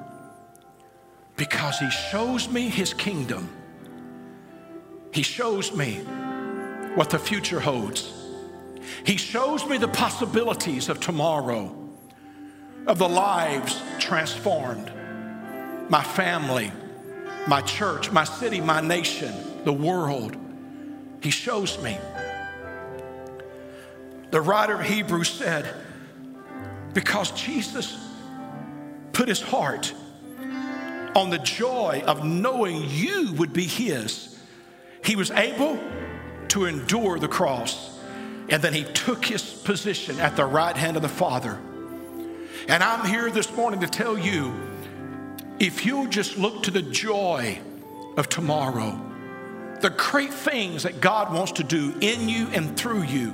because 1.38 1.80
he 1.80 1.90
shows 1.90 2.50
me 2.50 2.70
his 2.70 2.94
kingdom. 2.94 3.50
He 5.14 5.22
shows 5.22 5.76
me 5.76 5.96
what 6.96 7.10
the 7.10 7.20
future 7.20 7.60
holds. 7.60 8.14
He 9.06 9.18
shows 9.18 9.66
me 9.66 9.78
the 9.78 9.88
possibilities 9.88 10.90
of 10.90 11.00
tomorrow, 11.00 11.76
of 12.88 12.98
the 12.98 13.10
lives 13.10 13.82
transformed, 14.00 14.92
my 15.90 16.04
family, 16.04 16.72
my 17.48 17.62
church, 17.62 18.12
my 18.12 18.24
city, 18.24 18.62
my 18.62 18.82
nation, 18.82 19.34
the 19.64 19.74
world. 19.74 20.38
He 21.22 21.32
shows 21.32 21.82
me. 21.82 21.98
The 24.32 24.42
writer 24.42 24.76
of 24.76 24.86
Hebrews 24.86 25.30
said, 25.30 25.74
because 26.94 27.32
Jesus 27.32 27.98
put 29.16 29.30
his 29.30 29.42
heart 29.42 29.94
on 31.16 31.30
the 31.30 31.40
joy 31.40 32.04
of 32.06 32.26
knowing 32.26 32.84
you 32.90 33.32
would 33.38 33.54
be 33.54 33.64
his, 33.64 34.38
he 35.04 35.16
was 35.16 35.32
able 35.32 35.80
to 36.50 36.66
endure 36.66 37.18
the 37.18 37.28
cross. 37.28 37.98
And 38.50 38.62
then 38.62 38.74
he 38.74 38.84
took 38.84 39.26
his 39.26 39.42
position 39.42 40.20
at 40.20 40.36
the 40.36 40.46
right 40.46 40.76
hand 40.76 40.98
of 40.98 41.02
the 41.02 41.10
Father. 41.10 41.58
And 42.68 42.84
I'm 42.84 43.08
here 43.08 43.32
this 43.32 43.52
morning 43.56 43.80
to 43.80 43.88
tell 43.88 44.18
you 44.18 44.54
if 45.60 45.86
you'll 45.86 46.08
just 46.08 46.38
look 46.38 46.64
to 46.64 46.72
the 46.72 46.82
joy 46.82 47.58
of 48.18 48.28
tomorrow, 48.28 49.00
the 49.80 49.92
great 49.92 50.34
things 50.34 50.84
that 50.84 51.00
God 51.00 51.34
wants 51.34 51.54
to 51.54 51.64
do 51.64 51.96
in 52.02 52.28
you 52.28 52.48
and 52.50 52.78
through 52.78 53.04
you, 53.04 53.34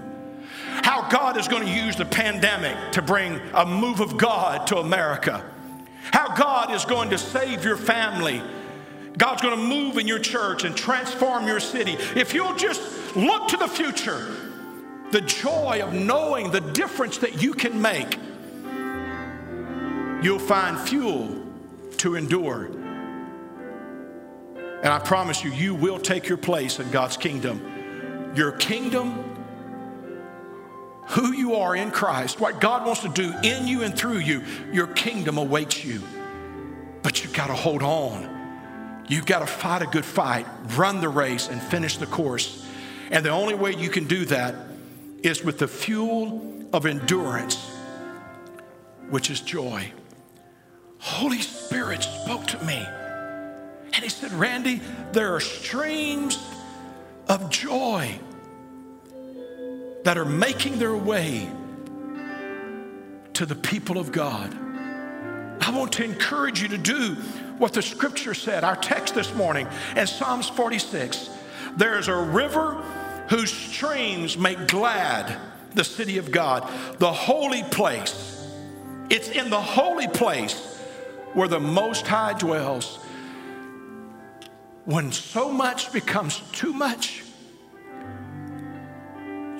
how 0.83 1.09
God 1.09 1.37
is 1.37 1.47
going 1.47 1.65
to 1.65 1.73
use 1.73 1.95
the 1.95 2.05
pandemic 2.05 2.91
to 2.91 3.01
bring 3.01 3.41
a 3.55 3.65
move 3.65 3.99
of 3.99 4.17
God 4.17 4.67
to 4.67 4.77
America, 4.77 5.50
how 6.03 6.35
God 6.35 6.73
is 6.73 6.85
going 6.85 7.09
to 7.11 7.17
save 7.17 7.63
your 7.63 7.77
family. 7.77 8.41
God's 9.17 9.41
going 9.41 9.57
to 9.57 9.63
move 9.63 9.97
in 9.97 10.07
your 10.07 10.19
church 10.19 10.63
and 10.63 10.75
transform 10.75 11.47
your 11.47 11.59
city. 11.59 11.97
If 12.15 12.33
you'll 12.33 12.55
just 12.55 13.15
look 13.15 13.49
to 13.49 13.57
the 13.57 13.67
future, 13.67 14.35
the 15.11 15.21
joy 15.21 15.81
of 15.83 15.93
knowing 15.93 16.51
the 16.51 16.61
difference 16.61 17.17
that 17.19 17.41
you 17.41 17.53
can 17.53 17.81
make, 17.81 18.17
you'll 20.23 20.39
find 20.39 20.79
fuel 20.79 21.45
to 21.97 22.15
endure. 22.15 22.65
And 24.83 24.87
I 24.87 24.99
promise 24.99 25.43
you, 25.43 25.51
you 25.51 25.75
will 25.75 25.99
take 25.99 26.27
your 26.27 26.37
place 26.37 26.79
in 26.79 26.89
God's 26.89 27.17
kingdom. 27.17 28.31
Your 28.35 28.53
kingdom, 28.53 29.30
who 31.11 31.33
you 31.33 31.55
are 31.55 31.75
in 31.75 31.91
Christ, 31.91 32.39
what 32.39 32.61
God 32.61 32.85
wants 32.85 33.01
to 33.01 33.09
do 33.09 33.33
in 33.43 33.67
you 33.67 33.83
and 33.83 33.97
through 33.97 34.19
you, 34.19 34.43
your 34.71 34.87
kingdom 34.87 35.37
awaits 35.37 35.83
you. 35.83 36.01
But 37.03 37.21
you've 37.21 37.33
got 37.33 37.47
to 37.47 37.53
hold 37.53 37.83
on. 37.83 39.03
You've 39.09 39.25
got 39.25 39.39
to 39.39 39.45
fight 39.45 39.81
a 39.81 39.87
good 39.87 40.05
fight, 40.05 40.45
run 40.77 41.01
the 41.01 41.09
race, 41.09 41.49
and 41.49 41.61
finish 41.61 41.97
the 41.97 42.05
course. 42.05 42.65
And 43.09 43.25
the 43.25 43.29
only 43.29 43.55
way 43.55 43.75
you 43.75 43.89
can 43.89 44.05
do 44.05 44.23
that 44.25 44.55
is 45.21 45.43
with 45.43 45.59
the 45.59 45.67
fuel 45.67 46.65
of 46.71 46.85
endurance, 46.85 47.57
which 49.09 49.29
is 49.29 49.41
joy. 49.41 49.91
Holy 50.99 51.39
Spirit 51.39 52.03
spoke 52.03 52.47
to 52.47 52.63
me. 52.63 52.85
And 53.93 53.95
he 53.95 54.07
said, 54.07 54.31
Randy, 54.31 54.79
there 55.11 55.35
are 55.35 55.41
streams 55.41 56.41
of 57.27 57.49
joy 57.49 58.17
that 60.03 60.17
are 60.17 60.25
making 60.25 60.79
their 60.79 60.95
way 60.95 61.49
to 63.33 63.45
the 63.45 63.55
people 63.55 63.97
of 63.97 64.11
God. 64.11 64.55
I 65.61 65.71
want 65.71 65.93
to 65.93 66.03
encourage 66.03 66.61
you 66.61 66.67
to 66.69 66.77
do 66.77 67.15
what 67.57 67.73
the 67.73 67.81
scripture 67.81 68.33
said, 68.33 68.63
our 68.63 68.75
text 68.75 69.13
this 69.13 69.33
morning 69.35 69.67
in 69.95 70.07
Psalms 70.07 70.49
46. 70.49 71.29
There 71.77 71.99
is 71.99 72.07
a 72.07 72.15
river 72.15 72.83
whose 73.29 73.51
streams 73.51 74.37
make 74.37 74.67
glad 74.67 75.37
the 75.73 75.83
city 75.83 76.17
of 76.17 76.31
God, 76.31 76.67
the 76.97 77.11
holy 77.11 77.63
place. 77.63 78.45
It's 79.09 79.29
in 79.29 79.49
the 79.49 79.61
holy 79.61 80.07
place 80.07 80.77
where 81.33 81.47
the 81.47 81.59
Most 81.59 82.07
High 82.07 82.33
dwells. 82.33 82.97
When 84.85 85.11
so 85.11 85.51
much 85.51 85.93
becomes 85.93 86.41
too 86.51 86.73
much, 86.73 87.23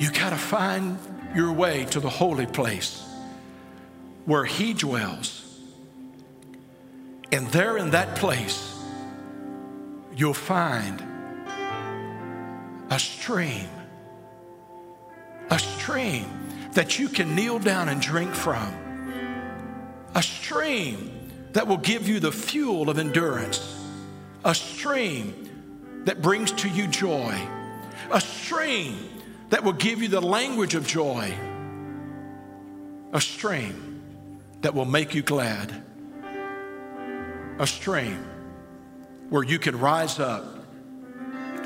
you 0.01 0.09
got 0.09 0.31
to 0.31 0.35
find 0.35 0.97
your 1.35 1.51
way 1.51 1.85
to 1.85 1.99
the 1.99 2.09
holy 2.09 2.47
place 2.47 3.07
where 4.25 4.43
He 4.43 4.73
dwells. 4.73 5.59
And 7.31 7.45
there 7.49 7.77
in 7.77 7.91
that 7.91 8.15
place, 8.15 8.75
you'll 10.15 10.33
find 10.33 11.03
a 12.89 12.97
stream, 12.97 13.69
a 15.51 15.59
stream 15.59 16.25
that 16.71 16.97
you 16.97 17.07
can 17.07 17.35
kneel 17.35 17.59
down 17.59 17.87
and 17.87 18.01
drink 18.01 18.33
from, 18.33 18.73
a 20.15 20.23
stream 20.23 21.29
that 21.51 21.67
will 21.67 21.77
give 21.77 22.07
you 22.07 22.19
the 22.19 22.31
fuel 22.31 22.89
of 22.89 22.97
endurance, 22.97 23.79
a 24.43 24.55
stream 24.55 26.01
that 26.05 26.23
brings 26.23 26.51
to 26.53 26.69
you 26.69 26.87
joy, 26.87 27.39
a 28.09 28.19
stream 28.19 28.97
that 29.51 29.65
will 29.65 29.73
give 29.73 30.01
you 30.01 30.07
the 30.07 30.21
language 30.21 30.75
of 30.75 30.87
joy, 30.87 31.33
a 33.11 33.19
stream 33.19 34.01
that 34.61 34.73
will 34.73 34.85
make 34.85 35.13
you 35.13 35.21
glad, 35.21 35.83
a 37.59 37.67
stream 37.67 38.25
where 39.29 39.43
you 39.43 39.59
can 39.59 39.77
rise 39.77 40.19
up 40.19 40.45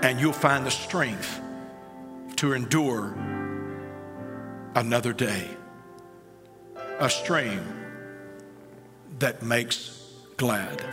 and 0.02 0.20
you'll 0.20 0.34
find 0.34 0.66
the 0.66 0.72
strength 0.72 1.40
to 2.38 2.54
endure 2.54 3.16
another 4.74 5.14
day. 5.14 5.48
A 7.00 7.10
stream 7.10 7.64
that 9.20 9.44
makes 9.44 10.12
glad. 10.38 10.84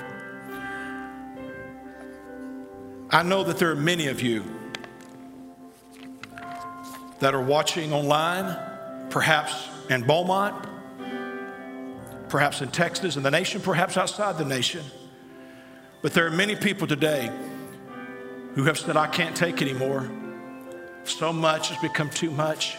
I 3.11 3.22
know 3.22 3.45
that 3.45 3.59
there 3.59 3.70
are 3.70 3.76
many 3.76 4.09
of 4.09 4.20
you 4.20 4.45
that 7.22 7.34
are 7.36 7.40
watching 7.40 7.92
online, 7.92 8.58
perhaps 9.08 9.68
in 9.88 10.02
Beaumont, 10.02 10.66
perhaps 12.28 12.60
in 12.60 12.68
Texas, 12.70 13.16
in 13.16 13.22
the 13.22 13.30
nation, 13.30 13.60
perhaps 13.60 13.96
outside 13.96 14.36
the 14.38 14.44
nation. 14.44 14.84
But 16.02 16.14
there 16.14 16.26
are 16.26 16.32
many 16.32 16.56
people 16.56 16.88
today 16.88 17.30
who 18.56 18.64
have 18.64 18.76
said, 18.76 18.96
I 18.96 19.06
can't 19.06 19.36
take 19.36 19.62
anymore. 19.62 20.10
So 21.04 21.32
much 21.32 21.68
has 21.68 21.78
become 21.78 22.10
too 22.10 22.32
much. 22.32 22.76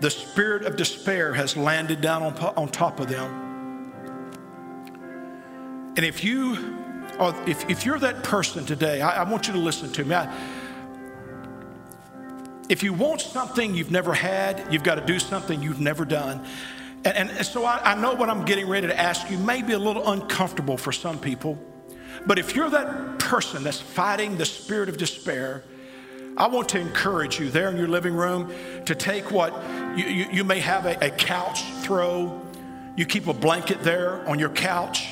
The 0.00 0.10
spirit 0.10 0.66
of 0.66 0.76
despair 0.76 1.32
has 1.32 1.56
landed 1.56 2.02
down 2.02 2.22
on, 2.22 2.34
on 2.58 2.68
top 2.68 3.00
of 3.00 3.08
them. 3.08 3.46
And 5.96 6.04
if 6.04 6.22
you 6.22 6.76
or 7.18 7.34
if, 7.46 7.68
if 7.70 7.86
you're 7.86 7.98
that 8.00 8.22
person 8.22 8.66
today, 8.66 9.00
I, 9.00 9.22
I 9.22 9.30
want 9.30 9.46
you 9.46 9.54
to 9.54 9.58
listen 9.58 9.90
to 9.92 10.04
me. 10.04 10.14
I, 10.14 10.30
if 12.68 12.82
you 12.82 12.92
want 12.92 13.20
something 13.20 13.74
you've 13.74 13.90
never 13.90 14.12
had, 14.12 14.72
you've 14.72 14.82
got 14.82 14.96
to 14.96 15.04
do 15.04 15.18
something 15.18 15.62
you've 15.62 15.80
never 15.80 16.04
done. 16.04 16.44
And, 17.04 17.30
and 17.30 17.46
so 17.46 17.64
I, 17.64 17.80
I 17.82 17.94
know 17.94 18.14
what 18.14 18.28
I'm 18.28 18.44
getting 18.44 18.68
ready 18.68 18.86
to 18.88 18.98
ask 18.98 19.30
you 19.30 19.38
may 19.38 19.62
be 19.62 19.72
a 19.72 19.78
little 19.78 20.10
uncomfortable 20.10 20.76
for 20.76 20.92
some 20.92 21.18
people. 21.18 21.58
But 22.26 22.38
if 22.38 22.54
you're 22.54 22.70
that 22.70 23.18
person 23.18 23.62
that's 23.62 23.80
fighting 23.80 24.36
the 24.36 24.44
spirit 24.44 24.88
of 24.88 24.96
despair, 24.96 25.62
I 26.36 26.46
want 26.48 26.68
to 26.70 26.78
encourage 26.78 27.40
you 27.40 27.50
there 27.50 27.70
in 27.70 27.76
your 27.76 27.88
living 27.88 28.14
room 28.14 28.52
to 28.84 28.94
take 28.94 29.30
what 29.30 29.52
you, 29.96 30.04
you, 30.04 30.26
you 30.30 30.44
may 30.44 30.60
have 30.60 30.86
a, 30.86 30.96
a 31.04 31.10
couch 31.10 31.62
throw. 31.82 32.42
You 32.96 33.06
keep 33.06 33.28
a 33.28 33.32
blanket 33.32 33.82
there 33.82 34.28
on 34.28 34.38
your 34.38 34.50
couch. 34.50 35.06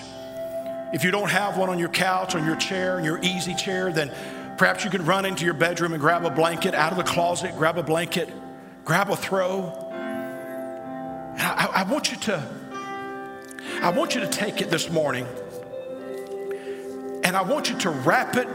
If 0.92 1.04
you 1.04 1.10
don't 1.10 1.30
have 1.30 1.56
one 1.56 1.68
on 1.68 1.78
your 1.78 1.88
couch, 1.88 2.34
on 2.34 2.44
your 2.44 2.56
chair, 2.56 2.98
in 2.98 3.04
your 3.04 3.18
easy 3.22 3.54
chair, 3.54 3.92
then 3.92 4.12
perhaps 4.56 4.84
you 4.84 4.90
can 4.90 5.04
run 5.04 5.24
into 5.24 5.44
your 5.44 5.54
bedroom 5.54 5.92
and 5.92 6.00
grab 6.00 6.24
a 6.24 6.30
blanket 6.30 6.74
out 6.74 6.92
of 6.92 6.98
the 6.98 7.04
closet, 7.04 7.56
grab 7.56 7.78
a 7.78 7.82
blanket, 7.82 8.30
grab 8.84 9.10
a 9.10 9.16
throw. 9.16 9.72
I, 11.38 11.70
I, 11.74 11.82
want 11.84 12.10
you 12.10 12.16
to, 12.18 12.42
I 13.82 13.90
want 13.90 14.14
you 14.14 14.20
to 14.22 14.28
take 14.28 14.60
it 14.62 14.70
this 14.70 14.90
morning 14.90 15.26
and 17.24 17.36
I 17.36 17.42
want 17.42 17.68
you 17.68 17.76
to 17.78 17.90
wrap 17.90 18.36
it 18.36 18.48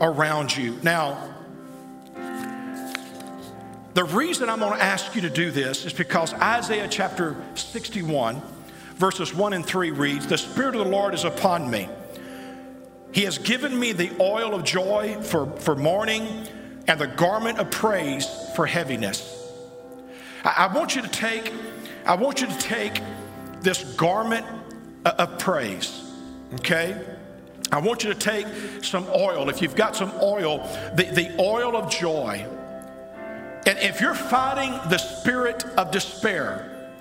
around 0.00 0.56
you. 0.56 0.78
Now, 0.82 1.34
the 3.94 4.04
reason 4.04 4.50
I'm 4.50 4.58
going 4.58 4.76
to 4.76 4.82
ask 4.82 5.14
you 5.14 5.22
to 5.22 5.30
do 5.30 5.52
this 5.52 5.86
is 5.86 5.92
because 5.92 6.34
Isaiah 6.34 6.88
chapter 6.88 7.36
61, 7.54 8.42
verses 8.96 9.32
1 9.32 9.52
and 9.52 9.64
3 9.64 9.92
reads, 9.92 10.26
The 10.26 10.36
Spirit 10.36 10.74
of 10.74 10.84
the 10.84 10.90
Lord 10.90 11.14
is 11.14 11.24
upon 11.24 11.70
me. 11.70 11.88
He 13.14 13.22
has 13.22 13.38
given 13.38 13.78
me 13.78 13.92
the 13.92 14.10
oil 14.20 14.56
of 14.56 14.64
joy 14.64 15.16
for, 15.22 15.46
for 15.60 15.76
mourning 15.76 16.48
and 16.88 17.00
the 17.00 17.06
garment 17.06 17.60
of 17.60 17.70
praise 17.70 18.26
for 18.56 18.66
heaviness. 18.66 19.40
I, 20.42 20.66
I 20.68 20.74
want 20.74 20.96
you 20.96 21.02
to 21.02 21.08
take 21.08 21.52
I 22.04 22.16
want 22.16 22.40
you 22.40 22.48
to 22.48 22.58
take 22.58 23.00
this 23.60 23.84
garment 23.94 24.44
of 25.06 25.38
praise, 25.38 26.02
okay? 26.54 27.00
I 27.72 27.78
want 27.78 28.04
you 28.04 28.12
to 28.12 28.18
take 28.18 28.46
some 28.82 29.06
oil. 29.14 29.48
If 29.48 29.62
you've 29.62 29.76
got 29.76 29.96
some 29.96 30.12
oil, 30.20 30.58
the, 30.96 31.04
the 31.04 31.34
oil 31.40 31.76
of 31.76 31.90
joy. 31.90 32.46
And 33.66 33.78
if 33.78 34.02
you're 34.02 34.14
fighting 34.14 34.72
the 34.90 34.98
spirit 34.98 35.64
of 35.78 35.92
despair 35.92 36.92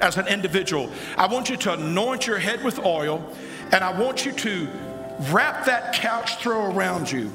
as 0.00 0.18
an 0.18 0.28
individual, 0.28 0.92
I 1.16 1.26
want 1.26 1.48
you 1.48 1.56
to 1.56 1.72
anoint 1.72 2.28
your 2.28 2.38
head 2.38 2.62
with 2.62 2.78
oil 2.84 3.34
and 3.72 3.82
I 3.82 3.98
want 3.98 4.24
you 4.24 4.30
to 4.30 4.68
wrap 5.30 5.64
that 5.66 5.94
couch 5.94 6.36
throw 6.38 6.74
around 6.74 7.10
you. 7.10 7.30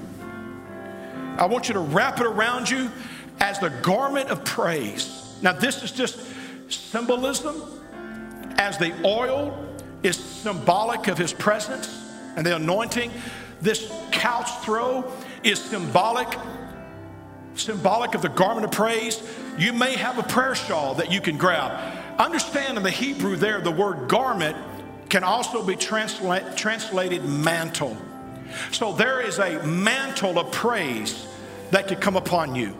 I 1.37 1.45
want 1.45 1.67
you 1.67 1.73
to 1.73 1.79
wrap 1.79 2.19
it 2.19 2.25
around 2.25 2.69
you 2.69 2.91
as 3.39 3.59
the 3.59 3.69
garment 3.69 4.29
of 4.29 4.43
praise. 4.43 5.37
Now, 5.41 5.53
this 5.53 5.83
is 5.83 5.91
just 5.91 6.19
symbolism 6.69 7.61
as 8.57 8.77
the 8.77 8.93
oil 9.05 9.65
is 10.03 10.17
symbolic 10.17 11.07
of 11.07 11.17
his 11.17 11.33
presence 11.33 11.87
and 12.35 12.45
the 12.45 12.55
anointing. 12.55 13.11
This 13.61 13.91
couch 14.11 14.49
throw 14.63 15.11
is 15.43 15.59
symbolic 15.59 16.27
symbolic 17.55 18.15
of 18.15 18.21
the 18.21 18.29
garment 18.29 18.65
of 18.65 18.71
praise. 18.71 19.21
You 19.57 19.73
may 19.73 19.95
have 19.95 20.17
a 20.17 20.23
prayer 20.23 20.55
shawl 20.55 20.95
that 20.95 21.11
you 21.11 21.19
can 21.19 21.37
grab. 21.37 21.97
Understand 22.17 22.77
in 22.77 22.83
the 22.83 22.91
Hebrew 22.91 23.35
there, 23.35 23.59
the 23.59 23.71
word 23.71 24.07
garment 24.07 24.55
can 25.09 25.23
also 25.23 25.63
be 25.63 25.75
transla- 25.75 26.55
translated 26.55 27.25
mantle. 27.25 27.97
So 28.71 28.93
there 28.93 29.21
is 29.21 29.39
a 29.39 29.61
mantle 29.63 30.39
of 30.39 30.51
praise 30.51 31.27
that 31.71 31.87
could 31.87 32.01
come 32.01 32.15
upon 32.15 32.55
you. 32.55 32.75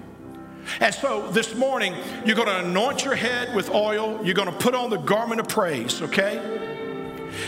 And 0.80 0.94
so 0.94 1.30
this 1.32 1.56
morning, 1.56 1.96
you're 2.26 2.36
going 2.36 2.48
to 2.48 2.60
anoint 2.60 3.04
your 3.04 3.16
head 3.16 3.56
with 3.56 3.70
oil. 3.72 4.20
You're 4.24 4.36
going 4.36 4.52
to 4.52 4.58
put 4.58 4.76
on 4.76 4.90
the 4.90 4.98
garment 4.98 5.42
of 5.42 5.48
praise, 5.48 6.02
okay? 6.02 6.60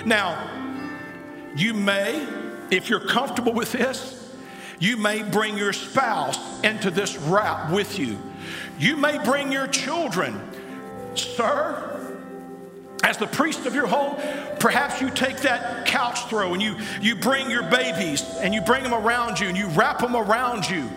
Now, 0.05 0.49
you 1.55 1.73
may, 1.73 2.27
if 2.71 2.89
you're 2.89 3.07
comfortable 3.07 3.53
with 3.53 3.71
this, 3.71 4.17
you 4.79 4.97
may 4.97 5.21
bring 5.21 5.57
your 5.57 5.73
spouse 5.73 6.39
into 6.63 6.89
this 6.89 7.17
wrap 7.17 7.71
with 7.71 7.99
you. 7.99 8.17
You 8.79 8.97
may 8.97 9.23
bring 9.23 9.51
your 9.51 9.67
children. 9.67 10.41
Sir, 11.13 11.90
as 13.03 13.17
the 13.17 13.27
priest 13.27 13.65
of 13.65 13.73
your 13.73 13.87
home, 13.87 14.15
perhaps 14.59 15.01
you 15.01 15.09
take 15.09 15.37
that 15.37 15.85
couch 15.85 16.27
throw 16.27 16.53
and 16.53 16.61
you, 16.61 16.77
you 17.01 17.15
bring 17.15 17.49
your 17.49 17.63
babies 17.63 18.23
and 18.37 18.53
you 18.53 18.61
bring 18.61 18.83
them 18.83 18.93
around 18.93 19.39
you 19.39 19.47
and 19.47 19.57
you 19.57 19.67
wrap 19.69 19.99
them 19.99 20.15
around 20.15 20.69
you 20.69 20.89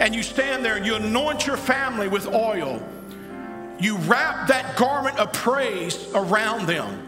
and 0.00 0.14
you 0.14 0.22
stand 0.22 0.64
there 0.64 0.76
and 0.76 0.86
you 0.86 0.94
anoint 0.94 1.46
your 1.46 1.56
family 1.56 2.08
with 2.08 2.26
oil, 2.26 2.82
you 3.78 3.96
wrap 3.98 4.48
that 4.48 4.76
garment 4.76 5.18
of 5.18 5.32
praise 5.32 6.08
around 6.14 6.66
them. 6.66 7.00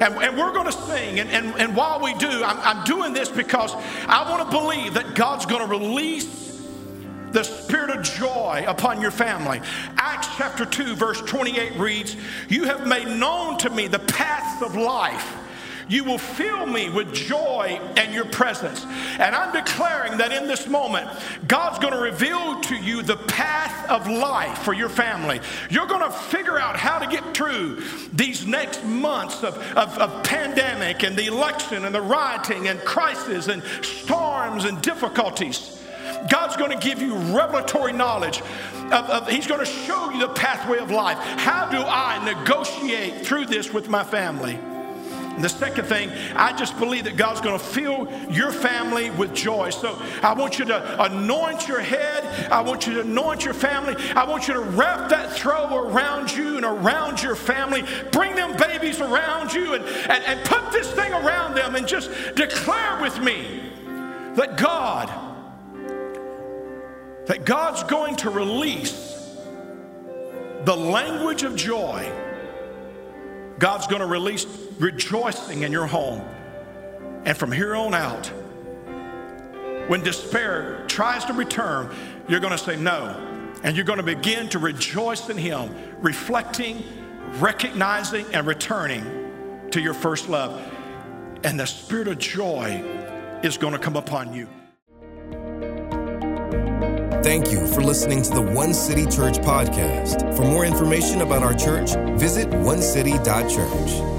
And, 0.00 0.14
and 0.16 0.36
we're 0.36 0.52
going 0.52 0.66
to 0.66 0.72
sing. 0.72 1.20
And, 1.20 1.30
and, 1.30 1.58
and 1.58 1.74
while 1.74 2.00
we 2.00 2.12
do, 2.14 2.28
I'm, 2.28 2.58
I'm 2.60 2.84
doing 2.84 3.14
this 3.14 3.30
because 3.30 3.74
I 4.06 4.28
want 4.30 4.50
to 4.50 4.56
believe 4.56 4.94
that 4.94 5.14
God's 5.14 5.46
going 5.46 5.62
to 5.62 5.68
release 5.68 6.45
the 7.36 7.44
spirit 7.44 7.90
of 7.90 8.02
joy 8.02 8.64
upon 8.66 8.98
your 8.98 9.10
family. 9.10 9.60
Acts 9.98 10.26
chapter 10.38 10.64
2, 10.64 10.96
verse 10.96 11.20
28 11.20 11.76
reads, 11.78 12.16
You 12.48 12.64
have 12.64 12.86
made 12.86 13.08
known 13.08 13.58
to 13.58 13.68
me 13.68 13.88
the 13.88 13.98
paths 13.98 14.62
of 14.62 14.74
life. 14.74 15.36
You 15.86 16.02
will 16.02 16.16
fill 16.16 16.64
me 16.64 16.88
with 16.88 17.12
joy 17.12 17.78
and 17.98 18.14
your 18.14 18.24
presence. 18.24 18.86
And 19.18 19.36
I'm 19.36 19.52
declaring 19.52 20.16
that 20.16 20.32
in 20.32 20.48
this 20.48 20.66
moment, 20.66 21.10
God's 21.46 21.78
going 21.78 21.92
to 21.92 22.00
reveal 22.00 22.58
to 22.62 22.74
you 22.74 23.02
the 23.02 23.18
path 23.18 23.88
of 23.90 24.08
life 24.08 24.58
for 24.60 24.72
your 24.72 24.88
family. 24.88 25.40
You're 25.68 25.86
going 25.86 26.10
to 26.10 26.10
figure 26.10 26.58
out 26.58 26.76
how 26.76 26.98
to 26.98 27.06
get 27.06 27.36
through 27.36 27.82
these 28.14 28.46
next 28.46 28.82
months 28.82 29.44
of, 29.44 29.58
of, 29.76 29.96
of 29.98 30.24
pandemic 30.24 31.04
and 31.04 31.14
the 31.14 31.26
election 31.26 31.84
and 31.84 31.94
the 31.94 32.00
rioting 32.00 32.68
and 32.68 32.80
crisis 32.80 33.48
and 33.48 33.62
storms 33.82 34.64
and 34.64 34.80
difficulties. 34.80 35.75
God's 36.30 36.56
going 36.56 36.70
to 36.70 36.78
give 36.78 37.00
you 37.00 37.14
revelatory 37.14 37.92
knowledge. 37.92 38.42
Of, 38.86 39.10
of, 39.10 39.28
he's 39.28 39.46
going 39.46 39.60
to 39.60 39.66
show 39.66 40.10
you 40.10 40.20
the 40.20 40.28
pathway 40.28 40.78
of 40.78 40.90
life. 40.90 41.18
How 41.18 41.68
do 41.68 41.78
I 41.78 42.24
negotiate 42.24 43.26
through 43.26 43.46
this 43.46 43.72
with 43.72 43.88
my 43.88 44.04
family? 44.04 44.58
And 45.36 45.44
the 45.44 45.50
second 45.50 45.84
thing, 45.84 46.10
I 46.34 46.56
just 46.56 46.78
believe 46.78 47.04
that 47.04 47.18
God's 47.18 47.42
going 47.42 47.58
to 47.58 47.64
fill 47.64 48.08
your 48.30 48.50
family 48.50 49.10
with 49.10 49.34
joy. 49.34 49.68
So 49.68 50.00
I 50.22 50.32
want 50.32 50.58
you 50.58 50.64
to 50.64 51.04
anoint 51.04 51.68
your 51.68 51.80
head. 51.80 52.24
I 52.50 52.62
want 52.62 52.86
you 52.86 52.94
to 52.94 53.00
anoint 53.02 53.44
your 53.44 53.52
family. 53.52 53.96
I 54.14 54.24
want 54.24 54.48
you 54.48 54.54
to 54.54 54.60
wrap 54.60 55.10
that 55.10 55.30
throw 55.30 55.90
around 55.90 56.34
you 56.34 56.56
and 56.56 56.64
around 56.64 57.22
your 57.22 57.36
family. 57.36 57.84
Bring 58.12 58.34
them 58.34 58.56
babies 58.56 59.02
around 59.02 59.52
you 59.52 59.74
and, 59.74 59.84
and, 59.84 60.24
and 60.24 60.44
put 60.46 60.72
this 60.72 60.90
thing 60.92 61.12
around 61.12 61.54
them 61.54 61.76
and 61.76 61.86
just 61.86 62.10
declare 62.34 63.02
with 63.02 63.20
me 63.20 63.60
that 64.36 64.56
God, 64.56 65.10
that 67.26 67.44
God's 67.44 67.82
going 67.84 68.16
to 68.16 68.30
release 68.30 69.14
the 70.64 70.76
language 70.76 71.42
of 71.42 71.54
joy 71.56 72.10
God's 73.58 73.86
going 73.86 74.00
to 74.00 74.06
release 74.06 74.46
rejoicing 74.78 75.62
in 75.62 75.72
your 75.72 75.86
home. 75.86 76.22
And 77.24 77.36
from 77.36 77.50
here 77.50 77.74
on 77.74 77.94
out, 77.94 78.26
when 79.88 80.02
despair 80.02 80.84
tries 80.88 81.24
to 81.26 81.32
return, 81.32 81.94
you're 82.28 82.40
going 82.40 82.52
to 82.52 82.58
say 82.58 82.76
no. 82.76 83.22
And 83.62 83.74
you're 83.76 83.86
going 83.86 83.98
to 83.98 84.02
begin 84.02 84.48
to 84.50 84.58
rejoice 84.58 85.28
in 85.30 85.38
Him, 85.38 85.74
reflecting, 86.00 86.84
recognizing, 87.38 88.26
and 88.32 88.46
returning 88.46 89.68
to 89.70 89.80
your 89.80 89.94
first 89.94 90.28
love. 90.28 90.60
And 91.42 91.58
the 91.58 91.66
spirit 91.66 92.08
of 92.08 92.18
joy 92.18 92.84
is 93.42 93.56
going 93.56 93.72
to 93.72 93.78
come 93.78 93.96
upon 93.96 94.34
you. 94.34 94.48
Thank 97.26 97.50
you 97.50 97.66
for 97.66 97.82
listening 97.82 98.22
to 98.22 98.30
the 98.30 98.40
One 98.40 98.72
City 98.72 99.04
Church 99.04 99.38
podcast. 99.38 100.36
For 100.36 100.44
more 100.44 100.64
information 100.64 101.22
about 101.22 101.42
our 101.42 101.54
church, 101.54 101.96
visit 102.16 102.48
onecity.church. 102.50 104.15